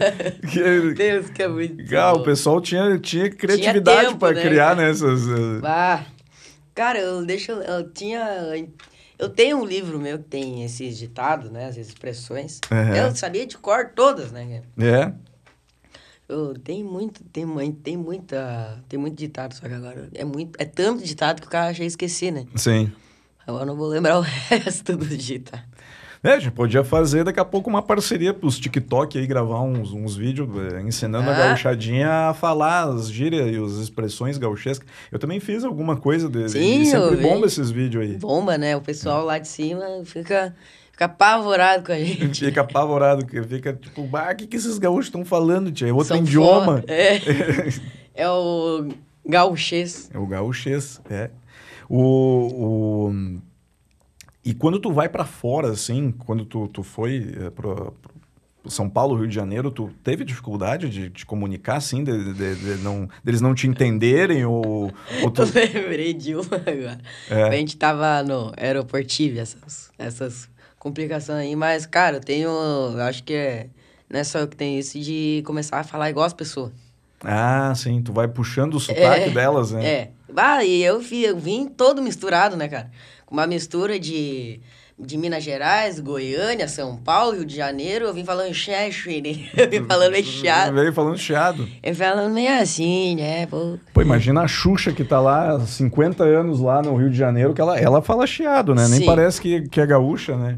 [0.52, 1.96] Que, Deus, que é muito.
[1.98, 5.28] ah, o pessoal tinha, tinha criatividade para né, criar né, essas.
[5.28, 6.04] eh, Bah.
[6.74, 7.52] Cara, eu deixo.
[7.52, 8.24] Eu tinha.
[9.18, 11.64] Eu tenho um livro meu que tem esses ditados, né?
[11.70, 12.60] Essas expressões.
[12.72, 12.96] Aham.
[12.96, 14.62] Eu sabia de cor todas, né?
[14.80, 15.12] É.
[16.30, 17.46] Eu tenho muito, tem,
[17.84, 18.84] tem muita.
[18.90, 20.10] Tem muito ditado, só que agora.
[20.14, 22.46] É, muito, é tanto ditado que o cara já esqueci, né?
[22.56, 22.92] Sim.
[23.46, 25.66] Agora não vou lembrar o resto dos ditados.
[26.24, 29.94] É, a gente podia fazer daqui a pouco uma parceria pros TikTok aí, gravar uns,
[29.94, 31.48] uns vídeos eh, ensinando a Ah.
[31.50, 34.86] gauchadinha a falar as gírias e as expressões gauchescas.
[35.12, 38.18] Eu também fiz alguma coisa de, Sim, e sempre bomba esses vídeos aí.
[38.18, 38.76] Bomba, né?
[38.76, 40.56] O pessoal lá de cima fica,
[40.98, 42.46] fica apavorado com a gente.
[42.46, 45.88] Fica apavorado, fica tipo, o que, que esses gaúchos estão falando, tia?
[45.88, 46.82] É outro São idioma.
[46.82, 46.86] foda.
[46.88, 47.22] É.
[48.16, 48.90] é o
[49.24, 50.10] gauchês.
[50.12, 51.30] É o gaúchês, é.
[51.88, 52.00] O,
[53.10, 53.40] o...
[54.44, 57.94] E quando tu vai pra fora, assim, quando tu, tu foi é, pro,
[58.64, 62.56] pro São Paulo, Rio de Janeiro, tu teve dificuldade de te comunicar, assim, de, de,
[62.56, 64.92] de não, deles não te entenderem ou,
[65.22, 65.44] ou tu...
[65.54, 67.00] Eu lembrei de uma agora.
[67.30, 67.44] É.
[67.44, 72.50] A gente tava no aeroporto, tive essas, essas complicações aí, mas, cara, eu tenho.
[72.50, 73.68] Eu acho que é.
[74.10, 76.72] Não é só eu que tenho isso de começar a falar igual as pessoas.
[77.24, 79.86] Ah, sim, tu vai puxando o sotaque É, delas, né?
[79.86, 80.12] É.
[80.36, 82.92] Ah, e eu, vi, eu vim todo misturado, né, cara?
[83.26, 84.62] Com uma mistura de,
[85.00, 88.06] de Minas Gerais, Goiânia, São Paulo, Rio de Janeiro.
[88.06, 89.48] Eu vim falando chefe, né?
[89.56, 90.74] Eu vim falando chiado.
[90.74, 91.68] Veio falando chiado.
[91.84, 93.46] Eu falando meio assim, né?
[93.46, 93.78] Pô.
[93.94, 97.54] Pô, imagina a Xuxa que tá lá há 50 anos lá no Rio de Janeiro,
[97.54, 98.88] que ela, ela fala chiado, né?
[98.88, 99.06] Nem Sim.
[99.06, 100.58] parece que, que é gaúcha, né?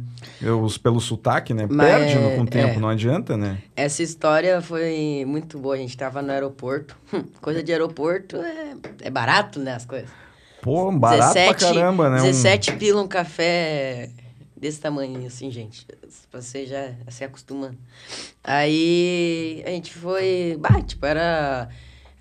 [0.63, 1.67] Os- pelo sotaque, né?
[1.69, 2.79] Mas Perde no, com o é, tempo, é.
[2.79, 3.57] não adianta, né?
[3.75, 5.75] Essa história foi muito boa.
[5.75, 6.95] A gente tava no aeroporto.
[7.13, 9.73] Hum, Coisa de aeroporto é, é barato, né?
[9.75, 10.09] As coisas.
[10.61, 12.19] Pô, barato pra caramba, né?
[12.21, 14.09] Um- 17 pila um café
[14.59, 15.85] desse tamanho, assim, gente.
[16.29, 17.77] Pra você já se acostumando.
[18.43, 20.57] Aí a gente foi.
[20.59, 21.69] Bah, tipo, era.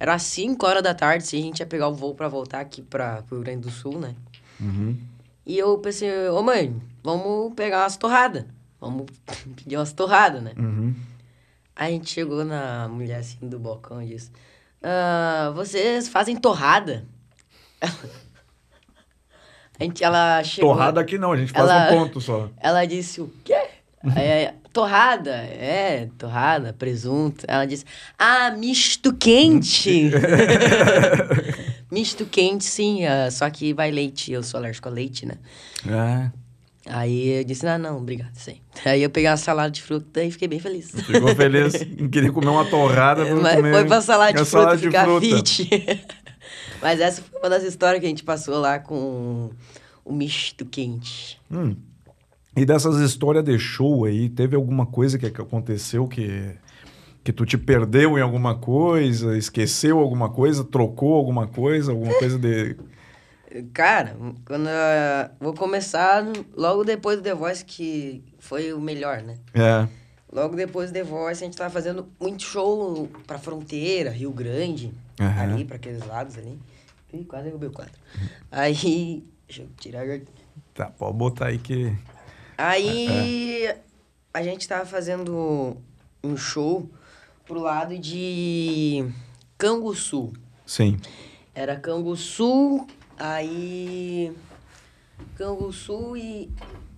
[0.00, 2.60] Era às 5 horas da tarde, se a gente ia pegar o voo pra voltar
[2.60, 4.14] aqui pra, pro Rio Grande do Sul, né?
[4.60, 4.96] Uhum.
[5.44, 8.44] E eu pensei, ô mãe, vamos pegar umas torradas.
[8.80, 9.06] Vamos
[9.56, 10.52] pedir umas torradas, né?
[10.56, 10.94] Uhum.
[11.74, 14.30] Aí a gente chegou na mulher assim do balcão e disse:
[14.80, 17.04] "Ah, Vocês fazem torrada?
[19.80, 20.72] A gente, ela chegou.
[20.72, 22.48] Torrada aqui não, a gente faz Ela- um ponto só.
[22.60, 23.56] Ela disse: O quê?
[24.16, 27.44] É, torrada, é, torrada, presunto.
[27.48, 27.84] Ela disse:
[28.18, 30.10] Ah, misto quente.
[31.90, 34.32] misto quente, sim, ah, só que vai leite.
[34.32, 35.34] Eu sou alérgico a leite, né?
[35.86, 36.30] É.
[36.90, 38.60] Aí eu disse: Ah, não, obrigado, sim.
[38.84, 40.90] Aí eu peguei uma salada de fruta e fiquei bem feliz.
[40.90, 41.74] Ficou feliz.
[42.10, 43.24] Queria comer uma torrada.
[43.34, 45.26] Mas comer foi pra salada de a fruta salada de ficar fruta.
[45.26, 46.06] fit.
[46.80, 49.50] Mas essa foi uma das histórias que a gente passou lá com
[50.04, 51.40] o misto quente.
[51.50, 51.76] Hum.
[52.56, 56.56] E dessas histórias de show aí, teve alguma coisa que aconteceu que,
[57.22, 62.38] que tu te perdeu em alguma coisa, esqueceu alguma coisa, trocou alguma coisa, alguma coisa
[62.38, 62.76] de.
[63.72, 66.24] Cara, quando eu vou começar
[66.54, 69.36] logo depois do The Voice, que foi o melhor, né?
[69.54, 69.88] É.
[70.30, 74.92] Logo depois do The Voice, a gente tava fazendo muito show pra fronteira, Rio Grande,
[75.20, 75.42] Aham.
[75.54, 76.58] ali, pra aqueles lados ali.
[77.12, 77.94] Ih, quase derrubei o quadro.
[78.50, 80.20] Aí, deixa eu tirar a
[80.74, 81.92] Tá, pode botar aí que.
[82.56, 83.74] Aí
[84.34, 85.76] a gente tava fazendo
[86.22, 86.88] um show
[87.46, 89.08] pro lado de
[89.56, 90.32] Canguçu.
[90.66, 90.98] Sim.
[91.54, 92.86] Era Canguçu,
[93.18, 94.32] aí
[95.36, 96.50] Canguçu e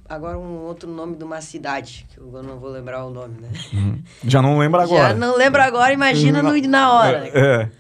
[0.09, 3.49] agora um outro nome de uma cidade, que eu não vou lembrar o nome, né?
[3.73, 4.03] Uhum.
[4.25, 5.09] Já não lembra agora.
[5.11, 7.21] Já não lembro agora, imagina no, na hora.
[7.21, 7.31] né?
[7.35, 7.80] É.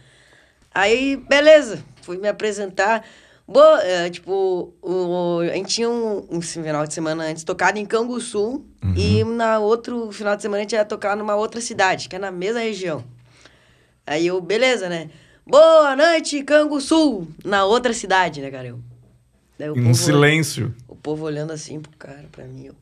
[0.72, 3.04] Aí, beleza, fui me apresentar.
[3.46, 7.84] Boa, é, tipo, o, a gente tinha um, um final de semana antes tocado em
[7.84, 8.64] Canguçu
[8.96, 12.18] e na outro final de semana a gente ia tocar numa outra cidade, que é
[12.18, 13.04] na mesma região.
[14.06, 15.10] Aí eu, beleza, né?
[15.44, 17.26] Boa noite, Canguçu!
[17.44, 18.68] Na outra cidade, né, cara?
[18.68, 18.80] Eu,
[19.58, 20.72] daí Em um silêncio.
[20.86, 22.66] o povo olhando assim pro cara, pra mim.
[22.66, 22.74] Eu...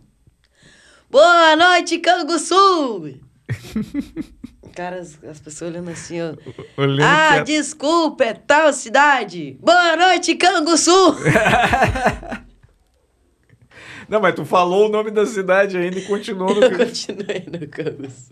[1.11, 3.15] Boa noite, Canguçu!
[4.75, 6.35] cara, as, as pessoas olhando assim, ó.
[6.77, 7.47] Olhando Ah, quieto.
[7.47, 9.57] desculpa, é tal cidade.
[9.61, 11.17] Boa noite, Canguçu!
[14.09, 16.63] Não, mas tu falou o nome da cidade ainda e continuou no.
[16.63, 18.31] Eu continuei no Canguçu.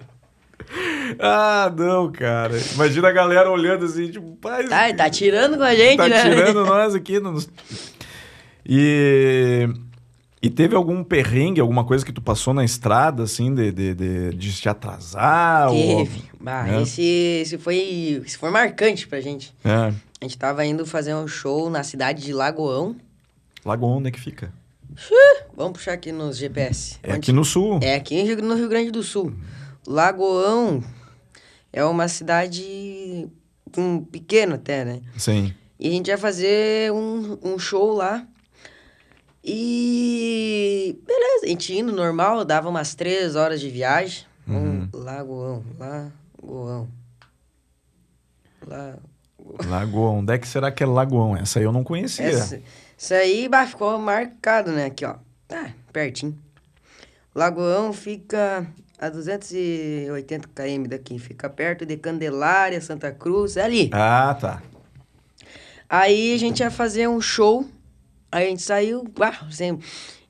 [1.20, 2.55] ah, não, cara.
[2.74, 4.66] Imagina a galera olhando assim, tipo, pai.
[4.66, 6.22] Tá, tá tirando com a gente, tá né?
[6.22, 7.20] tirando nós aqui.
[7.20, 7.38] no-
[8.68, 9.68] E,
[10.47, 14.31] e teve algum perrengue, alguma coisa que tu passou na estrada, assim, de, de, de,
[14.35, 15.70] de te atrasar?
[15.70, 16.23] Teve.
[16.40, 16.82] Bah, É.
[16.82, 17.02] esse,
[17.43, 19.52] esse, foi, esse foi marcante pra gente.
[19.64, 19.70] Ou...
[19.70, 19.94] É.
[20.20, 22.97] A gente tava indo fazer um show na cidade de Lagoão.
[23.64, 24.52] Lagoa, onde é que fica?
[25.55, 26.97] Vamos puxar aqui nos GPS.
[27.02, 27.78] É Onde- aqui no sul.
[27.82, 29.35] É aqui no Rio Grande do Sul.
[29.86, 30.82] Lagoão
[31.73, 33.28] é uma cidade
[33.77, 35.01] um, pequena até, né?
[35.18, 35.52] Sim.
[35.78, 38.27] E a gente ia fazer um, um show lá.
[39.48, 44.27] E beleza, a gente indo normal, dava umas três horas de viagem.
[44.44, 44.89] Uhum.
[44.93, 46.89] Um Lagoão, Lagoão.
[48.66, 48.97] Lá.
[49.64, 51.36] Lagoa, onde é que será que é Lagoão?
[51.36, 52.27] Essa aí eu não conhecia.
[52.27, 52.60] Essa,
[52.98, 54.86] isso aí bah, ficou marcado, né?
[54.86, 55.14] Aqui, ó.
[55.47, 56.36] Tá, pertinho.
[57.32, 58.66] Lagoão fica
[58.98, 61.20] a 280 km daqui.
[61.20, 63.90] Fica perto de Candelária, Santa Cruz, é ali.
[63.93, 64.62] Ah, tá.
[65.89, 67.64] Aí a gente ia fazer um show.
[68.31, 69.05] Aí a gente saiu.
[69.20, 69.78] Ah, assim,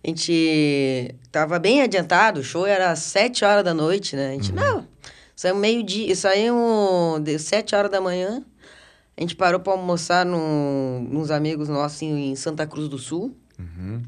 [0.04, 2.40] a gente tava bem adiantado.
[2.40, 4.30] O show era às 7 horas da noite, né?
[4.30, 4.86] A gente, não.
[5.34, 6.14] Saiu meio-dia.
[6.14, 8.44] Saímos de 7 horas da manhã.
[9.16, 13.34] A gente parou pra almoçar num, nos amigos nossos em Santa Cruz do Sul.
[13.58, 14.02] Uhum.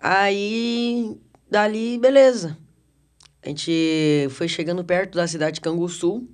[0.00, 1.18] Aí,
[1.50, 2.56] dali, beleza.
[3.42, 6.28] A gente foi chegando perto da cidade de Canguçu.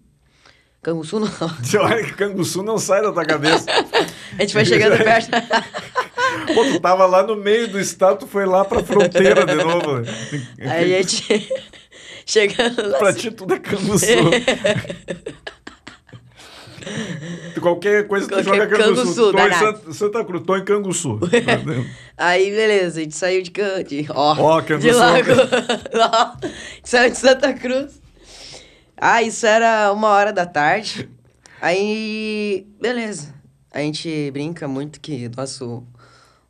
[0.82, 1.28] Canguçu não.
[1.62, 3.66] Você olha que Canguçu não sai da tua cabeça.
[4.36, 5.30] A gente foi chegando perto.
[6.54, 10.02] Pô, tu tava lá no meio do estado, tu foi lá pra fronteira de novo.
[10.60, 11.52] Aí a gente.
[12.26, 12.98] Chegando lá.
[12.98, 14.06] Pra ti tudo é Canguçu.
[17.60, 19.02] Qualquer coisa tu Qualquer joga Canguçu.
[19.02, 19.52] Canguçu, tô em.
[19.52, 21.20] Santa, Santa Cruz, tô em Canguçu.
[22.16, 24.06] Aí, beleza, a gente saiu de Cante.
[24.10, 24.98] Ó, de Canguçu.
[24.98, 25.30] Lago.
[25.94, 26.38] Ó, a
[26.76, 28.00] gente saiu de Santa Cruz.
[28.96, 31.08] Ah, isso era uma hora da tarde.
[31.60, 33.34] Aí, beleza.
[33.72, 35.84] A gente brinca muito que nosso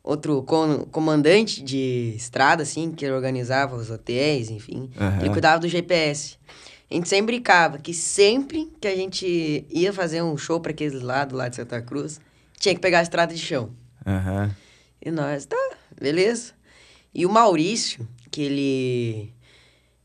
[0.05, 5.19] outro com- comandante de estrada, assim, que organizava os hotéis, enfim, Aham.
[5.21, 6.37] ele cuidava do GPS.
[6.89, 11.01] A gente sempre brincava que sempre que a gente ia fazer um show para aqueles
[11.01, 12.21] lados lá de Santa Cruz,
[12.59, 13.71] tinha que pegar a estrada de chão.
[14.05, 14.55] Aham.
[15.03, 16.53] E nós, tá, beleza.
[17.13, 19.33] E o Maurício, que ele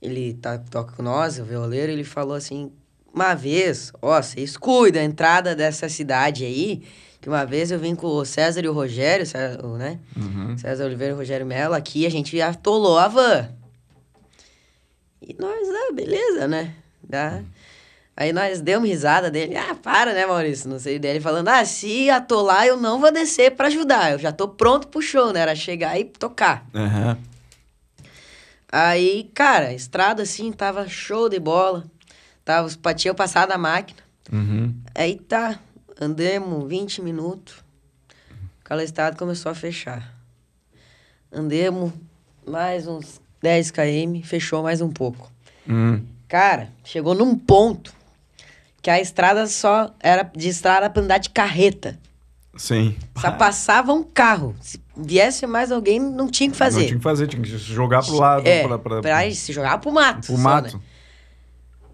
[0.01, 2.73] ele tá, toca com nós, o violeiro, ele falou assim,
[3.13, 6.83] uma vez, ó, vocês cuidam da entrada dessa cidade aí,
[7.21, 9.99] que uma vez eu vim com o César e o Rogério, César, né?
[10.17, 10.57] Uhum.
[10.57, 13.49] César Oliveira e o Rogério Mello, aqui a gente atolou a van.
[15.21, 16.75] E nós, ah, beleza, né?
[17.09, 17.43] Tá?
[18.17, 19.57] Aí nós demos risada dele.
[19.57, 20.69] Ah, para, né, Maurício?
[20.69, 24.13] Não sei dele falando, ah, se atolar eu não vou descer pra ajudar.
[24.13, 25.41] Eu já tô pronto pro show, né?
[25.41, 26.67] Era chegar e tocar.
[26.75, 27.19] Aham.
[28.73, 31.85] Aí, cara, estrada assim tava show de bola.
[32.45, 34.01] Tava os patinhos passados da máquina.
[34.33, 34.75] Uhum.
[34.95, 35.59] Aí tá,
[36.01, 37.63] andemos 20 minutos.
[38.65, 40.15] Aquela estrada começou a fechar.
[41.33, 41.93] Andemos
[42.47, 45.31] mais uns 10 km, fechou mais um pouco.
[45.69, 46.05] Uhum.
[46.29, 47.93] Cara, chegou num ponto
[48.83, 51.99] que a estrada só era de estrada pra andar de carreta.
[52.57, 52.97] Sim.
[53.21, 54.55] Só passava um carro.
[54.61, 56.81] Se viesse mais alguém, não tinha o que fazer.
[56.81, 58.47] Não tinha que fazer, tinha que jogar pro lado.
[58.47, 60.27] É, pra, pra, pra se jogar pro mato.
[60.27, 60.77] pro só, mato.
[60.77, 60.83] né?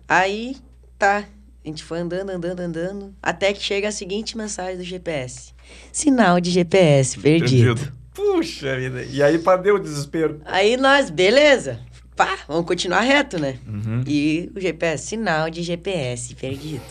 [0.08, 0.56] Aí,
[0.98, 1.24] tá.
[1.66, 3.14] A gente foi andando, andando, andando.
[3.20, 5.52] Até que chega a seguinte mensagem do GPS:
[5.90, 7.92] Sinal de GPS perdido.
[8.14, 9.02] Puxa vida.
[9.02, 10.40] E aí, pra deu o desespero.
[10.44, 11.80] Aí nós, beleza.
[12.14, 13.58] Pá, vamos continuar reto, né?
[13.66, 14.04] Uhum.
[14.06, 16.84] E o GPS, sinal de GPS perdido.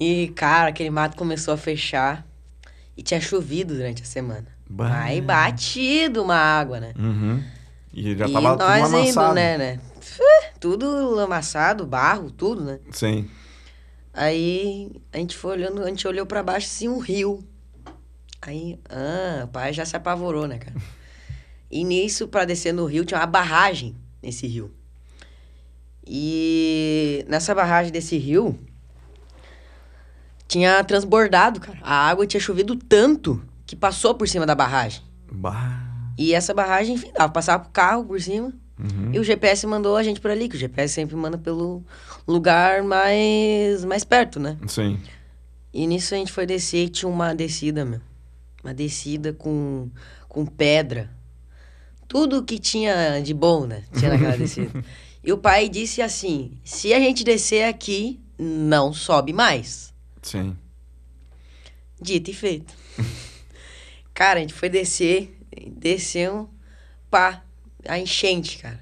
[0.00, 2.26] E, cara, aquele mato começou a fechar.
[2.96, 4.46] E tinha chovido durante a semana.
[4.70, 5.02] Bah.
[5.02, 6.94] Aí batido uma água, né?
[6.98, 7.44] Uhum.
[7.92, 9.34] E já e tava tudo nós indo, amassado.
[9.34, 9.80] né, né?
[10.60, 12.80] Tudo amassado, barro, tudo, né?
[12.90, 13.28] Sim.
[14.12, 17.44] Aí a gente foi olhando, a gente olhou pra baixo assim, um rio.
[18.40, 20.76] Aí, ah, o pai já se apavorou, né, cara?
[21.70, 24.72] E nisso, pra descer no rio, tinha uma barragem nesse rio.
[26.06, 28.58] E nessa barragem desse rio,
[30.46, 31.78] tinha transbordado, cara.
[31.82, 35.02] A água tinha chovido tanto que passou por cima da barragem.
[35.32, 35.80] Bah.
[36.16, 38.52] E essa barragem, enfim, dava pra passar pro carro por cima.
[38.78, 39.14] Uhum.
[39.14, 41.84] E o GPS mandou a gente por ali, que o GPS sempre manda pelo
[42.26, 44.58] lugar mais, mais perto, né?
[44.66, 44.98] Sim.
[45.72, 48.00] E nisso a gente foi descer e tinha uma descida, meu.
[48.62, 49.90] Uma descida com,
[50.28, 51.10] com pedra.
[52.08, 53.84] Tudo que tinha de bom, né?
[53.96, 54.84] Tinha naquela descida.
[55.22, 59.92] E o pai disse assim: se a gente descer aqui, não sobe mais.
[60.22, 60.56] Sim.
[62.00, 62.74] Dito e feito.
[64.12, 65.36] cara, a gente foi descer,
[65.66, 66.48] desceu,
[67.10, 67.42] pá,
[67.88, 68.80] a enchente, cara.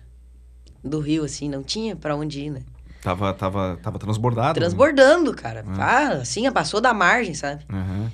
[0.83, 2.63] Do rio, assim, não tinha pra onde ir, né?
[3.01, 4.49] Tava, tava, tava transbordado.
[4.49, 4.55] né?
[4.55, 5.65] Transbordando, cara.
[5.65, 7.65] Pá, assim, passou da margem, sabe?
[7.71, 8.09] Uhum.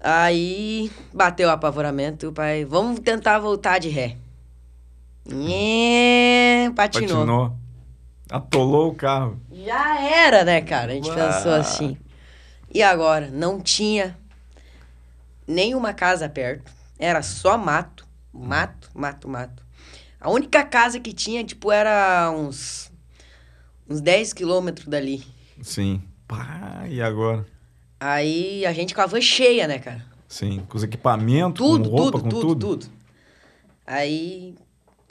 [0.00, 4.16] Aí bateu o apavoramento e o pai, vamos tentar voltar de ré.
[5.26, 7.08] Nhê, patinou.
[7.18, 7.56] Patinou.
[8.30, 9.40] Atolou o carro.
[9.52, 10.92] Já era, né, cara?
[10.92, 11.16] A gente Uau.
[11.18, 11.96] pensou assim.
[12.72, 13.28] E agora?
[13.28, 14.16] Não tinha
[15.46, 16.72] nenhuma casa perto.
[16.98, 18.06] Era só mato.
[18.32, 19.62] Mato, mato, mato.
[20.20, 22.92] A única casa que tinha, tipo, era uns.
[23.88, 25.24] uns 10 quilômetros dali.
[25.62, 26.02] Sim.
[26.28, 27.46] Pá, e agora?
[27.98, 30.04] Aí a gente com a van cheia, né, cara?
[30.28, 30.64] Sim.
[30.68, 32.76] Com os equipamentos, Tudo, com roupa, tudo, com tudo, tudo.
[32.86, 32.92] tudo.
[33.86, 34.54] Aí.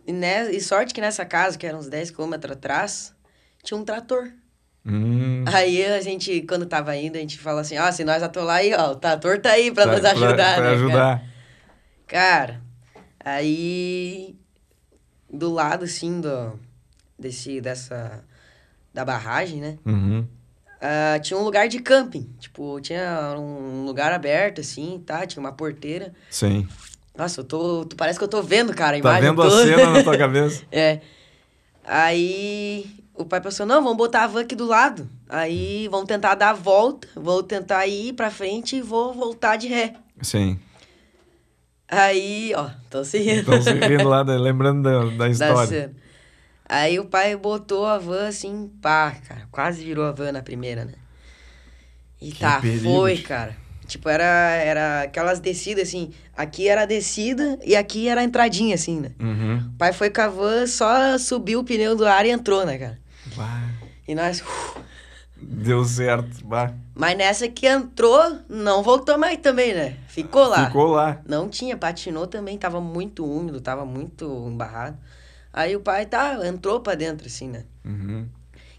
[0.08, 3.14] E, né, e sorte que nessa casa, que era uns 10 quilômetros atrás,
[3.64, 4.32] tinha um trator.
[4.86, 8.58] Hum, Aí a gente, quando tava indo, a gente falou assim, ó, se nós atolar
[8.58, 10.72] aí, ó, o trator tá aí pra tá- nos ajudar, pra, né, pra cara?
[10.72, 11.24] ajudar.
[12.08, 12.62] Cara,
[13.20, 14.36] aí
[15.32, 16.60] do lado assim do
[17.18, 18.24] desse dessa
[18.94, 19.78] da barragem, né?
[19.86, 20.26] Uhum.
[20.82, 25.26] ah, tinha um lugar de camping, tipo, tinha um lugar aberto assim, tá?
[25.26, 26.14] Tinha uma porteira.
[26.30, 26.68] Sim.
[27.16, 29.22] Nossa, eu tô, tu parece que eu tô vendo, cara, a Tá imagem.
[29.30, 30.64] vendo eu tô- a cena na tua cabeça?
[30.72, 31.02] é.
[31.84, 32.86] Aí
[33.16, 35.10] o pai pensou, não, vamos botar a van aqui do lado.
[35.28, 39.68] Aí vamos tentar dar a volta, vou tentar ir pra frente e vou voltar de
[39.68, 39.96] ré.
[40.22, 40.60] Sim.
[41.90, 43.42] Aí, ó, tô se rindo.
[43.42, 45.68] Então você rindo lá, da- lembrando da, da da história.
[45.68, 45.94] cena.
[46.68, 50.86] Aí o pai botou a van assim, pá, cara, quase virou a van na primeira,
[50.86, 50.94] né?
[52.22, 53.56] E Que tá, perigo, foi, cara.
[53.88, 58.76] Tipo, era, era aquelas descidas assim, aqui era a descida e aqui era a entradinha,
[58.76, 59.12] assim, né?
[59.20, 59.58] Uhum.
[59.74, 62.78] O pai foi com a van, só subiu o pneu do ar e entrou, né,
[62.78, 63.00] cara?
[63.36, 63.68] Bah,
[64.08, 64.42] E nós.
[64.42, 64.78] uf.
[65.42, 66.46] Deu certo.
[66.46, 69.98] Bah, Mas nessa que entrou, não voltou mais também, né?
[70.08, 70.68] Ficou lá.
[70.68, 71.22] Ficou lá.
[71.28, 74.98] Não tinha, patinou também, tava muito úmido, tava muito embarrado.
[75.52, 77.66] Aí o pai tá, entrou pra dentro, assim, né?
[77.84, 78.28] Uhum.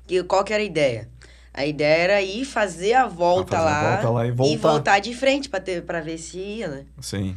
[0.06, 1.08] Que, qual que era a ideia?
[1.52, 4.68] A ideia era ir fazer a volta, fazer a lá, volta lá e voltar.
[4.68, 6.86] voltar de frente pra, ter, pra ver se ia, né?
[7.00, 7.36] Sim.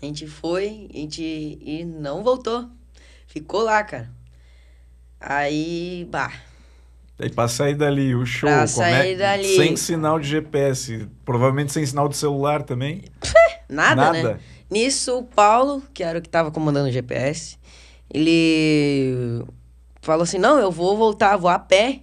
[0.00, 2.70] A gente foi, a gente e não voltou.
[3.26, 4.10] Ficou lá, cara.
[5.20, 6.32] Aí, bah,
[7.20, 8.48] Daí pra sair dali, o show.
[8.48, 9.54] Pra como sair é- dali.
[9.54, 11.06] Sem sinal de GPS.
[11.22, 13.04] Provavelmente sem sinal de celular também.
[13.68, 14.22] nada, né?
[14.22, 14.40] Nada.
[14.70, 17.58] Nisso, o Paulo, que era o que tava comandando o GPS,
[18.08, 19.44] ele
[20.00, 22.00] falou assim: não, eu vou voltar, vou a pé.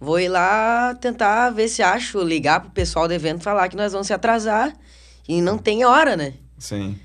[0.00, 3.92] Vou ir lá tentar ver se acho, ligar pro pessoal do evento falar que nós
[3.92, 4.72] vamos se atrasar.
[5.28, 6.32] E não tem hora, né?
[6.56, 6.98] Sim.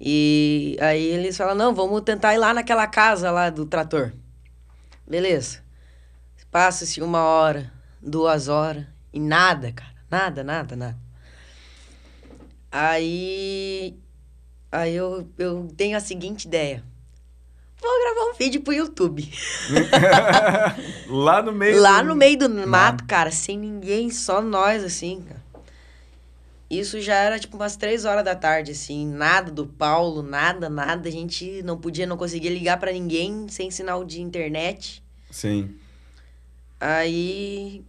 [0.00, 4.14] E aí eles falam, não, vamos tentar ir lá naquela casa lá do trator.
[5.06, 5.65] Beleza.
[6.56, 7.70] Passa-se uma hora,
[8.00, 9.92] duas horas, e nada, cara.
[10.10, 10.96] Nada, nada, nada.
[12.72, 13.94] Aí.
[14.72, 16.82] Aí eu, eu tenho a seguinte ideia.
[17.78, 19.30] Vou gravar um vídeo pro YouTube.
[21.08, 21.78] lá no meio.
[21.78, 25.44] Lá do- no meio do mato, cara, sem ninguém, só nós, assim, cara.
[26.70, 31.06] Isso já era tipo umas três horas da tarde, assim, nada do Paulo, nada, nada.
[31.06, 35.04] A gente não podia, não conseguia ligar pra ninguém sem sinal de internet.
[35.30, 35.76] Sim.
[36.80, 37.82] Aí,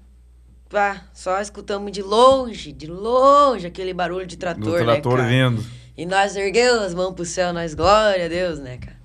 [0.70, 5.66] pá, só escutamos de longe, de longe, aquele barulho de Do trator, trator né, vindo.
[5.98, 8.98] E nós erguemos as mãos pro céu, nós, glória a Deus, né, cara?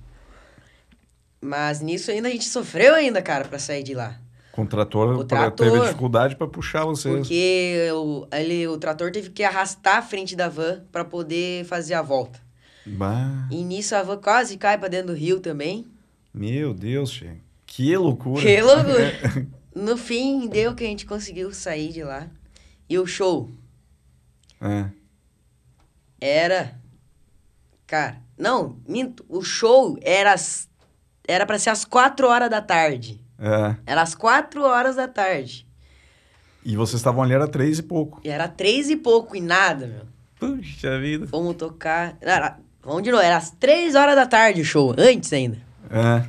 [1.41, 4.17] Mas nisso ainda a gente sofreu ainda, cara, pra sair de lá.
[4.53, 5.67] Com o trator, O trator.
[5.67, 7.15] teve dificuldade pra puxar vocês.
[7.27, 11.95] Porque o, ele, o trator teve que arrastar a frente da van pra poder fazer
[11.95, 12.39] a volta.
[12.85, 15.87] Bah, E nisso a van quase cai pra dentro do rio também.
[16.33, 17.31] meu Deus, che.
[17.65, 18.41] Que loucura.
[18.41, 19.13] Que loucura!
[19.75, 22.27] No fim, deu que a gente conseguiu sair de lá.
[22.89, 23.49] E o show
[24.61, 24.85] É.
[26.19, 26.75] era.
[27.87, 29.25] Cara, não, minto.
[29.27, 30.69] O show era, às-
[31.27, 33.19] era pra ser às 4 horas da tarde.
[33.39, 33.75] É.
[33.85, 35.67] Era às 4 horas da tarde.
[36.65, 38.21] E vocês estavam ali, era três e pouco.
[38.23, 40.05] E era três e pouco e nada, meu.
[40.39, 41.27] Puxa vida.
[41.27, 42.17] Fomos tocar.
[42.21, 45.57] Era, vamos de novo, era às 3 horas da tarde o show, antes ainda.
[45.89, 46.25] É.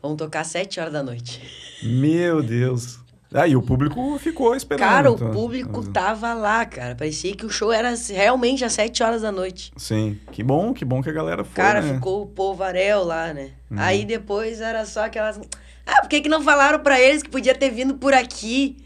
[0.00, 1.42] Vamos tocar às 7 horas da noite.
[1.82, 2.98] Meu Deus.
[3.34, 4.88] Ah, e o público ficou esperando.
[4.88, 5.28] Cara, então.
[5.30, 6.94] o público tava lá, cara.
[6.94, 9.72] Parecia que o show era realmente às 7 horas da noite.
[9.76, 10.18] Sim.
[10.30, 11.94] Que bom, que bom que a galera foi, Cara, né?
[11.94, 13.50] ficou o povarel lá, né?
[13.70, 13.78] Uhum.
[13.78, 15.40] Aí depois era só aquelas.
[15.84, 18.76] Ah, por que, que não falaram pra eles que podia ter vindo por aqui?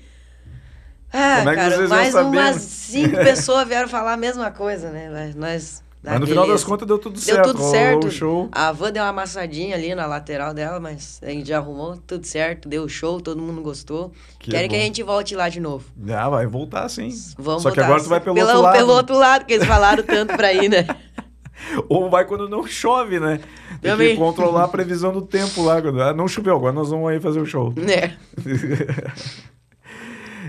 [1.13, 2.61] Ah, Como é que cara, vocês mais umas né?
[2.61, 5.33] cinco pessoas vieram falar a mesma coisa, né?
[5.37, 5.83] Nós.
[6.03, 7.47] Mas no final das contas deu tudo Deu certo.
[7.49, 8.07] tudo rolou certo.
[8.07, 8.49] o show.
[8.53, 12.27] A van deu uma amassadinha ali na lateral dela, mas a gente já arrumou tudo
[12.27, 14.11] certo, deu show, todo mundo gostou.
[14.39, 15.85] Que Querem que a gente volte lá de novo.
[16.09, 17.11] Ah, vai voltar sim.
[17.39, 18.77] Vamos Só que voltar agora tu vai pelo pela- outro lado.
[18.77, 20.87] Pelo outro lado, que eles falaram tanto pra ir, né?
[21.91, 23.39] Ou vai quando não chove, né?
[23.83, 24.11] Tem Também.
[24.13, 25.77] que controlar a previsão do tempo lá.
[26.09, 27.75] Ah, não choveu, agora nós vamos aí fazer o show.
[27.77, 28.17] né?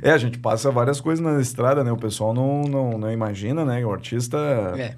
[0.01, 1.91] É, a gente passa várias coisas na estrada, né?
[1.91, 3.85] O pessoal não, não, não imagina, né?
[3.85, 4.37] O artista...
[4.77, 4.95] É.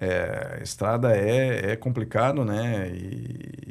[0.00, 2.88] É, estrada é, é complicado, né?
[2.94, 3.68] E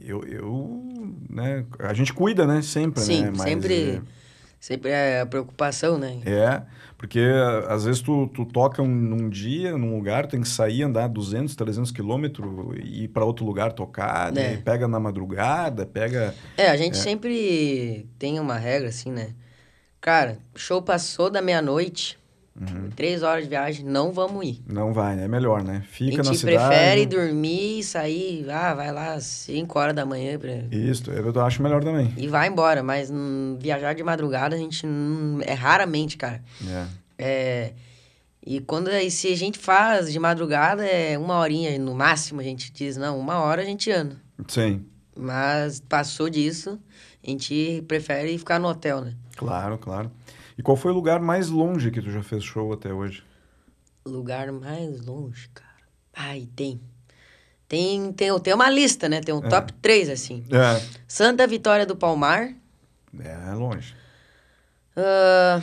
[0.00, 0.84] eu, eu,
[1.28, 1.64] né?
[1.80, 2.62] A gente cuida, né?
[2.62, 3.30] Sempre, Sim, né?
[3.30, 4.02] Mas, sempre,
[4.60, 6.20] sempre é a preocupação, né?
[6.24, 6.62] É, é,
[6.96, 7.20] porque
[7.68, 11.56] às vezes tu, tu toca um, num dia, num lugar, tem que sair, andar 200,
[11.56, 14.54] 300 quilômetros e ir para outro lugar tocar, né?
[14.54, 14.56] É.
[14.58, 16.34] Pega na madrugada, pega...
[16.56, 19.34] É, a gente sempre tem uma regra, assim, né?
[20.00, 22.18] Cara, show passou da meia-noite,
[22.60, 22.88] Uhum.
[22.94, 24.62] três horas de viagem, não vamos ir.
[24.68, 25.24] Não vai, né?
[25.24, 25.82] É melhor, né?
[25.84, 26.56] A Fica na gente cidade.
[26.58, 30.52] prefere dormir e sair, ah, vai lá às 5 horas da manhã pra...
[30.70, 32.12] Isso, eu acho melhor também.
[32.16, 32.82] e vai embora.
[32.82, 36.42] Mas hum, viajar de madrugada a gente hum, é raramente, cara.
[36.68, 36.86] É.
[37.18, 37.72] É,
[38.46, 42.44] e quando e se a gente faz de madrugada, é uma horinha no máximo, a
[42.44, 44.16] gente diz, não, uma hora a gente anda.
[44.46, 44.84] Sim,
[45.16, 46.78] Mas passou disso,
[47.26, 49.14] a gente prefere ficar no hotel, né?
[49.36, 50.10] claro, claro.
[50.56, 53.24] E qual foi o lugar mais longe que tu já fez show até hoje?
[54.06, 55.70] Lugar mais longe, cara.
[56.14, 56.80] Ai, tem.
[57.66, 59.20] Tem, tem, tem uma lista, né?
[59.20, 60.44] Tem um top 3, assim.
[60.50, 62.54] É, Santa Vitória do Palmar,
[63.22, 63.94] é longe.
[64.96, 65.60] Ah,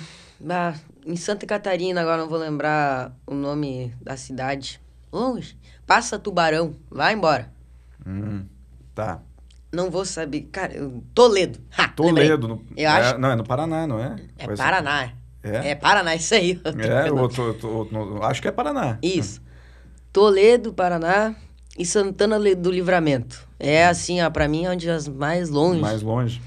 [0.50, 4.80] ah, em Santa Catarina, agora não vou lembrar o nome da cidade.
[5.12, 5.58] Longe.
[5.86, 6.76] Passa Tubarão.
[6.90, 7.52] Vai embora.
[8.06, 8.46] Hum,
[8.96, 9.22] tá.
[9.72, 10.42] Não vou saber.
[10.52, 11.60] Cara, eu- Toledo.
[11.78, 11.88] Ha.
[11.90, 12.48] Toledo.
[12.48, 14.16] No, Eu é, acho- Não, é no Paraná, não é?
[14.38, 15.12] É Pois Paraná.
[15.44, 15.70] É?
[15.72, 16.60] É Paraná, isso aí.
[16.78, 18.98] É, eu tô- tô- tô- acho que é Paraná.
[19.02, 19.42] Isso.
[20.12, 21.34] Toledo, Paraná
[21.78, 23.48] e Santana do Livramento.
[23.60, 25.80] É assim, ó, pra mim, onde as mais longe.
[25.80, 26.42] Mais longe.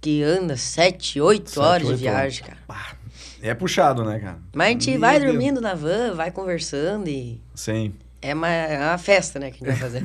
[0.00, 2.58] Que anda sete, oito horas de viagem, cara.
[2.66, 2.94] Pá,
[3.42, 4.38] É puxado, né, cara?
[4.54, 5.32] Mas a gente Meu vai Deus.
[5.32, 7.40] dormindo na van, vai conversando e.
[7.54, 7.92] Sim.
[8.22, 10.04] É uma, é uma festa, né, que a gente vai fazer.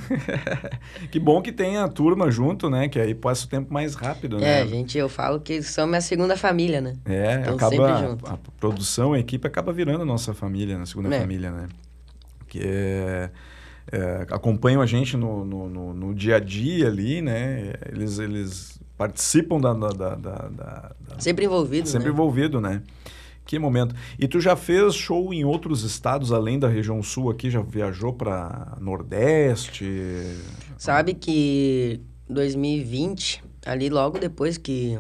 [1.10, 2.88] que bom que tem a turma junto, né?
[2.90, 4.68] Que aí passa o tempo mais rápido, é, né?
[4.68, 6.94] gente, eu falo que são minha segunda família, né?
[7.06, 8.28] É, Tão acaba sempre junto.
[8.28, 11.20] a produção, a equipe acaba virando nossa família, a segunda É.
[11.20, 11.68] família, né?
[12.48, 13.30] Que é,
[13.92, 17.74] é, acompanham a gente no, no, no- no dia a dia ali, né?
[17.92, 22.14] Eles, eles participam da, da, da, da- da- da- Sempre envolvido, sempre né?
[22.14, 22.82] envolvido, né?
[23.52, 23.94] Que momento.
[24.18, 27.50] E tu já fez show em outros estados além da região sul aqui?
[27.52, 29.86] Já viajou para Nordeste?
[30.78, 32.00] Sabe que
[32.30, 34.98] 2020, ali logo depois que.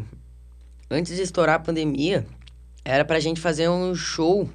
[0.89, 2.25] Antes de estourar a pandemia,
[2.83, 4.49] era pra gente fazer um show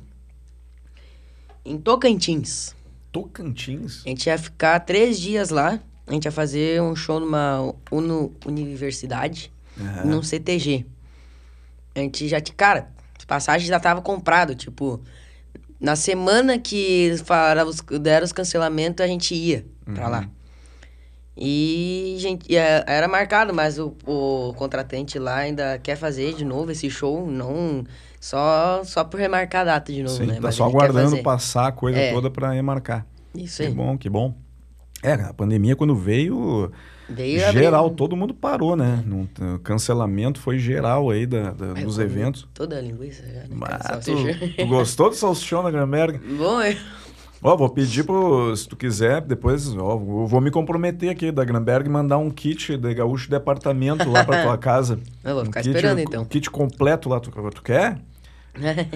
[1.65, 2.77] em Tocantins.
[3.11, 4.03] Tocantins?
[4.05, 5.81] A gente ia ficar três dias lá.
[6.07, 9.51] A gente ia fazer um show numa unu- universidade,
[9.81, 10.05] Aham.
[10.05, 10.85] num CTG.
[11.95, 12.55] A gente já tinha.
[12.55, 12.95] Cara,
[13.27, 14.55] passagens já tava comprado.
[14.55, 15.01] Tipo,
[15.81, 20.11] na semana que falaram, os- deram os cancelamentos, a gente ia pra Uhum.
[20.11, 20.29] lá.
[21.39, 26.71] E, gente, é, era marcado, mas o, o contratante lá ainda quer fazer de novo
[26.73, 27.85] esse show, não
[28.19, 30.35] só só por remarcar a data de novo, Sim, né?
[30.37, 32.11] tá Mas só aguardando passar a coisa É.
[32.11, 33.07] toda para remarcar.
[33.35, 33.75] Isso Que aí.
[33.75, 34.35] bom, que bom.
[35.03, 36.73] É, a pandemia quando veio,
[37.09, 39.03] Veio geral, abrindo todo mundo parou, né?
[39.07, 42.49] Não- O cancelamento foi geral aí da, da- dos eventos.
[42.53, 43.49] Toda a linguiça já, né?
[43.51, 44.13] Mas tu,
[44.57, 46.19] tu gostou do salsichão da Gramberg?
[46.37, 46.77] Bom, eu...
[47.43, 51.45] Ó, vou pedir pro, se tu quiser, depois, ó, eu vou me comprometer aqui da
[51.45, 54.99] Gramberg mandar um kit de gaúcho de apartamento lá pra tua casa.
[55.23, 56.23] Eu vou um ficar kit, esperando, então.
[56.23, 57.99] Um kit completo lá, tu, tu quer?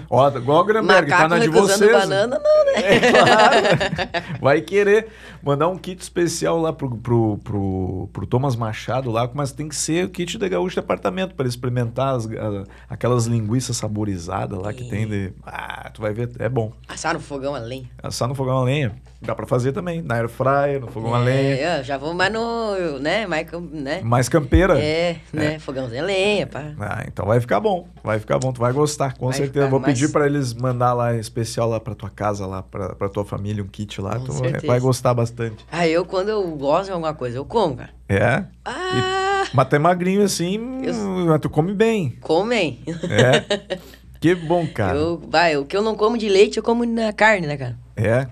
[0.08, 1.90] Ó, igual a Gramberg, tá na de vocês.
[1.92, 2.70] banana, não, né?
[2.80, 4.38] É claro.
[4.40, 5.08] Vai querer
[5.42, 9.74] mandar um kit especial lá pro, pro, pro, pro Thomas Machado lá, mas tem que
[9.76, 14.58] ser o kit de gaúcho de apartamento para ele experimentar as- a- aquelas linguiças saborizadas
[14.58, 15.32] lá que tem de.
[15.44, 16.72] Ah, tu vai ver, é bom.
[16.88, 17.88] Assar no fogão a lenha.
[18.02, 18.94] Assar no fogão a lenha.
[19.22, 21.54] Dá pra fazer também, na air fryer, no fogão a lenha.
[21.54, 24.00] É, já vou mais no, né, mais, né?
[24.02, 24.78] Mais campeira.
[24.82, 26.72] É, né, fogãozinho a lenha, pá.
[26.80, 27.86] Ah, então vai ficar bom.
[28.02, 29.66] Vai ficar bom, tu vai gostar, com Vai certeza.
[29.68, 33.10] Vou mais- pedir pra eles mandar lá especial lá pra tua casa, lá pra, pra
[33.10, 34.18] tua família, um kit lá.
[34.18, 34.66] Com tu vai, certeza.
[34.66, 35.66] vai gostar bastante.
[35.70, 37.90] Ah, eu quando eu gosto de alguma coisa, eu como, cara.
[38.08, 38.44] É?
[38.64, 40.94] Ah, Mas tu é magrinho assim, Eu-
[41.26, 42.16] mas tu come bem.
[42.22, 42.80] comem.
[42.86, 43.78] É.
[44.18, 44.96] que bom, cara.
[44.96, 47.76] Eu, vai, o que eu não como de leite, eu como na carne, né, cara?
[47.94, 48.26] É.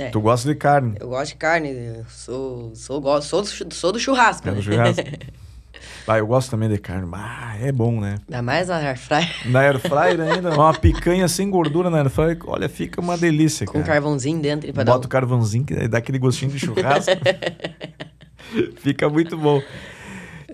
[0.00, 0.08] É.
[0.08, 0.94] Tu gosta de carne.
[0.98, 4.48] Eu gosto de carne, eu sou, sou, gosto, sou, do, sou do churrasco.
[4.48, 4.56] É né?
[4.56, 5.02] do churrasco.
[6.08, 7.06] ah, eu gosto também de carne.
[7.12, 8.16] Ah, é bom, né?
[8.26, 12.08] Ainda mais na air fryer, Na air fryer ainda, uma picanha sem gordura na air
[12.08, 13.84] fryer, olha, fica uma delícia, com cara.
[13.84, 17.12] carvãozinho dentro pra Bota o carvãozinho, que dá aquele gostinho de churrasco.
[18.82, 19.62] Fica muito bom.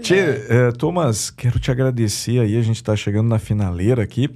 [0.02, 2.56] Tchê, eh, Thomas, quero te agradecer aí.
[2.56, 4.28] A gente está chegando na finaleira aqui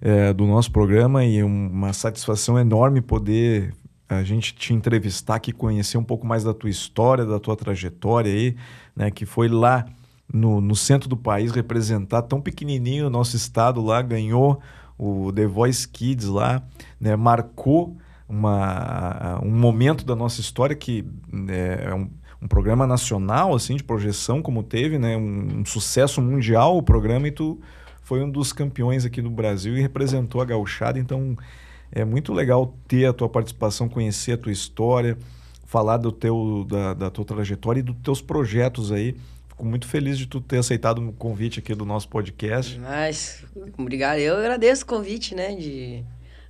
[0.00, 3.72] eh, do nosso programa e é uma satisfação enorme poder
[4.08, 8.32] a gente te entrevistar aqui, conhecer um pouco mais da tua história, da tua trajetória
[8.32, 8.56] aí,
[8.94, 9.10] né?
[9.10, 9.84] Que foi lá
[10.32, 14.60] no, no centro do país representar tão pequenininho o nosso estado lá, ganhou
[14.98, 16.62] o The Voice Kids lá,
[17.00, 17.16] né?
[17.16, 17.96] Marcou
[18.28, 22.10] uma, um momento da nossa história que né, é um,
[22.42, 27.28] um programa nacional assim de projeção como teve, né, um, um sucesso mundial o programa
[27.28, 27.60] e tu
[28.02, 31.36] foi um dos campeões aqui no Brasil e representou a gauchada, então
[31.92, 35.16] é muito legal ter a tua participação, conhecer a tua história,
[35.66, 39.16] falar do teu da, da tua trajetória e dos teus projetos aí.
[39.48, 42.78] Fico muito feliz de tu ter aceitado o convite aqui do nosso podcast.
[42.78, 43.42] Mas,
[43.78, 44.18] obrigado.
[44.18, 45.54] Eu agradeço o convite, né?
[45.54, 46.04] De...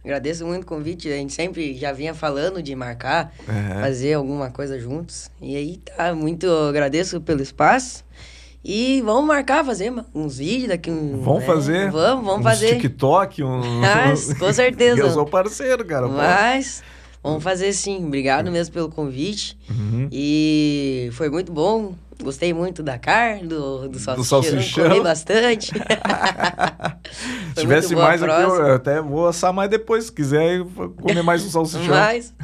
[0.04, 1.08] Agradeço muito o convite.
[1.08, 3.80] A gente sempre já vinha falando de marcar, É.
[3.80, 5.30] fazer alguma coisa juntos.
[5.40, 8.04] E aí tá, muito agradeço pelo espaço.
[8.68, 11.22] E vamos marcar, fazer uns vídeos daqui um.
[11.22, 11.46] Vamos né?
[11.46, 11.90] fazer?
[11.92, 12.80] Vamos, vamos fazer.
[12.80, 13.60] TikTok, um...
[13.80, 15.00] Mas, com certeza.
[15.00, 16.08] Eu sou parceiro, cara.
[16.08, 16.14] pô.
[17.26, 18.04] Vamos fazer sim.
[18.06, 19.58] Obrigado mesmo pelo convite.
[19.68, 20.08] Uhum.
[20.10, 21.94] E foi muito bom.
[22.22, 24.42] Gostei muito da carne, do, do salsichão.
[24.42, 24.88] salsichão.
[24.88, 25.70] Comi bastante.
[27.54, 30.04] Se tivesse mais aqui, eu até vou assar mais depois.
[30.04, 30.64] Se quiser,
[31.02, 31.94] comer mais um salsichão.
[31.94, 32.34] Mas,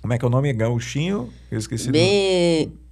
[0.00, 0.52] Como é que é o nome?
[0.52, 1.28] Gauchinho?
[1.50, 1.90] Eu esqueci.
[1.90, 2.68] Bem...
[2.68, 2.87] do...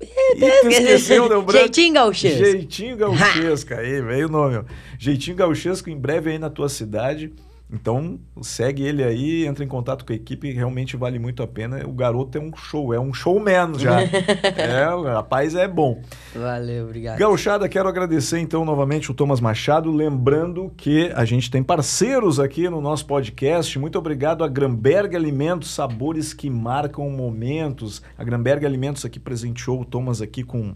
[0.00, 1.58] Tu esqueceu, deu branco.
[1.58, 2.38] Jeitinho gauchesco.
[2.38, 3.74] Jeitinho gauchesco.
[3.78, 4.56] Aí, veio o nome.
[4.56, 4.64] ó.
[4.98, 7.32] Jeitinho gauchesco em breve aí na tua cidade.
[7.72, 11.86] Então, segue ele aí, entra em contato com a equipe, realmente vale muito a pena.
[11.86, 14.02] O garoto é um show, é um showman já.
[14.56, 16.02] é, o rapaz é bom.
[16.34, 17.18] Valeu, obrigado.
[17.18, 22.68] Gauchada, quero agradecer então novamente o Thomas Machado, lembrando que a gente tem parceiros aqui
[22.68, 23.78] no nosso podcast.
[23.78, 28.02] Muito obrigado a Gramberg Alimentos, sabores que marcam momentos.
[28.18, 30.74] A Gramberg Alimentos aqui presenteou o Thomas aqui com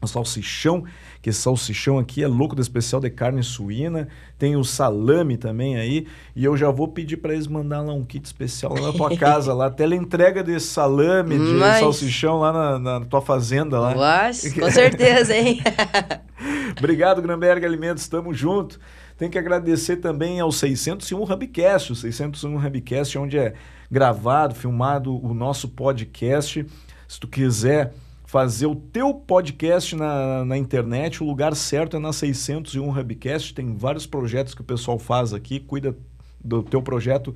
[0.00, 0.84] o salsichão,
[1.20, 4.08] que esse salsichão aqui é louco da especial de carne suína.
[4.38, 6.06] Tem o salame também aí.
[6.36, 9.14] E eu já vou pedir para eles mandar lá um kit especial lá na tua
[9.18, 9.66] casa, lá.
[9.66, 13.94] Até entrega desse salame de Mas- salsichão lá na, na tua fazenda lá.
[13.94, 15.60] Mas, com certeza, hein?
[16.78, 18.78] Obrigado, Gramberg Alimentos, estamos junto.
[19.16, 23.54] Tem que agradecer também ao 601 Hubcast, o 601 Hubcast, onde é
[23.90, 26.64] gravado, filmado o nosso podcast.
[27.08, 27.92] Se tu quiser
[28.28, 33.54] fazer o teu podcast na, na internet, o lugar certo é na 601 Hubcast.
[33.54, 35.96] Tem vários projetos que o pessoal faz aqui, cuida
[36.38, 37.34] do teu projeto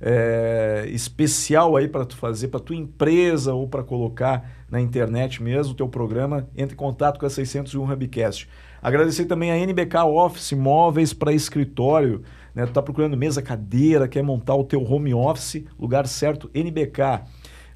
[0.00, 5.72] é, especial aí para tu fazer para tua empresa ou para colocar na internet mesmo
[5.72, 8.48] o teu programa, entre em contato com a 601 Hubcast.
[8.80, 12.22] Agradecer também a NBK Office Móveis para escritório,
[12.54, 12.64] né?
[12.64, 17.24] Tu tá procurando mesa, cadeira, quer montar o teu home office, lugar certo, NBK.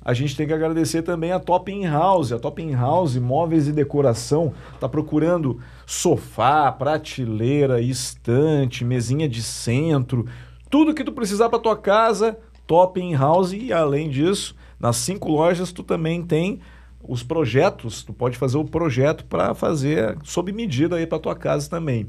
[0.04, 3.68] A gente tem que agradecer também a Top In House, a Top In House Móveis
[3.68, 10.26] e Decoração, tá procurando sofá, prateleira, estante, mesinha de centro,
[10.68, 13.52] tudo que tu precisar para tua casa, Top In House.
[13.52, 16.60] E além disso, nas cinco lojas tu também tem
[17.06, 21.68] os projetos, tu pode fazer o projeto para fazer sob medida aí para tua casa
[21.68, 22.08] também.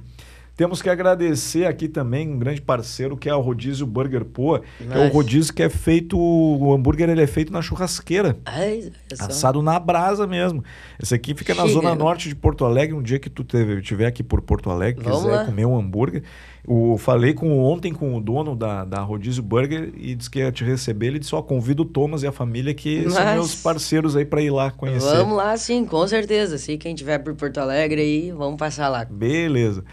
[0.56, 4.84] Temos que agradecer aqui também um grande parceiro que é o Rodízio Burger Poa, que
[4.84, 5.14] é o Nice.
[5.14, 8.38] rodízio que é feito, o hambúrguer ele é feito na churrasqueira.
[8.46, 8.92] Ai.
[9.20, 10.64] Assado na brasa mesmo.
[11.02, 11.74] Esse aqui fica na Chega.
[11.74, 12.96] zona norte de Porto Alegre.
[12.96, 15.46] Um dia que tu teve, tiver aqui por Porto Alegre, Vamos quiser lá.
[15.46, 16.22] comer um hambúrguer.
[16.66, 20.52] Eu falei com, ontem com o dono da, da Rodízio Burger e disse que ia
[20.52, 21.08] te receber.
[21.08, 24.24] Ele disse: Ó, convido o Thomas e a família que são Mas- meus parceiros aí
[24.24, 25.18] para ir lá conhecer.
[25.18, 26.58] Vamos lá, sim, com certeza.
[26.60, 29.04] Se quem tiver por Porto Alegre aí, vamos passar lá.
[29.04, 29.84] Beleza.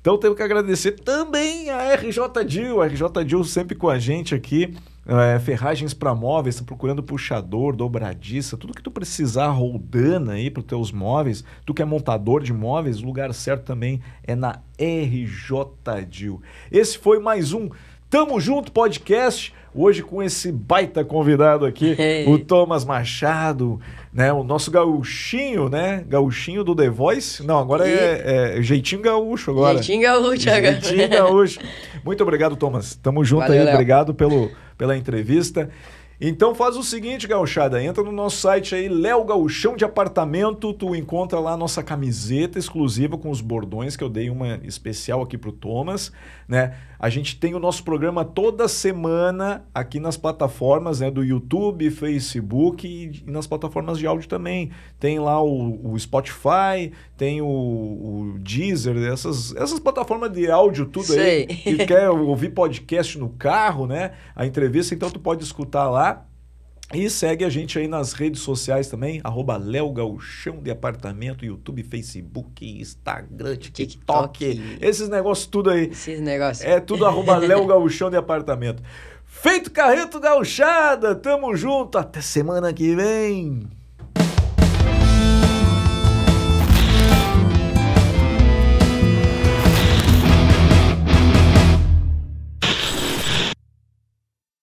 [0.00, 4.34] Então temos que agradecer também a RJ Dil, a RJ Dil sempre com a gente
[4.34, 4.74] aqui.
[5.06, 10.60] É, ferragens para móveis, tá procurando puxador, dobradiça, tudo que tu precisar, roldana aí para
[10.60, 14.60] os teus móveis, tu que é montador de móveis, o lugar certo também é na
[14.78, 16.40] RJ Dil.
[16.70, 17.68] Esse foi mais um
[18.08, 23.80] Tamo Junto Podcast, hoje com esse baita convidado aqui, o Thomas Machado,
[24.12, 29.50] né, o nosso gauchinho, né, gauchinho do The Voice, não, agora é, é jeitinho gaúcho
[29.50, 29.82] agora.
[29.82, 30.80] Jeitinho gaúcho agora.
[30.80, 31.60] Jeitinho gaúcho.
[32.04, 32.94] Muito obrigado, Thomas.
[32.94, 33.74] Tamo junto Valeu, aí, Léo.
[33.74, 35.68] obrigado pelo, pela entrevista.
[36.22, 40.94] Então faz o seguinte, gauchada, entra no nosso site aí, Léo Gauchão de Apartamento, tu
[40.94, 45.38] encontra lá a nossa camiseta exclusiva com os bordões, que eu dei uma especial aqui
[45.38, 46.12] pro Thomas,
[46.46, 46.74] né?
[47.00, 52.86] A gente tem o nosso programa toda semana aqui nas plataformas né, do YouTube, Facebook
[52.86, 54.70] e, e nas plataformas de áudio também.
[54.98, 61.06] Tem lá o, o Spotify, tem o, o Deezer, essas, essas plataformas de áudio tudo
[61.06, 61.46] Sei.
[61.48, 61.56] aí.
[61.56, 64.12] Que quer ouvir podcast no carro, né?
[64.36, 66.26] A entrevista, então tu pode escutar lá.
[66.92, 69.94] E segue a gente aí nas redes sociais também, arroba Léo
[70.60, 74.78] de Apartamento, YouTube, Facebook, Instagram, TikTok, TikTok.
[74.80, 75.88] esses negócios tudo aí.
[75.90, 76.66] Esses negócios.
[76.66, 77.66] É tudo arroba Léo
[78.10, 78.82] de Apartamento.
[79.24, 83.79] Feito Carreto Gauchada, tamo junto, até semana que vem.